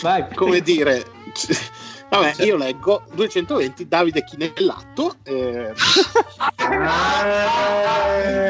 [0.02, 0.34] Vai.
[0.34, 1.04] come dire
[2.10, 5.72] vabbè io leggo 220 Davide Chinellato eh,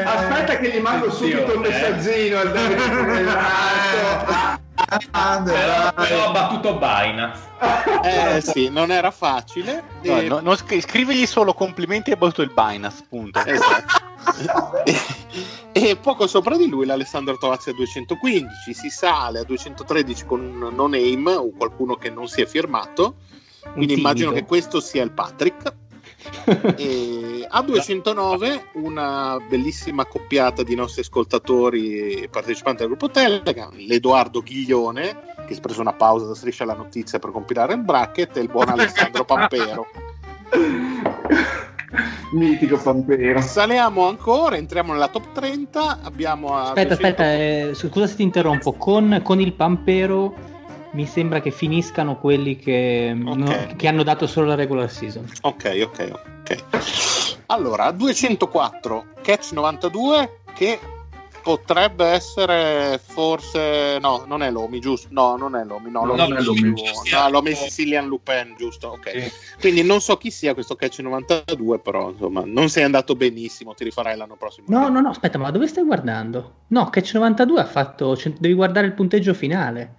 [0.05, 4.61] Aspetta che gli mando subito un messaggino al Davide Correlato.
[5.11, 7.41] Però, però ha battuto Binance.
[8.03, 12.41] eh sì non era facile No, E- no, non scri- scrivigli solo complimenti e battuto
[12.41, 13.39] il Binance, punto.
[13.39, 14.83] Esatto.
[14.83, 14.99] e,
[15.89, 20.73] e poco sopra di lui l'Alessandro Tovazzi a 215 si sale a 213 con un
[20.75, 23.15] no name o qualcuno che non si è firmato
[23.73, 25.73] quindi immagino che questo sia il Patrick
[26.77, 34.41] e a 209 una bellissima coppiata di nostri ascoltatori e partecipanti al gruppo Telegram l'Edoardo
[34.41, 38.37] Ghiglione che si è preso una pausa da striscia la notizia per compilare il bracket
[38.37, 39.87] e il buon Alessandro Pampero
[42.33, 43.41] Mitico Pampero.
[43.41, 45.99] Saliamo ancora, entriamo nella top 30.
[46.01, 48.73] Abbiamo a Aspetta, 200 aspetta, eh, scusa se ti interrompo.
[48.73, 50.33] Con, con il Pampero
[50.91, 55.25] mi sembra che finiscano quelli che, no- che hanno dato solo la regular season.
[55.41, 56.11] Ok, ok,
[56.41, 56.63] ok.
[57.53, 60.79] Allora, a 204 Catch 92 che
[61.43, 65.09] potrebbe essere forse no, non è l'Omi, giusto?
[65.11, 66.73] No, non è l'Omi, no, No, l'Omi non è l'Omi.
[67.11, 68.87] No, l'Omi è Sicilian Lupin, giusto?
[68.87, 69.59] Ok.
[69.59, 73.83] Quindi non so chi sia questo Catch 92, però insomma, non sei andato benissimo, ti
[73.83, 74.65] rifarai l'anno prossimo.
[74.69, 76.61] No, no, no, aspetta, ma dove stai guardando?
[76.69, 78.17] No, Catch 92 ha fatto.
[78.17, 79.97] cioè, devi guardare il punteggio finale.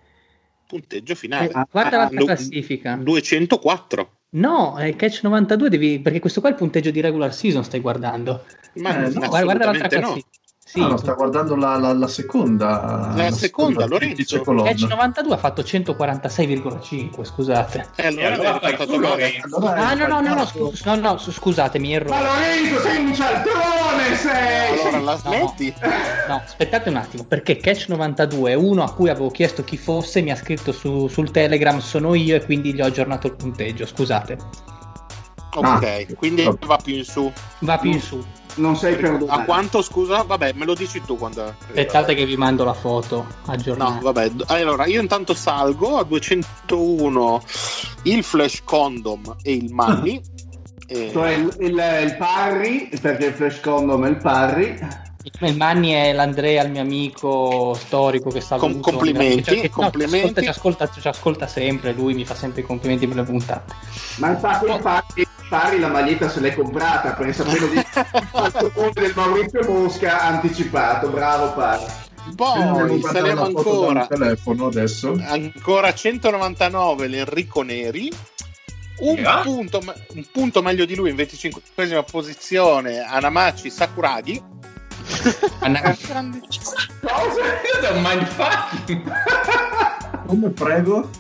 [0.67, 1.51] Punteggio finale.
[1.51, 2.97] Eh, guarda la du- classifica.
[2.97, 4.11] 204.
[4.35, 6.01] No, è Catch 92 devi.
[6.01, 8.45] Perché questo qua è il punteggio di regular season, stai guardando.
[8.75, 10.19] Ma Eh, No, guarda, guarda l'altra no.
[10.75, 13.13] Sì, Ah, no, sta guardando la, la- la seconda.
[13.15, 14.17] La seconda, Lorenzo.
[14.17, 14.71] dice colonna.
[14.71, 17.91] Catch 92 ha fatto 146,5, scusate.
[17.95, 18.97] Eh, allora, E allora hai fai fatto.
[18.99, 19.57] Lorenzo.
[19.57, 20.75] Allora Ah, hai no, no, no, no, sbagliato.
[20.75, 22.19] scu- no, no, su- scusatemi, Ma errore.
[22.23, 24.79] Lorenzo, sei un cialtrone, sei!
[24.81, 25.75] Allora la No, smetti?
[26.27, 30.23] No, aspettate un attimo, perché Catch 92 è uno a cui avevo chiesto chi fosse,
[30.23, 33.87] mi ha scritto su- sul Telegram, sono io e quindi gli ho aggiornato il punteggio,
[33.87, 34.39] scusate.
[35.55, 36.67] Ok, quindi vabbè.
[36.67, 37.31] va più in su.
[37.61, 38.21] Va più in su.
[38.57, 39.45] Non sei A perdonato.
[39.45, 40.23] quanto scusa?
[40.23, 41.43] Vabbè, me lo dici tu quando.
[41.45, 43.99] Aspettate che vi mando la foto No, aggiornata.
[44.01, 47.43] vabbè, d- allora io intanto salgo a 201
[48.05, 50.21] il Flash Condom e il Money.
[50.87, 51.71] E- Cioè il, il,
[52.05, 54.79] il Parry, perché il Flash Condom è il Parry.
[55.41, 60.43] Il Manni è l'Andrea, il mio amico storico che sta Com- complimenti, Cioè, complimenti.
[60.43, 63.73] Ci ascolta, ci ascolta sempre, lui mi fa sempre i complimenti per le puntate.
[64.19, 64.67] Ma infatti
[65.21, 67.85] il Parry la maglietta se l'è comprata perché sapendo di il
[68.75, 71.09] mondo del Maurizio Mosca anticipato.
[71.09, 71.85] Bravo Parry.
[72.35, 74.07] Poi foto ancora.
[74.07, 75.15] telefono adesso.
[75.27, 78.11] Ancora 199 l'Enrico Neri.
[78.97, 79.41] Un, Yeah.
[79.43, 79.81] punto,
[80.15, 81.61] un punto meglio di lui in 25
[82.09, 84.41] posizione Anamachi Sakuragi
[85.59, 86.41] Anna- Grande-
[87.01, 87.43] Cosa?
[87.83, 89.13] È un mindfucking.
[90.27, 91.11] Come prego?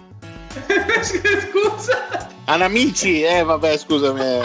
[1.03, 2.29] Scusa.
[2.47, 4.43] Anamici eh vabbè scusami eh.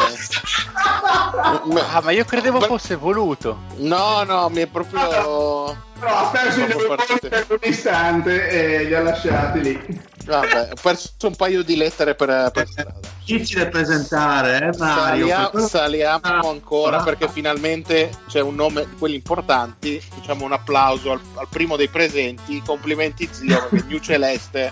[1.91, 3.63] Ah, ma io credevo fosse voluto.
[3.77, 7.27] no no mi è proprio No, ha perso i Proprio neuroni partite.
[7.29, 10.01] per un istante e li ha lasciati lì.
[10.29, 15.27] Vabbè ho perso un paio di lettere per, per strada Difficile presentare, eh, Mario.
[15.27, 17.03] Salia- Per- saliamo ancora Ah.
[17.03, 21.89] perché finalmente c'è un nome di quelli importanti facciamo un applauso al, al primo dei
[21.89, 24.71] presenti complimenti zio perché New Celeste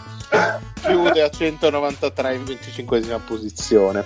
[0.82, 4.06] chiude a 193 in 25 posizione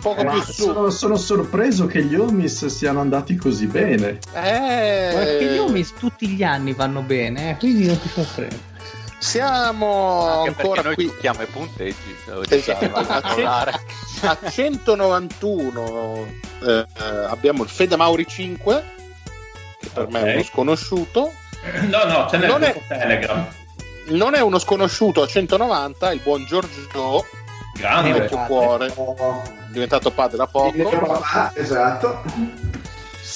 [0.00, 4.18] poco Ma più su sono, sono sorpreso che gli Omis siano andati così bene.
[4.32, 8.74] Perché gli eh, Omis tutti gli anni vanno bene, eh, quindi non ti sorprende.
[9.18, 12.16] Siamo Anche ancora noi qui tocchiamo i punteggi.
[12.48, 12.84] Esatto.
[12.94, 13.72] A trovare.
[14.22, 16.26] a 191
[16.62, 16.86] eh,
[17.28, 18.84] abbiamo il Fede Mauri 5
[19.80, 21.32] che per me è uno sconosciuto
[21.88, 23.46] No, no, ce n'è Non è- Telegram.
[24.08, 27.24] non è uno sconosciuto a 190 il buon Giorgio
[27.74, 28.12] Grande.
[28.12, 28.92] vecchio cuore
[29.70, 30.72] diventato padre da poco
[31.54, 32.22] esatto.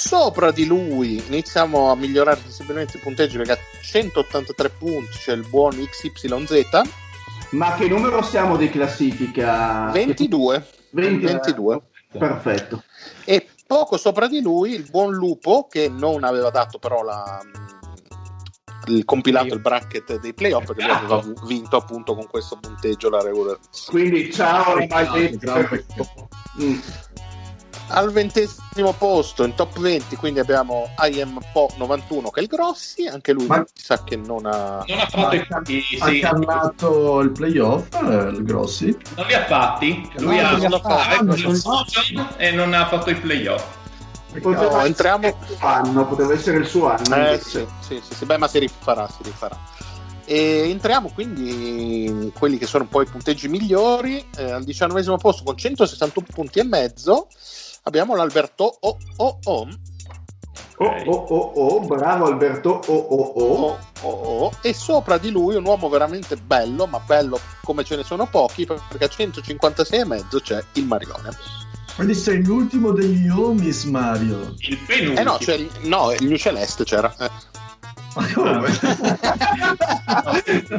[0.00, 5.46] Sopra di lui iniziamo a migliorare sensibilmente i punteggi perché a 183 punti c'è il
[5.46, 6.80] buon XYZ
[7.50, 9.90] Ma che numero siamo di classifica?
[9.90, 11.24] 22 20.
[11.26, 11.82] 22
[12.18, 12.82] Perfetto.
[13.26, 17.38] e poco sopra di lui il buon Lupo che non aveva dato però la,
[18.86, 23.22] il compilato, il bracket dei playoff, che lui aveva vinto appunto con questo punteggio la
[23.22, 23.58] regular.
[23.86, 26.28] Quindi ciao, maldetto.
[27.92, 33.06] Al ventesimo posto in top 20 quindi abbiamo IM Po 91 che è il Grossi,
[33.08, 34.84] anche lui Ma- sa che non ha...
[34.86, 38.96] Non ha fatto i, i- Ha sì, cannato il playoff, eh, il Grossi.
[39.16, 40.08] non li ha fatti.
[40.18, 43.16] Lui No, ha non li ha ha fatto il season e non ha fatto i
[43.16, 43.64] playoff.
[44.34, 47.16] No, entriamo- il suo anno, poteva essere il suo anno.
[47.16, 49.58] Eh sì, sì, sì, sì, beh ma si rifarà, si rifarà.
[50.24, 54.24] E entriamo quindi in quelli che sono un po' i punteggi migliori.
[54.36, 57.26] Eh, al diciannovesimo posto con 161 punti e mezzo
[57.82, 59.68] abbiamo l'Alberto O O O
[60.82, 62.80] Oh, oh, oh, oh, bravo Alberto.
[62.86, 63.42] Oh, oh, oh.
[63.42, 67.96] O, O, O, e sopra di lui un uomo veramente bello, ma bello come ce
[67.96, 71.36] ne sono pochi, perché a 156 e mezzo c'è il Marione.
[71.96, 74.54] Quindi sei l'ultimo degli Omis, Mario.
[74.60, 75.20] Il penultimo.
[75.20, 77.14] Eh no, c'è il, no, il New Celeste c'era.
[77.18, 77.30] eh.
[78.14, 78.68] Ma come?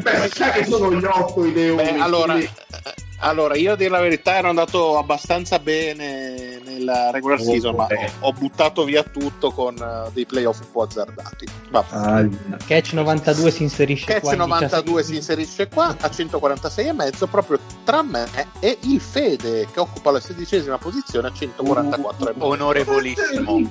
[0.02, 2.94] Beh, sai che sono gli otto Beh, uniche, allora, quindi- eh,
[3.24, 7.84] allora, io a dire la verità ero andato abbastanza bene nella regular Oh, season, ma
[8.20, 11.46] ho, ho buttato via tutto con eh, dei playoff un po' azzardati.
[11.72, 12.26] Ah,
[12.66, 14.32] Catch 92 si inserisce Catch qua.
[14.34, 15.16] in 92 si 17.
[15.42, 18.28] inserisce qua a 146 e mezzo proprio tra me
[18.60, 22.46] e il Fede che occupa la sedicesima posizione a 144 e mezzo.
[22.48, 23.70] Onorevolissimo.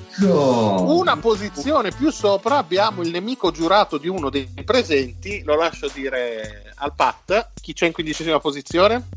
[0.95, 6.73] Una posizione più sopra abbiamo il nemico giurato di uno dei presenti, lo lascio dire
[6.77, 7.51] al Pat.
[7.61, 9.09] Chi c'è in quindicesima posizione?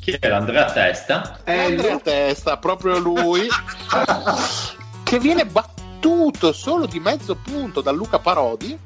[0.00, 1.40] Chi era Andrea Testa?
[1.44, 1.98] Eh, Andrea.
[1.98, 3.46] Testa, proprio lui,
[5.02, 8.78] che viene battuto solo di mezzo punto da Luca Parodi.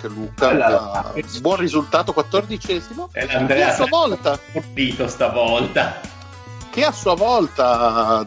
[0.00, 1.12] Che Luca, Bella.
[1.14, 3.08] eh, buon risultato, quattordicesimo.
[3.12, 6.00] È Che a l'Andrea sua volta, Pulito stavolta.
[6.70, 8.26] che a sua volta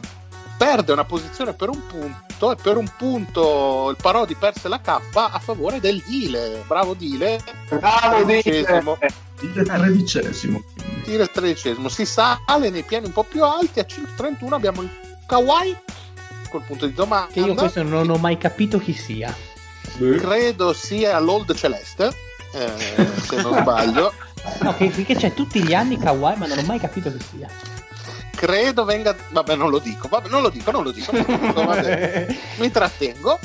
[0.57, 4.99] perde una posizione per un punto e per un punto il Parodi perse la K
[5.13, 6.63] a favore del Dile.
[6.65, 7.41] Bravo Dile.
[7.69, 8.41] Bravo, Dile.
[8.41, 8.97] Tredicesimo.
[9.41, 10.63] Il tredicesimo.
[11.03, 11.89] Dile il tredicesimo.
[11.89, 13.79] Si sale nei piani un po' più alti.
[13.79, 14.89] A 131 abbiamo il
[15.25, 15.77] Kawaii
[16.49, 17.31] col punto di domanda.
[17.31, 19.35] Che io questo non ho mai capito chi sia.
[19.97, 22.11] credo sia l'Old Celeste,
[22.53, 22.71] eh,
[23.27, 24.13] se non sbaglio.
[24.61, 27.49] No, che, che c'è tutti gli anni Kawaii, ma non ho mai capito chi sia.
[28.35, 29.15] Credo venga.
[29.29, 31.11] Vabbè, non lo dico, vabbè, non lo dico, non lo dico.
[31.11, 32.37] non lo dico, vabbè.
[32.59, 33.39] Mi trattengo.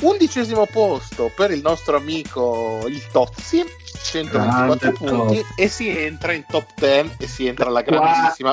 [0.00, 3.64] Undicesimo posto per il nostro amico il Tozzi,
[4.02, 5.44] 124 Grande punti, Tozzi.
[5.56, 8.50] e si entra in top 10 e si entra alla grandissima.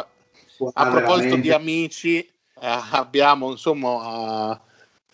[0.74, 1.41] A proposito veramente.
[1.41, 4.60] di amici, eh, abbiamo insomma eh,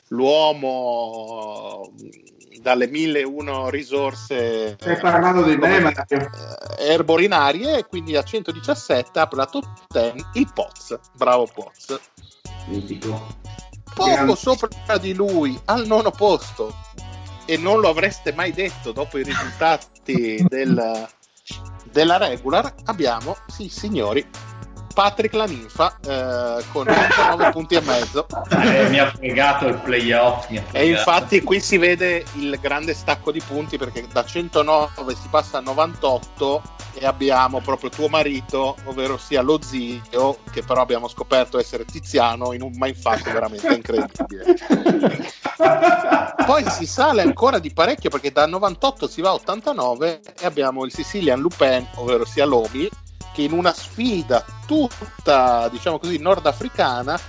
[0.10, 2.27] l'uomo eh,
[2.62, 6.04] dalle 1001 risorse Stai parlando di me, Mario.
[6.10, 12.00] eh, erborinarie e quindi a 117 apre la top 10 il Poz bravo Poz
[12.68, 13.36] Mitico.
[13.96, 14.36] poco Grande.
[14.36, 16.76] sopra di lui al nono posto
[17.46, 21.08] e non lo avreste mai detto dopo i risultati del-
[21.92, 24.28] della regular abbiamo sì signori
[24.98, 30.50] Patrick la ninfa eh, con 29 punti e mezzo Eh, mi ha fregato il playoff.
[30.50, 30.86] ha E fregato.
[30.88, 35.62] infatti qui si vede il grande stacco di punti perché da 109 si passa a
[35.62, 36.62] 98
[36.96, 42.54] e abbiamo proprio tuo marito, ovvero sia lo zio, che però abbiamo scoperto essere Tiziano
[42.54, 44.58] in un mindfuck veramente incredibile.
[46.44, 50.84] Poi si sale ancora di parecchio perché da 98 si va a 89 e abbiamo
[50.86, 52.90] il Sicilian Lupin, ovvero sia Lomi,
[53.38, 57.20] che in una sfida tutta, diciamo così, nordafricana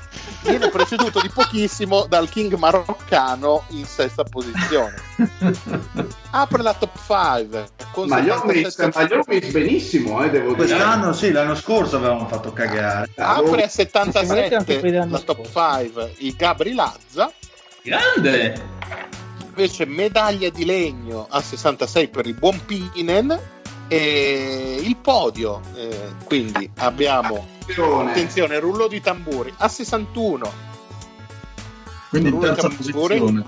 [0.42, 4.94] viene preceduto di pochissimo dal King maroccano in sesta posizione.
[6.30, 10.66] Apre la top 5 con Ma gli ho 77 messo- benissimo, eh, devo dire.
[10.66, 13.10] Quest'anno sì, l'anno scorso avevamo fatto cagare.
[13.16, 17.30] apre a anche 77 quelli dell'anno la top 5 il Gabri Lazza
[17.82, 18.76] Grande!
[19.42, 23.57] invece medaglia di legno a 66 per il buon Pinen
[23.88, 28.10] e il podio eh, quindi abbiamo Attenzione.
[28.10, 30.52] attenzione rullo di tamburi a 61
[32.10, 33.44] Quindi in L'unica terza posizione.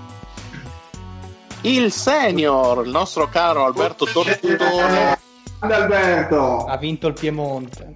[1.61, 5.19] il senior il nostro caro Alberto Tortone
[5.59, 6.65] Alberto.
[6.65, 7.93] Ha vinto il Piemonte.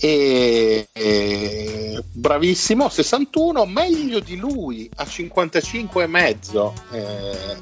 [0.00, 7.56] e, e- bravissimo 61 meglio di lui a 55 e mezzo eh,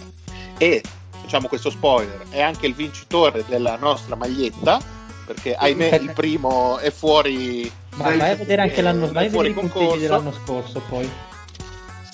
[0.59, 0.83] e
[1.31, 4.81] facciamo questo spoiler è anche il vincitore della nostra maglietta
[5.25, 9.31] perché ahimè il primo è fuori Ma vai a vedere anche eh, l'anno, vai a
[9.31, 9.97] fuori vedere i concorso.
[10.01, 11.09] dell'anno scorso poi.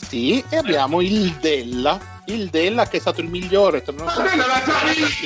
[0.06, 4.22] sì e abbiamo il Della il Della che è stato il migliore tra i nostri-
[4.22, 4.72] Ma l'ha già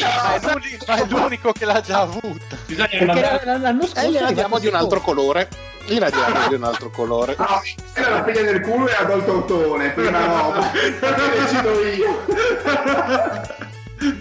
[0.07, 2.57] Ma è l'unico, ma è l'unico che l'ha già avuta.
[2.67, 5.49] Perché l'anno- l'anno scorso e gliela diamo di un altro colore
[5.87, 7.47] gliela diamo di un altro colore No,
[7.95, 10.53] quella la piglia nel culo e ha tolto Tortone, prima no,
[11.35, 12.25] decido io.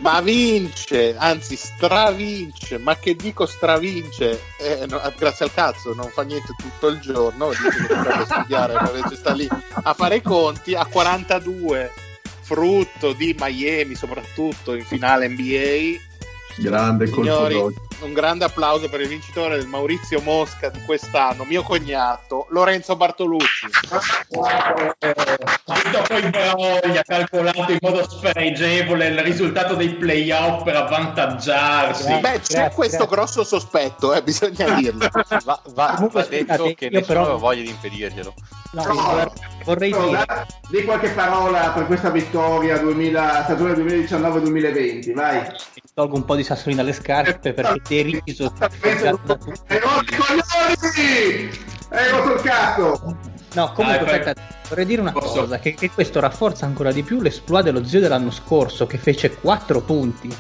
[0.02, 4.42] Ma vince, anzi stravince, ma che dico stravince?
[4.60, 9.16] Eh, no, grazie al cazzo, non fa niente tutto il giorno, dice che studiare, invece
[9.16, 9.48] sta lì
[9.84, 11.92] a fare i conti, a 42,
[12.42, 16.09] frutto di Miami soprattutto in finale NBA.
[16.62, 17.72] Grande colpo
[18.02, 23.68] un grande applauso per il vincitore del Maurizio Mosca di quest'anno, mio cognato, Lorenzo Bartolucci.
[24.30, 32.20] Tutto poi Brogli ha calcolato in modo spregevole il risultato dei playoff per avvantaggiarsi.
[32.20, 35.10] Beh, c'è questo grosso sospetto, eh, bisogna dirlo.
[35.44, 38.34] Va, va- Comunque, va detto scusate, che nessuno però- aveva voglia di impedirglielo.
[38.72, 39.32] No, No,
[39.66, 40.26] vorrei- Però, dire,
[40.70, 45.42] di qualche parola per questa vittoria 2000, stagione 2019-2020, vai.
[45.96, 49.62] tolgo un po' di sassolini dalle scarpe perché deriso spiegato da tutti.
[49.68, 51.50] Hai rotto i coglioni!
[51.90, 53.18] Hai rotto il cazzo!
[53.54, 55.42] No, comunque Dai, aspetta, vorrei dire una Posso?
[55.42, 59.36] cosa, che, che questo rafforza ancora di più l'esploit dello zio dell'anno scorso che fece
[59.36, 60.36] 4 punti.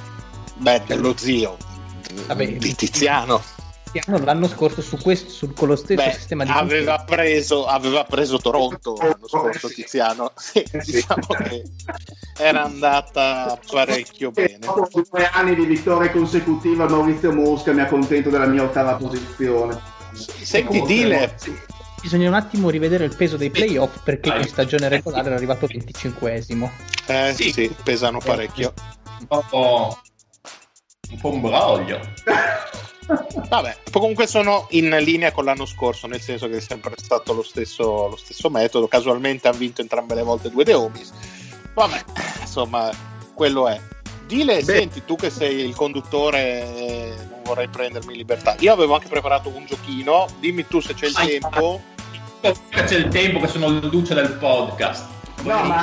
[0.58, 1.58] Beh, dello zio
[2.28, 3.42] Vabbè, di Tiziano.
[3.92, 8.04] Tiziano l'anno scorso su questo, su- con lo stesso Beh, sistema di aveva preso, aveva
[8.04, 9.74] preso Toronto l'anno scorso Sì.
[9.76, 10.32] Tiziano.
[10.38, 11.64] Sì, diciamo che
[12.38, 14.60] era andata parecchio bene.
[14.60, 19.80] Dopo due anni di vittorie consecutive Maurizio Mosca mi accontento della mia ottava posizione.
[20.14, 21.36] Senti, Dile,
[22.02, 26.70] Bisogna un attimo rivedere il peso dei playoff perché in stagione regolare era arrivato 25esimo.
[27.08, 27.52] eh, Sì.
[27.52, 28.74] sì, pesano parecchio.
[29.20, 29.98] Un po',
[31.12, 32.00] un po' un broglio.
[33.50, 37.44] Vabbè, comunque sono in linea con l'anno scorso, nel senso che è sempre stato lo
[37.44, 38.88] stesso, lo stesso metodo.
[38.88, 41.12] Casualmente hanno vinto entrambe le volte due The Homies.
[41.74, 42.04] Vabbè,
[42.42, 42.92] insomma,
[43.34, 43.80] quello è.
[44.28, 48.56] Dile, senti, tu che sei il conduttore, eh, non vorrei prendermi libertà.
[48.60, 51.28] Io avevo anche preparato un giochino, dimmi tu se c'è il Vai.
[51.40, 51.82] tempo.
[52.42, 55.19] C'è il tempo che sono il luce del podcast.
[55.44, 55.80] No, ma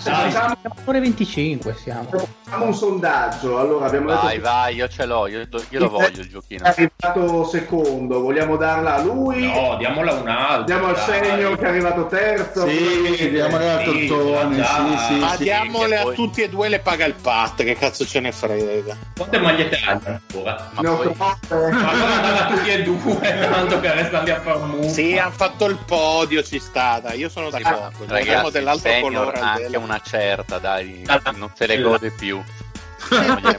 [0.00, 2.08] facciamo, Siamo ore 25 siamo.
[2.44, 3.58] facciamo un sondaggio.
[3.58, 6.64] Allora, abbiamo Vai, detto vai, io ce l'ho, io, io lo voglio il giochino.
[6.64, 9.44] è arrivato secondo, vogliamo darla a lui?
[9.52, 10.62] No, diamola a un altro.
[10.64, 12.66] Diamo al segno che è arrivato terzo.
[12.66, 14.64] Sì, diamole a Sì, Tortoni, già.
[14.66, 15.42] sì, sì, Ma sì.
[15.42, 18.32] diamole che a poi- tutti e due le paga il pat, che cazzo ce ne
[18.32, 18.96] frega.
[19.16, 20.70] Quante magliette hanno ancora?
[20.72, 24.88] Ma Ne ho poi, a tutti e due, tanto che restano lì a far mu.
[24.88, 28.06] Sì, hanno fatto il podio, ci sta, dai, io sono sì, d'accordo.
[28.06, 32.42] Guardiamo ragazzi, dell'altro senior colore anche una certa, dai, non se le gode più.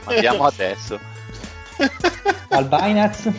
[0.04, 0.98] Mandiamo adesso.
[2.50, 3.32] Al Binance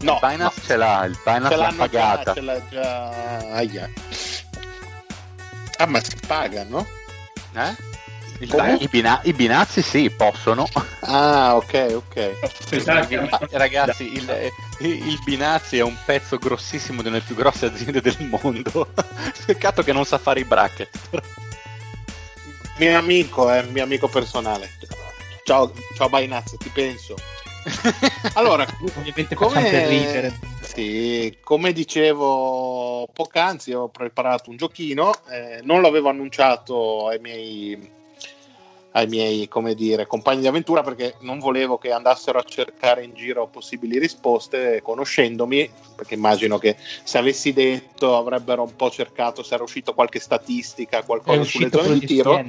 [0.00, 2.22] No, il Binance ce l'ha, il no, Binance ce l'ha pagata.
[2.22, 3.08] già, ce l'ha già.
[3.54, 3.90] Aia.
[5.78, 6.86] Ah, ma si pagano?
[7.54, 7.74] Eh?
[8.40, 8.72] Il Come?
[8.72, 10.66] Bin- i, bina- I binazzi sì, possono.
[11.00, 12.84] Ah, ok, ok.
[12.84, 18.00] Ma, ragazzi, il, il Binazzi è un pezzo grossissimo di una delle più grosse aziende
[18.00, 18.88] del mondo.
[19.46, 21.22] Peccato che non sa fare i bracket.
[22.78, 24.68] Mio amico, è mio amico personale.
[25.44, 27.14] Ciao, ciao Bainazzo, ti penso.
[28.34, 30.38] Allora, ovviamente come, facciamo per ridere.
[30.60, 37.90] Sì, come dicevo poc'anzi, ho preparato un giochino, eh, non l'avevo annunciato ai miei,
[38.96, 43.12] ai miei come dire, compagni di avventura perché non volevo che andassero a cercare in
[43.14, 49.54] giro possibili risposte conoscendomi, perché immagino che se avessi detto avrebbero un po' cercato se
[49.54, 52.42] era uscito qualche statistica, qualcosa sulle zone di tiro.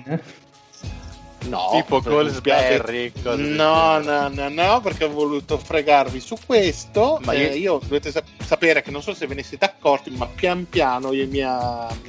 [1.50, 2.02] No, tipo.
[2.02, 3.12] Goldsberry.
[3.24, 7.20] No, no, no, no, perché ho voluto fregarvi su questo.
[7.24, 10.10] Ma Ma io- io dovete sap- sapere che non so se ve ne siete accorti,
[10.12, 11.42] ma pian piano io mi,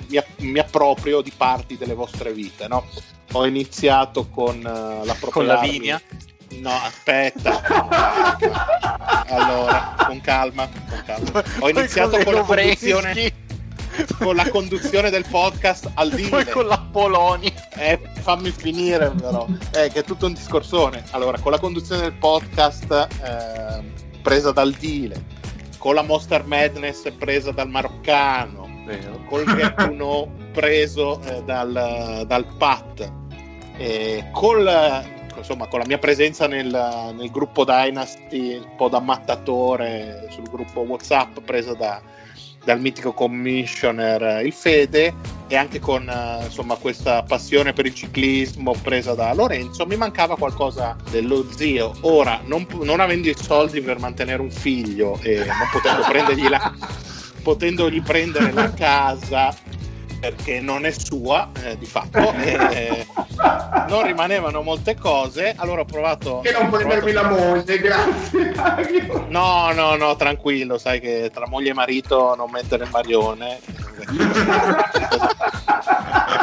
[0.09, 2.85] mi mi approprio di parti delle vostre vite, no?
[3.33, 6.01] Ho iniziato con uh, la Con Lavinia?
[6.61, 7.61] No, aspetta.
[9.29, 11.45] allora, con calma, con calma.
[11.61, 13.13] Ho iniziato con la conduzione
[14.19, 16.51] con la conduzione del podcast al Poi limite.
[16.51, 17.53] con la Poloni.
[17.75, 21.05] Eh, fammi finire però, eh, che è tutto un discorsone.
[21.11, 23.83] Allora, con la conduzione del podcast eh,
[24.23, 25.25] presa dal Dile,
[25.79, 28.67] con la Monster Madness presa dal Maroccano,
[29.29, 33.13] col Ghettuno preso eh, dal, dal Pat,
[34.33, 35.05] col,
[35.37, 40.81] insomma, con la mia presenza nel, nel gruppo Dynasty, un po' da mattatore sul gruppo
[40.81, 42.01] WhatsApp presa da,
[42.69, 45.15] dal mitico commissioner eh, il Fede
[45.47, 50.37] e anche con eh, insomma, questa passione per il ciclismo presa da Lorenzo, mi mancava
[50.37, 51.95] qualcosa dello zio.
[52.03, 56.75] Ora, non, non avendo i soldi per mantenere un figlio e non potendo prendergli la,
[57.43, 59.57] potendogli prendere la casa
[60.19, 63.07] perché non è sua eh, di fatto eh,
[63.89, 68.53] non rimanevano molte cose allora ho provato Che non provato- prendermi la moglie, grazie.
[68.55, 69.27] Mario.
[69.29, 73.61] No, no, no, tranquillo, sai che tra moglie e marito non mettere il marione.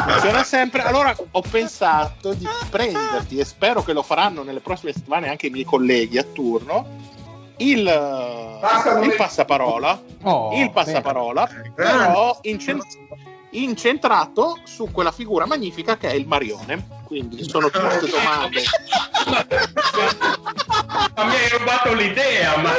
[0.08, 0.82] funziona sempre.
[0.82, 5.50] Allora ho pensato di prenderti e spero che lo faranno nelle prossime settimane anche i
[5.50, 6.95] miei colleghi a turno.
[7.58, 7.78] Il,
[9.02, 12.82] il passaparola, Oh, il passaparola, però incen-
[13.50, 16.94] incentrato su quella figura magnifica che è il Marione.
[17.06, 18.62] Quindi sono tutte domande.
[21.14, 22.70] Ma mi hai rubato l'idea, ma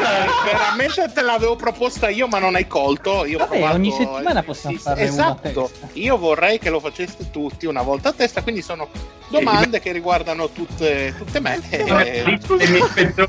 [0.44, 3.26] Veramente te l'avevo proposta io, ma non hai colto.
[3.26, 5.70] Io Vabbè, provato- ogni settimana possiamo Sì, a esatto.
[5.72, 5.88] testa.
[5.94, 8.90] Io vorrei che lo faceste tutti una volta a testa, quindi sono
[9.30, 11.60] domande che riguardano tutte, tutte me.
[11.70, 12.24] e
[12.68, 13.28] mi penso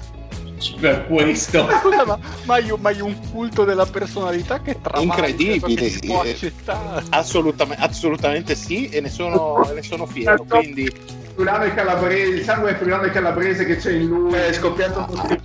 [0.81, 1.69] per questo.
[1.81, 6.23] Scusa, ma, ma hai, ma hai un culto della personalità che tra Incredibile, si può
[6.25, 6.31] eh.
[6.31, 7.05] accettare.
[7.11, 10.45] Assolutamente, assolutamente sì, e ne sono, ne sono fiero.
[10.45, 10.93] Quindi
[11.39, 14.33] Friulano e calabrese, il sangue friulano e calabrese che c'è in lui.
[14.33, 15.41] È scoppiato tutti.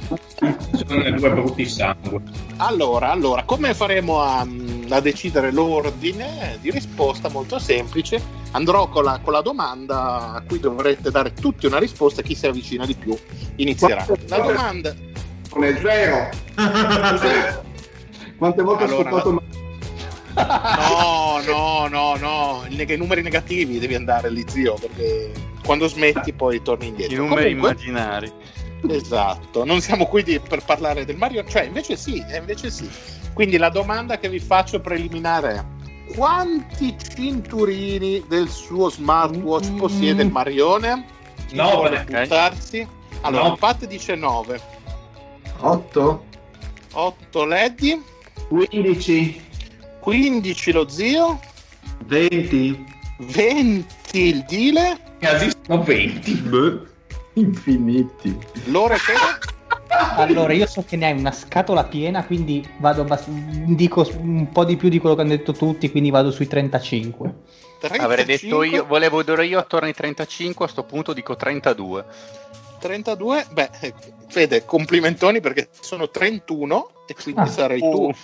[0.87, 2.19] Sono due brutti sangue.
[2.57, 4.43] Allora, allora, come faremo a,
[4.95, 7.29] a decidere l'ordine di risposta?
[7.29, 8.21] Molto semplice.
[8.51, 12.21] Andrò con la, con la domanda a cui dovrete dare tutti una risposta.
[12.21, 13.17] Chi si avvicina di più
[13.55, 14.05] inizierà.
[14.27, 14.95] La domanda.
[15.53, 16.29] Non è zero.
[18.37, 19.43] Quante volte Allora, ho scopato
[20.35, 22.65] No, no, no, no.
[22.67, 25.31] I, i numeri negativi devi andare lì, zio, perché
[25.63, 27.13] quando smetti poi torni indietro.
[27.13, 28.31] I numeri Comunque, immaginari.
[28.89, 32.89] Esatto, non siamo qui di- per parlare del Mario, cioè invece sì, eh, invece sì.
[33.33, 39.77] Quindi la domanda che vi faccio preliminare è quanti cinturini del suo smartwatch Mm.
[39.77, 41.05] possiede il Marione?
[41.47, 41.73] Chi Nove.
[41.75, 42.21] vuole Ok.
[42.21, 42.87] buttarsi?
[43.21, 43.57] Allora, Nove.
[43.57, 44.61] Pat dice 9,
[45.59, 46.25] 8?
[46.93, 48.01] 8 Leddy,
[48.49, 49.41] 15.
[49.99, 51.39] 15 lo zio,
[52.05, 52.85] 20.
[53.19, 56.33] 20 il Dile, Esistono 20.
[56.35, 56.79] Beh.
[57.35, 58.37] Infiniti.
[58.65, 59.39] Lore Fede,
[60.15, 64.63] Allora, io so che ne hai una scatola piena, quindi vado abbast- dico un po'
[64.65, 67.33] di più di quello che hanno detto tutti, quindi vado sui 35.
[67.79, 72.05] 35, Avrei detto io, volevo dire io attorno ai 35, a sto punto dico 32.
[72.79, 73.93] 32, beh, eh,
[74.27, 77.45] Fede, complimentoni perché sono 31 e quindi Ah.
[77.45, 78.15] sarai tu Uh.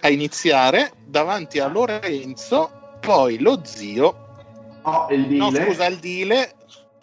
[0.00, 2.70] a iniziare davanti a Lorenzo,
[3.00, 4.22] poi lo zio,
[4.82, 5.64] Oh, il no dile.
[5.64, 6.54] scusa il Dile,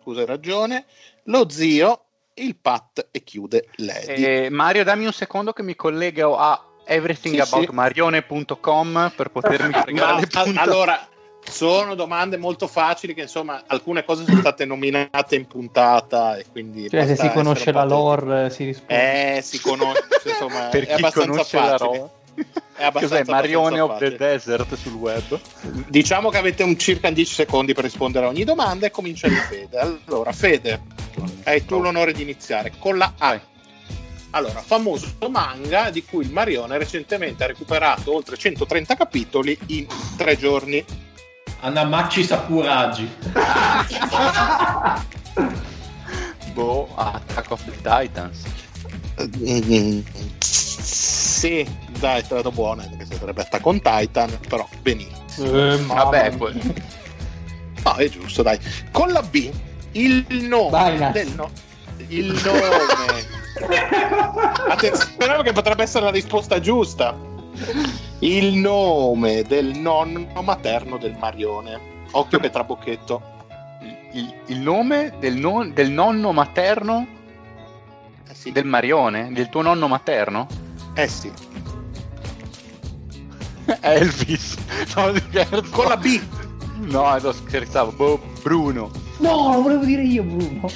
[0.01, 0.85] scusa hai ragione,
[1.23, 2.00] lo zio,
[2.35, 4.23] il Pat e chiude Lady.
[4.23, 10.21] Eh, Mario, dammi un secondo che mi collego a everythingaboutmarione.com per potermi Ma, fregare le
[10.31, 10.69] a- puntate.
[10.69, 11.07] allora,
[11.43, 16.89] sono domande molto facili che insomma alcune cose sono state nominate in puntata e quindi...
[16.89, 19.37] Cioè, se si conosce la lore, eh, si risponde.
[19.37, 21.87] Eh, si conosce, insomma, per è chi abbastanza conosce la facile.
[21.87, 21.95] roba.
[21.95, 22.19] È abbastanza,
[22.91, 24.15] Cos'è Marione of the.
[24.15, 25.39] Desert sul web?
[25.87, 29.35] Diciamo che avete un circa 10 secondi per rispondere a ogni domanda e comincia di
[29.35, 29.79] Fede.
[29.79, 30.81] Allora, Fede,
[31.43, 33.39] hai tu l'onore di iniziare con la A.
[34.31, 39.85] Allora, famoso manga di cui il Marione recentemente ha recuperato oltre 130 capitoli in
[40.15, 40.83] tre giorni.
[41.59, 43.09] Anamachi Sakuragi.
[46.53, 48.43] Boh, Attack of the Titans.
[50.39, 51.67] Sì,
[52.01, 55.71] dai, te la do buona, perché sarebbe Attack on Titan, però benissimo.
[55.71, 56.73] Eh, Vabbè, poi-.
[57.85, 58.59] No, è giusto, dai.
[58.91, 59.49] Con la B,
[59.93, 61.13] il nome Nas.
[61.13, 61.49] del no-
[62.07, 63.39] il nome.
[64.69, 67.15] Attenzione che potrebbe essere la risposta giusta.
[68.19, 71.79] Il nome del nonno materno del Marione.
[72.11, 73.21] Occhio che trabocchetto.
[74.13, 77.07] il, il nome del, non- del nonno materno
[78.29, 78.51] Eh sì.
[78.51, 79.31] del Marione?
[79.31, 80.47] Del tuo nonno materno?
[80.95, 81.31] Eh sì.
[83.81, 84.55] Elvis.
[84.95, 85.63] No, scherzo.
[85.69, 86.19] Con la B.
[86.79, 87.91] No, no, scherzavo.
[87.91, 88.91] Boh, Bruno.
[89.19, 90.67] No, lo volevo dire io, Bruno.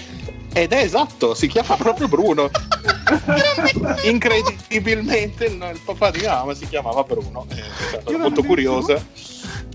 [0.54, 2.50] Ed è esatto, si chiama proprio Bruno.
[4.06, 7.46] Incredibilmente il, il papà di mamma si chiamava Bruno.
[7.50, 9.04] Eh, sono molto curiosa.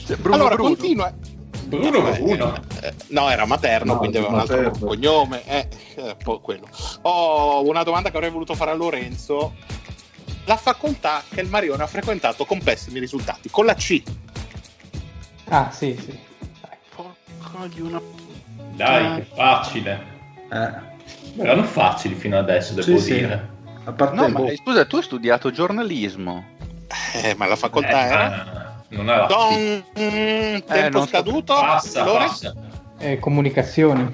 [0.06, 0.70] Cioè, Bruno, allora, Bruno.
[0.70, 1.12] continua.
[1.66, 2.54] Bruno Vabbè, Bruno.
[2.82, 5.42] eh, no, era materno, No, quindi aveva un altro cognome.
[5.46, 6.66] Eh, eh, quello.
[7.02, 9.54] Ho una domanda che avrei voluto fare a Lorenzo.
[10.50, 14.02] La facoltà che il Marione ha frequentato con pessimi risultati, con la C.
[15.48, 16.18] Ah, sì, sì.
[16.60, 16.76] Dai.
[16.92, 18.00] Porca di una...
[18.74, 20.04] Dai, che facile.
[20.50, 23.12] Eh, Erano facili fino adesso, devo Sì, sì.
[23.12, 23.48] dire.
[23.84, 26.44] a parte No, ma scusa, tu hai studiato giornalismo.
[27.22, 28.82] Eh, ma la facoltà Eh, era...
[28.88, 29.52] non era Don...
[29.52, 29.84] sì.
[30.00, 31.54] mm, tempo non so- scaduto.
[31.54, 32.24] Passa, Lore?
[32.26, 32.52] passa.
[32.98, 34.12] Eh, comunicazioni.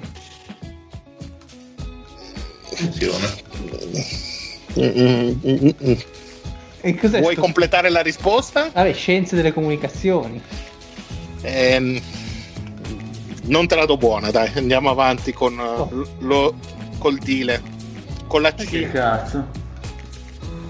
[2.71, 3.45] Attenzione.
[4.75, 6.05] E cos'è
[6.81, 8.69] Vuoi sto- completare la risposta?
[8.73, 10.41] Vabbè, scienze delle comunicazioni.
[11.41, 11.99] Ehm,
[13.43, 15.89] non te la do buona, dai, andiamo avanti con Oh.
[15.91, 16.53] uh, lo,
[16.97, 17.61] col Dile,
[18.27, 19.45] con la che C, cazzo.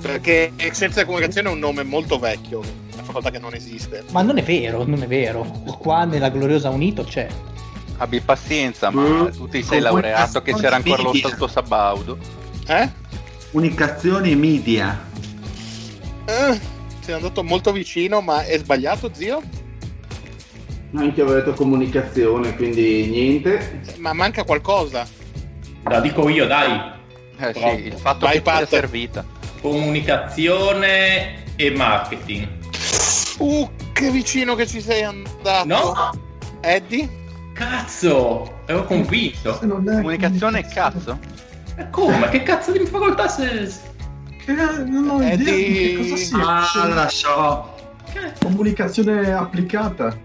[0.01, 4.03] perché Scienza della Comunicazione è un nome molto vecchio, la facoltà cosa che non esiste.
[4.11, 5.43] Ma non è vero, non è vero.
[5.79, 7.27] Qua nella gloriosa Unito c'è.
[7.97, 9.27] Abbi pazienza, ma Mm.
[9.29, 11.13] tu ti sei laureato che c'era ancora lo.
[11.15, 12.17] Stato Sabaudo.
[12.67, 12.89] Eh?
[13.51, 15.05] Comunicazioni media.
[16.27, 16.59] Eh,
[16.99, 19.41] sei andato molto vicino, ma è sbagliato, zio?
[20.93, 23.81] Anche avevo detto comunicazione, quindi niente.
[23.97, 25.07] Ma manca qualcosa.
[25.83, 26.95] La dico io, dai.
[27.39, 28.67] Eh sì, il fatto Vai, che ti sia Pat.
[28.67, 29.25] servita.
[29.61, 32.47] Comunicazione e marketing.
[33.37, 35.65] Uh, che vicino che ci sei andato.
[35.65, 36.11] No?
[36.59, 37.07] Eddie?
[37.53, 38.63] Cazzo!
[38.65, 39.53] Ero convinto.
[39.53, 41.17] Se Comunicazione e cazzo?
[41.77, 42.27] Ma come?
[42.29, 43.69] Che cazzo di facoltà sei?
[44.47, 44.53] Che,
[44.85, 46.81] non ho È idea di di- che cosa sia.
[46.81, 47.75] Ah, la so.
[48.41, 50.17] Comunicazione applicata.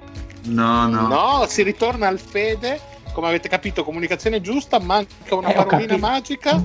[0.44, 1.06] No, no.
[1.08, 2.80] No, si ritorna al fede.
[3.12, 6.62] Come avete capito, comunicazione giusta, manca una Eh, parolina magica.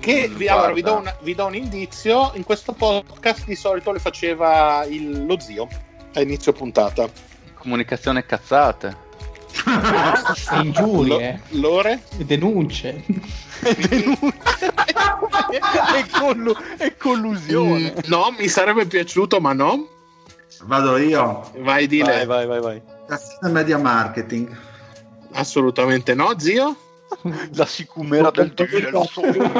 [0.00, 2.32] Che vi, allora, vi, do un, vi do un indizio.
[2.34, 5.68] In questo podcast di solito le faceva il- lo zio
[6.14, 7.08] a inizio puntata.
[7.54, 9.04] Comunicazione cazzate.
[10.62, 12.02] Ingiurie, Lo- Lore?
[12.16, 13.04] denunce.
[15.94, 17.92] E, collu- e collusione.
[17.92, 19.88] Mm, no, mi sarebbe piaciuto, ma no.
[20.62, 21.50] Vado io.
[21.58, 22.24] Vai, dile.
[22.24, 22.82] vai, vai, vai.
[23.06, 24.56] Cazzina media marketing.
[25.32, 26.76] Assolutamente no, zio.
[27.54, 29.52] La sicumera del dire, lo so io.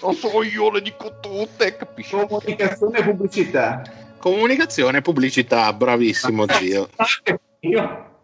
[0.00, 2.16] Lo so io, le dico tutte, capisci?
[2.16, 3.82] Comunicazione e pubblicità.
[4.18, 6.88] Comunicazione e pubblicità, bravissimo zio.
[7.60, 8.15] Io?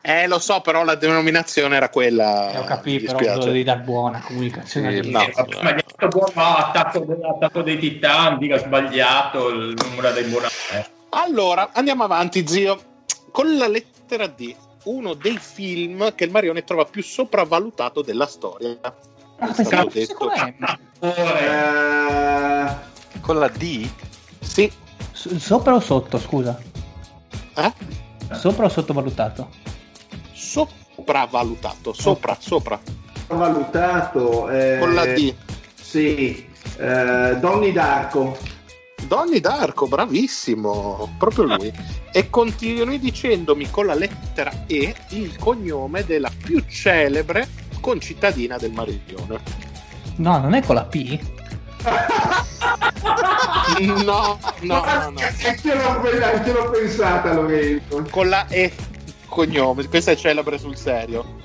[0.00, 2.52] Eh, lo so, però la denominazione era quella.
[2.52, 5.02] Eh, ho capito, mi però devi dar buona comunicazione.
[5.02, 5.18] Sì, no.
[5.18, 10.24] Ma gli ha detto buono, no, attacco, attacco dei titani, dica sbagliato il numero dei
[10.24, 10.48] buona.
[10.72, 10.86] eh.
[11.10, 12.80] Allora, andiamo avanti, zio.
[13.30, 14.54] Con la lettera D,
[14.84, 18.76] uno dei film che il Marione trova più sopravvalutato della storia.
[18.82, 18.92] Ah,
[19.54, 20.14] pensavo detto.
[20.14, 20.78] con M.
[21.00, 22.74] Eh,
[23.20, 23.88] Con la D?
[24.40, 24.70] Sì.
[25.12, 26.58] S- Sopra o sotto, scusa?
[27.54, 27.72] Eh?
[28.34, 29.48] Sopra o sottovalutato?
[30.32, 31.92] Sopravvalutato.
[31.92, 32.80] Sopra, sopra.
[33.28, 34.48] valutato.
[34.50, 35.34] eh, Con la D.
[35.80, 36.46] Sì.
[36.78, 38.36] Eh, Donny Darko.
[39.06, 41.72] Donny Darko, bravissimo, proprio lui.
[42.12, 47.48] E continui dicendomi con la lettera E il cognome della più celebre
[47.80, 49.40] concittadina del Mariglione.
[50.16, 51.18] No, non è con la P?
[53.80, 55.20] No, no, no, no.
[55.20, 58.06] Anche l'ho, anche l'ho pensata, Lorenzo.
[58.10, 58.72] Con la E
[59.26, 61.40] cognome, questa è celebre sul serio.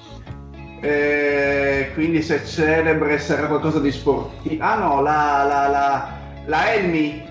[0.82, 4.64] Eh, quindi se celebre sarà qualcosa di sportivo.
[4.64, 7.26] Ah no, la, la, la, la Elmi.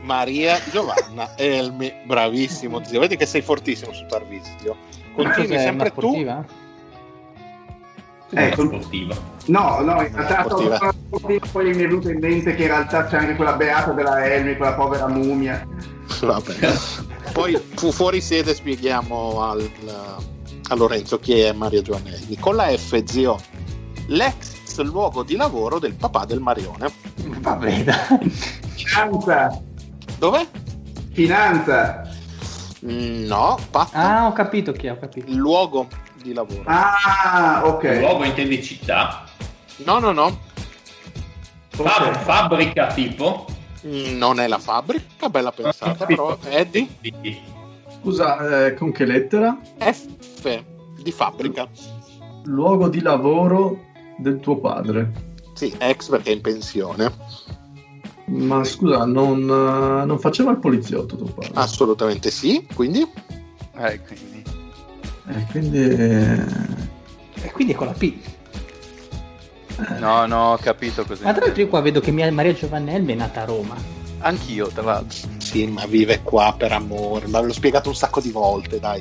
[0.00, 3.00] Maria Giovanna Elmi, bravissimo zio.
[3.00, 4.76] Vedi che sei fortissimo su Tarvisio.
[5.14, 6.00] Continui sempre tu.
[6.00, 6.44] sportiva?
[8.36, 9.14] Ecco, sportiva.
[9.46, 10.93] no, no, in realtà sportiva.
[11.18, 14.24] Sportiva, poi mi è venuto in mente che in realtà c'è anche quella beata della
[14.24, 15.66] Elmi, quella povera mummia.
[16.20, 16.72] Vabbè.
[17.32, 19.68] Poi fu fuori sede spieghiamo al,
[20.68, 22.36] a Lorenzo chi è Maria Giovanna Elmi.
[22.38, 23.38] Con la F, zio,
[24.08, 26.92] l'ex luogo di lavoro del papà del Marione.
[27.16, 28.30] Vabbè, dai.
[28.74, 29.60] Finanza,
[30.18, 30.46] Dov'è?
[31.12, 32.02] finanza.
[32.84, 35.30] Mm, No, Pat, Ah, ho capito chi è, ho capito.
[35.30, 35.86] il luogo
[36.22, 36.62] di lavoro.
[36.66, 37.98] Ah, ok.
[38.00, 39.24] Luogo intendi città?
[39.84, 40.38] No, no, no,
[41.74, 43.46] Fab- fabbrica tipo?
[43.86, 47.40] Mm, non è la fabbrica, bella pensata, però Eddie, Di-
[48.00, 49.58] Scusa, eh, con che lettera?
[49.78, 50.06] F
[51.02, 51.68] di fabbrica.
[52.44, 53.80] Luogo di lavoro
[54.18, 55.10] del tuo padre.
[55.54, 57.10] Sì, ex perché è in pensione.
[58.26, 61.50] Ma scusa, non, eh, non faceva il poliziotto tuo padre?
[61.54, 63.00] Assolutamente sì, quindi
[63.76, 64.42] Eh, quindi.
[65.28, 65.78] Eh, quindi...
[65.78, 66.44] eh,
[67.42, 68.14] E quindi è con la P.
[69.98, 71.22] No, no, ho capito così.
[71.22, 73.74] Ma tra l'altro io qua vedo che mia Maria Giovannelli è nata a Roma.
[74.18, 75.28] Anch'io, tra l'altro.
[75.38, 79.00] sì, ma vive qua per amore, ma ve l'ho spiegato un sacco di volte, dai.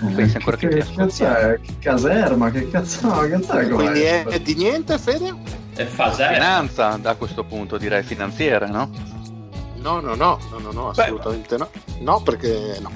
[0.00, 1.60] Non pensi ancora che, che ti cazzo è?
[1.60, 2.50] Che caserma?
[2.50, 3.68] Che cazzo, no, che cazzo è?
[3.68, 5.34] Quindi è, è di niente, Fede?
[5.74, 6.32] È Fasera.
[6.32, 8.90] Finanza, da questo punto direi finanziere, no?
[9.76, 11.68] No, no, no, no, no, no, assolutamente no.
[12.00, 12.90] No, perché no.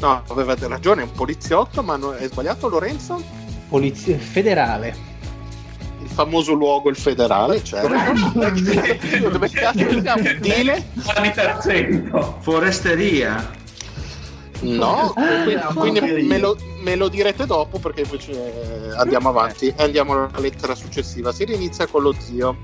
[0.00, 3.20] No, aveva ragione, è un poliziotto, ma no- è sbagliato Lorenzo?
[3.68, 4.94] Polizia federale.
[6.02, 7.88] Il famoso luogo, il federale, certo.
[9.28, 10.22] Dove cazzo siamo?
[10.40, 10.86] Dile?
[11.14, 12.38] Anni d'accento.
[12.40, 13.56] Foresteria.
[14.60, 19.82] No, quindi, quindi me, lo, me lo direte dopo perché invece eh, andiamo avanti e
[19.82, 21.30] andiamo alla lettera successiva.
[21.32, 22.56] Si rinizia con lo zio.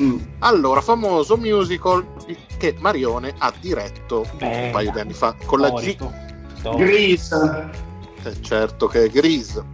[0.00, 0.18] Mm.
[0.40, 2.04] Allora, famoso musical
[2.58, 5.78] che Marione ha diretto Beh, un paio di anni fa con la G.
[5.78, 6.12] Storico.
[6.58, 6.84] Storico.
[6.84, 7.70] Grease.
[8.24, 9.64] Eh, certo che è Grease.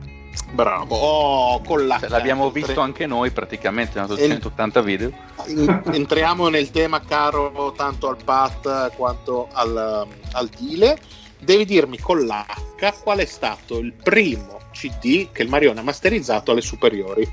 [0.52, 5.10] Bravo, oh, con la Cioè, l'abbiamo visto anche noi praticamente, hanno E- 180 video.
[5.90, 10.98] Entriamo nel tema caro tanto al Pat quanto al, al Dile.
[11.38, 16.50] Devi dirmi con l'H qual è stato il primo CD che il Marione ha masterizzato
[16.50, 17.30] alle superiori.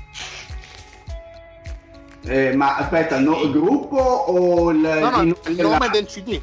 [2.22, 6.40] Eh, ma aspetta, no, il gruppo o il, No, no, il il nome del CD.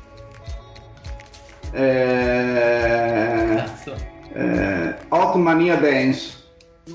[1.71, 3.95] Eh, Cazzo.
[4.33, 6.45] eh, Hot Mania Dance.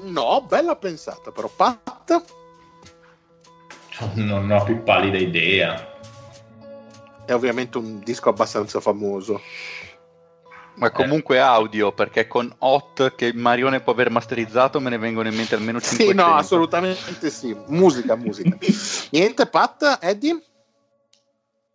[0.01, 1.49] No, bella pensata però.
[1.55, 2.25] Pat
[4.15, 5.91] Non ho più pallida idea.
[7.27, 9.41] è ovviamente un disco abbastanza famoso.
[10.75, 15.35] Ma comunque audio, perché con Hot che Marione può aver masterizzato me ne vengono in
[15.35, 16.11] mente almeno 500.
[16.11, 17.55] Sì, no, assolutamente sì.
[17.67, 18.57] Musica, musica.
[19.11, 20.43] Niente, Pat, Eddie?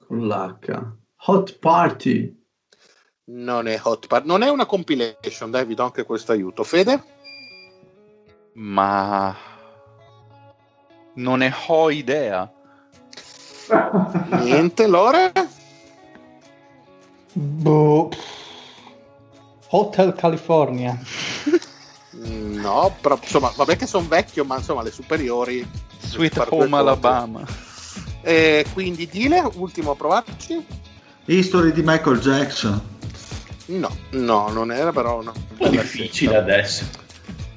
[0.07, 0.95] Con l'H.
[1.27, 2.35] Hot Party.
[3.25, 6.63] Non è Hot Part, non è una compilation, dai, vi do anche questo aiuto.
[6.63, 7.03] Fede?
[8.57, 9.35] Ma
[11.15, 12.51] non ne ho idea.
[14.41, 15.31] Niente, Lore?
[17.33, 18.09] Boh.
[19.69, 20.97] Hotel California.
[22.19, 25.65] No, però insomma, vabbè che sono vecchio, ma insomma, le superiori.
[25.99, 26.75] Sweet Home.
[26.75, 27.45] Alabama.
[28.21, 30.65] Eh, quindi Dile, ultimo a provarci?
[31.25, 32.81] History di Michael Jackson.
[33.67, 36.37] No, no, non era però una bella difficile scelta.
[36.39, 36.85] adesso.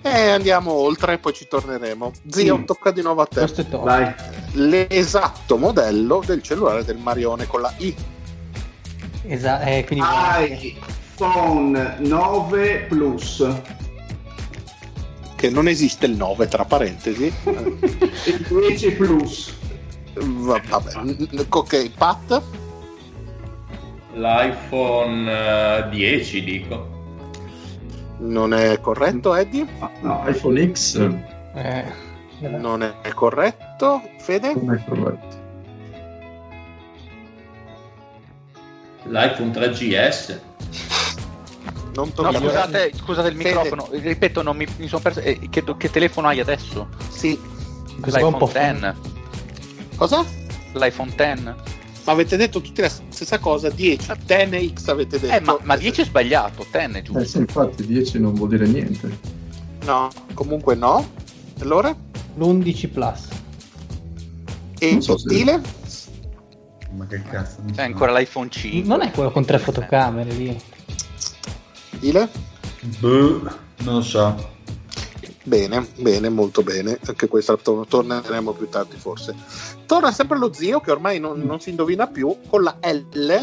[0.02, 2.12] Eh, andiamo oltre e poi ci torneremo.
[2.28, 2.64] Zio, Mm.
[2.64, 3.40] tocca di nuovo a te.
[3.40, 3.85] Questo è tosto.
[3.85, 4.12] Vai.
[4.52, 7.94] L'esatto modello del cellulare del Marione con la I.
[9.27, 10.05] Esatto, eh, quindi
[11.16, 13.47] iPhone 9 Plus.
[15.36, 17.32] Che non esiste il 9, tra parentesi.
[18.24, 19.55] E 10 Plus.
[20.14, 20.93] Va- Vabbè,
[21.48, 22.43] ok, Pat?
[24.14, 25.31] L'iPhone
[25.85, 26.98] eh, 10 dico.
[28.21, 29.67] Non è corretto, Eddie?
[29.79, 30.97] Ah, no, iPhone X.
[31.55, 31.85] eh,
[32.41, 34.55] Non è corretto, Fede?
[34.55, 35.39] Non è corretto.
[39.05, 40.39] L'iPhone 3GS.
[41.95, 43.49] Non No, scusate, scusate il Fede.
[43.49, 45.21] microfono, ripeto, non mi, mi sono perso.
[45.21, 46.89] eh, che, che telefono hai adesso?
[47.09, 47.39] Sì.
[48.05, 48.99] L'iPhone 10.
[49.97, 50.25] Cosa?
[50.73, 51.55] L'iPhone 10.
[52.05, 55.35] Ma avete detto tutti la stessa cosa, 10, 10X avete detto.
[55.35, 57.24] Eh, ma, ma 10 è sbagliato, 10 è Eh giusto.
[57.24, 59.18] sì, infatti 10 non vuol dire niente.
[59.85, 61.09] No, comunque no.
[61.60, 61.94] Allora?
[62.36, 63.28] l'11 Plus.
[64.78, 65.60] E Non so se- Dile?
[66.97, 67.59] Ma che cazzo?
[67.72, 68.89] C'è ancora l'iPhone 5.
[68.89, 70.59] Non è quello con tre fotocamere lì.
[71.98, 72.28] Dile?
[72.98, 73.43] Boh,
[73.78, 74.48] non lo so.
[75.51, 76.97] Bene, bene, molto bene.
[77.09, 79.35] Anche questa to- torneremo più tardi forse.
[79.85, 83.35] Torna sempre lo zio che ormai non, non si indovina più con la L,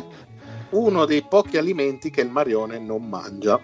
[0.70, 3.60] uno dei pochi alimenti che il Marione non mangia.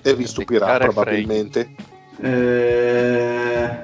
[0.00, 1.74] E vi stupirà probabilmente.
[2.20, 3.80] Eh,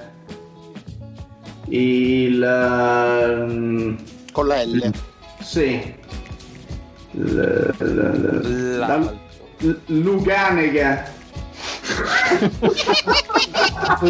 [1.71, 3.97] il ehm,
[4.31, 4.93] Con la L.
[5.41, 5.93] sì
[7.11, 9.19] L- l- l- L'altro.
[9.59, 11.14] l- Luganega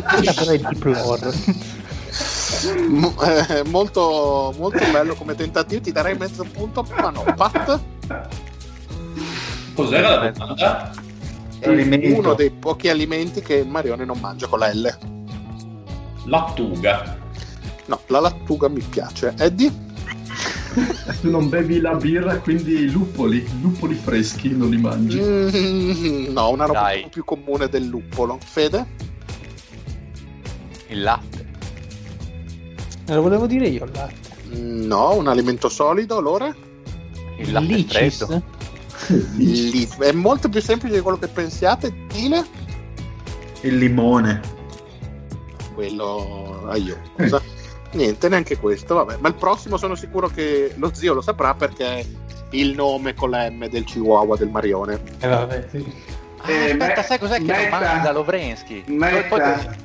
[0.00, 1.32] però è Deep Lore.
[2.88, 3.12] M-
[3.48, 5.80] eh, molto, molto bello come tentativo.
[5.82, 7.24] Ti darei mezzo punto, ma no.
[7.36, 7.80] Pat
[9.74, 10.92] Cos'era la domanda?
[11.58, 12.18] è Alimento.
[12.20, 14.96] uno dei pochi alimenti che il Marione non mangia con la L.
[16.26, 17.16] Lattuga.
[17.86, 19.34] No, la lattuga mi piace.
[19.36, 19.72] Eddie?
[21.22, 25.18] Non bevi la birra, quindi luppoli, luppoli freschi non li mangi.
[25.20, 26.96] Mm, no, una roba Dai.
[26.96, 28.38] un po' più comune del luppolo.
[28.44, 28.86] Fede?
[30.88, 31.46] Il latte.
[33.06, 34.14] Lo volevo dire io il latte.
[34.56, 36.54] Mm, No, un alimento solido, allora?
[37.38, 38.16] Il latte Licis.
[38.24, 38.42] freddo.
[39.36, 39.88] Lì.
[39.98, 41.92] È molto più semplice di quello che pensiate.
[42.12, 42.44] Dile?
[43.62, 44.40] Il limone.
[45.74, 47.00] Quello aiuto.
[47.16, 47.42] Cosa?
[47.94, 49.16] Niente, neanche questo, vabbè.
[49.20, 52.06] Ma il prossimo sono sicuro che lo zio lo saprà perché è
[52.50, 55.00] il nome con la M del Chihuahua del Marione.
[55.20, 55.92] Eh, vabbè, sì.
[56.38, 58.84] Ah, Eh, aspetta, me- sai cos'è che non mangia Lovrensky?
[58.88, 59.28] Metta.
[59.28, 59.82] Poi-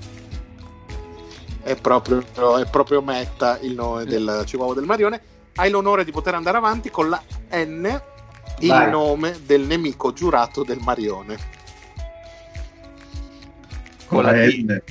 [1.61, 2.23] È proprio,
[2.57, 5.22] è proprio Metta il nome del Chihuahua del Marione.
[5.56, 7.22] Hai l'onore di poter andare avanti con la
[7.53, 8.02] N,
[8.60, 8.90] il Vai.
[8.90, 11.38] nome del nemico giurato del Marione.
[14.07, 14.64] Con la D.
[14.65, 14.81] N.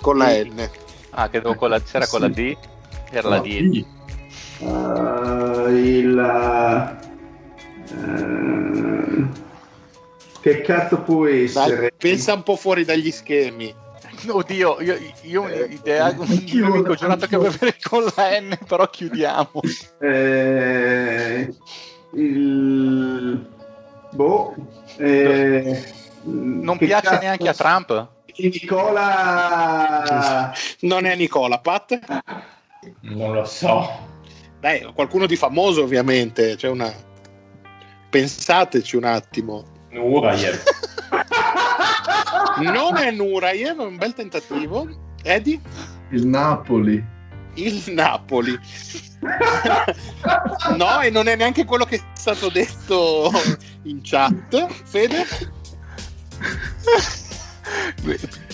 [0.00, 0.70] Con la N.
[1.16, 2.56] Ah, credevo con la, c'era con la D.
[3.10, 3.46] Era la D.
[3.70, 3.86] P.
[4.60, 6.18] Eh, il
[7.88, 9.42] eh,
[10.40, 13.72] che cazzo può Dai, essere pensa un po' fuori dagli schemi.
[14.28, 18.88] Oddio, io, io ho un'idea, un anch'io, nemico giurato che avere con la N, però
[18.88, 19.60] chiudiamo.
[20.00, 21.54] Eh,
[22.12, 23.46] il
[24.10, 24.54] boh
[24.96, 25.82] eh,
[26.22, 28.08] Non piace cazzo- neanche a Trump?
[28.36, 30.02] Nicola
[30.80, 31.98] Non è Nicola, Pat?
[33.00, 33.88] Non lo so.
[34.60, 36.56] Dai, qualcuno di famoso ovviamente.
[36.56, 36.92] C'è una...
[38.10, 39.64] Pensateci un attimo.
[39.90, 40.62] Nurayev.
[42.56, 44.88] Non è Nurayev, è un bel tentativo.
[45.24, 45.60] Eddie?
[46.10, 47.04] Il Napoli.
[47.54, 48.56] Il Napoli.
[50.76, 53.32] no, e non è neanche quello che è stato detto
[53.82, 54.66] in chat.
[54.84, 55.26] Fede?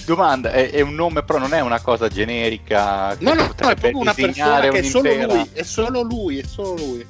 [0.04, 3.50] Domanda, è, è un nome però non è una cosa generica che No, no, no,
[3.50, 7.06] è proprio una disegnare persona che è solo lui, è solo lui, è solo lui.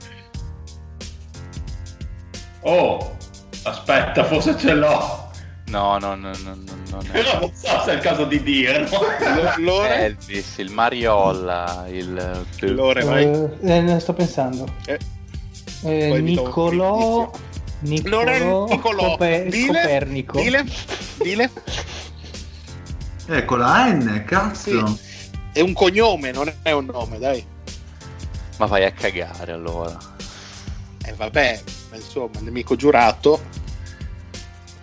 [2.62, 3.16] Oh,
[3.62, 5.28] aspetta, forse ce l'ho.
[5.66, 7.10] No, no, no, no, no, non è.
[7.12, 8.98] Però non so se è il caso di dirlo.
[9.58, 9.94] Lore?
[10.00, 12.44] Elvis, il Mariolla, il...
[12.60, 13.24] Lore, vai.
[13.24, 14.66] Eh, eh, ne sto pensando.
[14.86, 14.98] Eh,
[15.82, 17.30] Eh, Nicolò.
[17.80, 19.08] Non è Nicolò Nicolò.
[19.10, 20.40] Cope- Dile, Copernico.
[20.40, 20.64] Dile,
[21.22, 21.50] dile.
[23.26, 24.86] Ecco la N, cazzo.
[24.86, 25.08] Sì.
[25.52, 27.44] È un cognome, non è un nome, dai.
[28.58, 29.96] Ma vai a cagare allora.
[31.04, 33.40] E vabbè, ma insomma, il nemico giurato.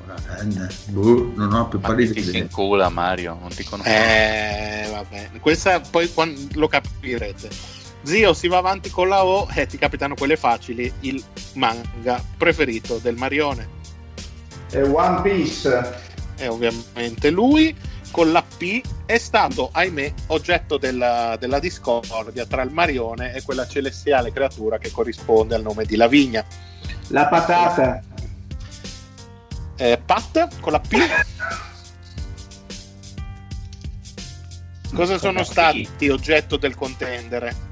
[0.06, 0.68] La N.
[0.86, 3.90] Boh, non ho più Ma pallida ti si incula Mario, non ti conosco.
[3.90, 5.30] Eh, vabbè.
[5.40, 7.77] Questa poi quando lo capirete.
[8.04, 10.92] Zio, si va avanti con la O e ti capitano quelle facili.
[11.02, 13.68] Il manga preferito del Marione.
[14.72, 15.96] e One Piece.
[16.38, 17.76] E ovviamente lui
[18.12, 23.68] con la P è stato, ahimè, oggetto della, della discordia tra il Marione e quella
[23.68, 26.46] celestiale creatura che corrisponde al nome di Lavinia.
[27.08, 28.02] La patata.
[29.78, 30.98] Eh, Pat con la P.
[34.94, 37.67] Cosa sono stati oggetto del contendere?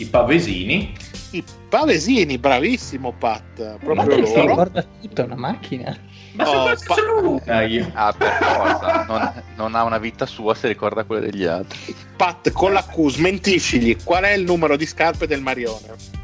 [0.00, 0.96] I pavesini.
[1.32, 4.46] I pavesini, bravissimo Pat, Ma proprio si loro.
[4.48, 5.96] ricorda tutto, è una macchina.
[6.32, 7.90] Ma Oh, oh, pa- solo una io.
[7.94, 11.94] Ah, per forza, non, non ha una vita sua, si ricorda quelle degli altri.
[12.16, 16.18] Pat con la Q, smentiscigli, qual è il numero di scarpe del Marione?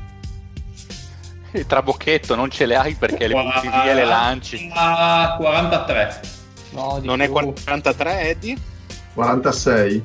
[1.53, 4.71] Il trabocchetto non ce le hai perché le butti via e le lanci.
[4.75, 6.21] Ah, 43.
[6.71, 7.53] No, Non è più.
[7.65, 8.57] 43, Eddie?
[9.15, 10.05] 46.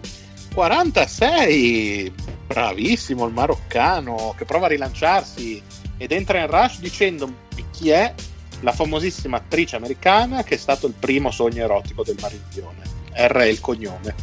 [0.53, 2.13] 46,
[2.47, 5.61] bravissimo il maroccano che prova a rilanciarsi
[5.97, 7.35] ed entra in rush dicendomi
[7.71, 8.13] chi è
[8.61, 12.81] la famosissima attrice americana che è stato il primo sogno erotico del Mariglione.
[13.13, 14.15] R è il cognome.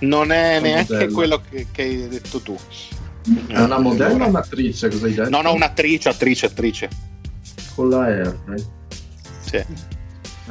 [0.00, 1.12] Non è Una neanche modella.
[1.14, 2.56] quello che, che hai detto tu.
[3.46, 4.88] È una modella o un'attrice?
[4.88, 5.30] Cosa hai detto?
[5.30, 6.88] No, no, un'attrice, attrice, attrice.
[7.74, 8.36] Con la R.
[9.40, 9.66] Sì, Eh.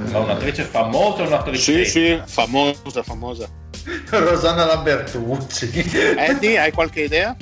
[0.10, 1.86] Ma un'attrice famosa o un'attrice?
[1.86, 3.48] sì, sì, famosa, famosa.
[4.10, 5.72] Rosanna Lambertucci.
[6.18, 7.36] Eddie, hai qualche idea?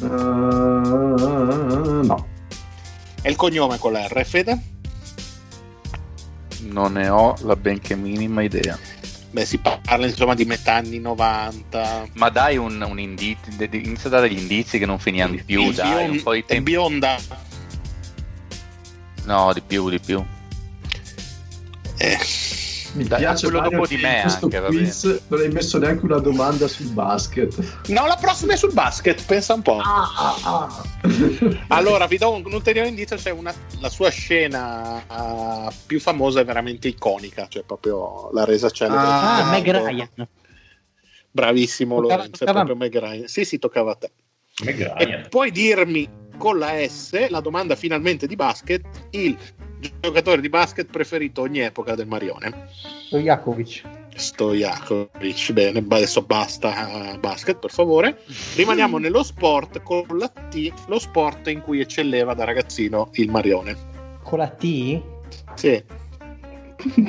[0.00, 2.26] Eh, no.
[3.22, 4.58] È il cognome con la R, Fede?
[6.60, 8.78] Non ne ho la benché minima idea.
[9.30, 12.08] Beh, si parla insomma di metà anni 90.
[12.14, 15.62] Ma dai un, un indizio, inizia a dare degli indizi che non finiamo di più,
[15.62, 16.62] Il dai, bion- un po' di è tempo.
[16.64, 17.16] bionda.
[19.24, 20.24] No, di più, di più.
[21.96, 22.18] Eh,
[22.94, 26.04] Mi Dai, piace quello Mario, dopo di che me anche, quiz non hai messo neanche
[26.04, 27.88] una domanda sul basket.
[27.88, 29.78] No, la prossima è sul basket, pensa un po'.
[29.82, 30.68] Ah,
[31.68, 36.40] Allora, vi do un, un ulteriore indizio, c'è una, la sua scena eh, più famosa
[36.40, 38.98] è veramente iconica, cioè proprio la resa celebre.
[39.00, 39.84] Ah, Ah, Meg ecco.
[39.86, 40.08] Ryan.
[41.30, 43.26] Bravissimo Toccava- Lorenzo, è toccava- proprio Meg Ryan.
[43.26, 44.10] Sì, sì, toccava a te.
[44.64, 45.26] Meg E Ryan.
[45.28, 46.08] puoi dirmi
[46.38, 49.36] con la S, la domanda finalmente di basket, il
[50.00, 52.68] giocatore di basket preferito ogni epoca del Marione.
[53.06, 53.82] Stojakovic.
[54.14, 58.22] Stojakovic, bene, adesso basta eh, basket per favore.
[58.56, 63.76] Rimaniamo nello sport con la T, lo sport in cui eccelleva da ragazzino il Marione.
[64.22, 65.00] Con la T?
[65.54, 65.82] Sì.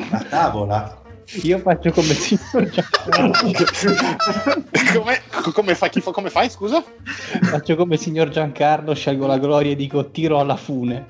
[0.10, 1.04] La tavola.
[1.44, 3.34] Io faccio come signor Giancarlo.
[4.94, 5.22] come,
[5.54, 6.84] come, fa- chi fa- come fai, scusa?
[7.42, 11.08] faccio come signor Giancarlo, scelgo la gloria e dico tiro alla fune.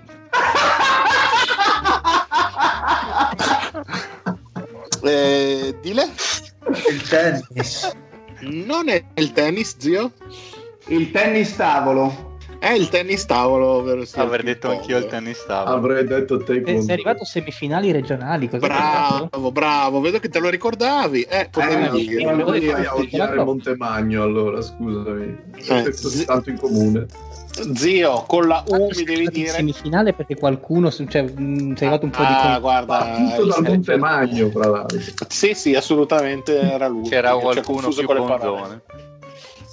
[5.05, 6.03] Eh, dile?
[6.89, 7.91] Il tennis.
[8.41, 10.11] Non è il tennis, zio?
[10.87, 12.33] Il tennis tavolo.
[12.57, 15.75] È il tennis tavolo, ovvero sia Avrei detto ping anch'io il tennis tavolo.
[15.75, 18.47] Avrei detto te Eh, sei arrivato a semifinali regionali?
[18.47, 21.21] Bravo, bravo, vedo che te lo ricordavi.
[21.21, 22.23] Eh, potevi Eh, dire.
[22.23, 22.71] no, non dire.
[22.71, 25.37] vai a odiare Montemagno allora, scusami.
[25.91, 27.05] Zi- tanto in comune.
[27.75, 29.49] Zio, con la U mi devi dire.
[29.49, 33.47] semifinale perché qualcuno, cioè, mh, sei arrivato un po' di Ah, con- guarda, Tutto il-
[33.49, 34.99] dal Montemagno, fra l'altro.
[35.29, 37.07] Sì, sì, assolutamente era lui.
[37.07, 38.81] C'era Ci ha qualcuno confuso più con le.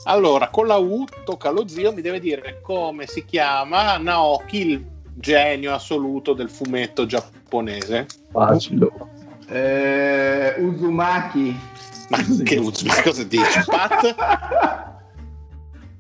[0.04, 4.84] Allora, con la U tocca allo zio, mi deve dire come si chiama Naoki, il
[5.14, 8.06] genio assoluto del fumetto giapponese.
[8.30, 8.88] Facile.
[9.48, 11.56] Eh, Uzumaki.
[12.08, 13.60] Ma che uz- ma cosa dici?
[13.66, 14.14] Pat?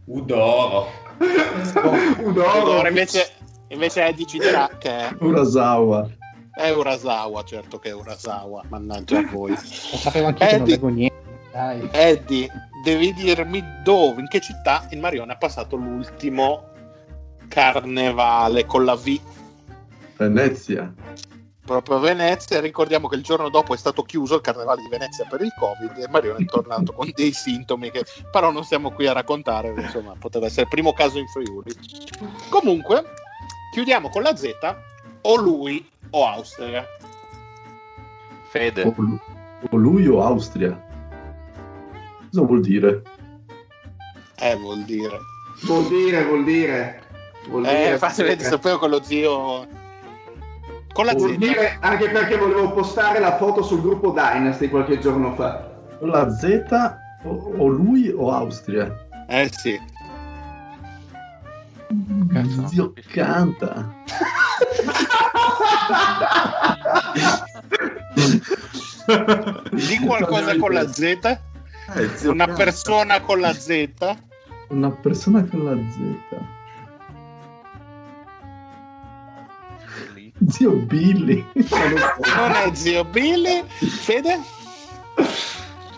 [0.06, 0.86] Udoro.
[2.24, 3.30] Udoro, invece,
[3.68, 6.08] invece Eddie ci dirà che è, Urasawa.
[6.54, 9.50] è Urasawa, certo che è Urasawa, mannaggia a voi.
[9.50, 9.56] Lo
[9.98, 10.74] sapevo anche io che non Eddie.
[10.74, 11.20] leggo niente.
[11.52, 11.88] Dai.
[11.92, 12.48] Eddie,
[12.84, 16.70] devi dirmi dove, in che città il Marione ha passato l'ultimo
[17.48, 19.20] carnevale con la V
[20.16, 20.92] Venezia.
[21.64, 22.60] Proprio a Venezia.
[22.60, 25.96] Ricordiamo che il giorno dopo è stato chiuso il carnevale di Venezia per il Covid
[25.96, 30.14] e Marione è tornato con dei sintomi che però non siamo qui a raccontare, insomma,
[30.18, 31.74] poteva essere il primo caso in Friuli.
[32.48, 33.04] Comunque,
[33.72, 34.50] chiudiamo con la Z,
[35.22, 36.86] o lui o Austria.
[38.50, 38.82] Fede.
[38.82, 39.20] O, lu-
[39.70, 40.90] o lui o Austria.
[42.30, 43.02] Cosa vuol dire?
[44.38, 45.18] Eh, vuol dire.
[45.62, 47.02] Vuol dire, vuol dire.
[47.48, 49.80] Vuol dire, Eh, fate vedere, sapevo con lo zio...
[50.92, 51.36] Con la Z.
[51.36, 55.70] dire anche perché volevo postare la foto sul gruppo Dynasty qualche giorno fa.
[56.00, 58.94] O la Z o, o lui o Austria?
[59.28, 59.80] Eh sì.
[62.32, 63.92] Cazzo, Zio canta.
[69.72, 71.02] Di qualcosa con la Z?
[71.02, 72.52] Eh, Una canta.
[72.64, 74.16] persona con la Z?
[74.68, 76.51] Una persona con la Z.
[80.48, 81.44] Zio Billy.
[81.54, 83.64] Non è zio Billy?
[83.68, 84.40] Fede?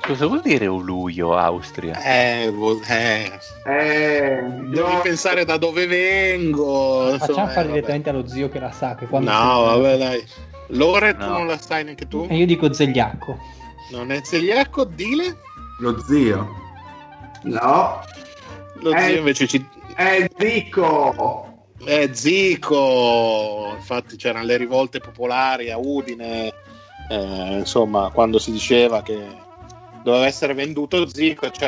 [0.01, 1.99] Cosa vuol dire Uluio, Austria?
[2.03, 3.31] Eh, vo- eh,
[3.67, 7.11] Eh, devi no, pensare da dove vengo.
[7.13, 8.95] Facciamo insomma, fare eh, direttamente allo zio che la sa.
[8.97, 10.25] Che quando No, vabbè, dai.
[10.69, 11.39] Lore, tu No.
[11.39, 12.27] non la sai neanche tu?
[12.29, 13.39] E io dico Zegliacco.
[13.93, 14.85] Non è celiaco?
[14.85, 15.39] Dile?
[15.81, 16.49] Lo zio.
[17.45, 18.01] no,
[18.81, 19.01] Lo Eh.
[19.01, 19.67] zio invece ci...
[19.95, 21.53] è Zico.
[21.85, 23.73] È Zico.
[23.77, 26.53] Infatti c'erano le rivolte popolari a Udine.
[27.11, 29.43] eh, insomma, quando si diceva che
[30.03, 31.47] doveva essere venduto Zico,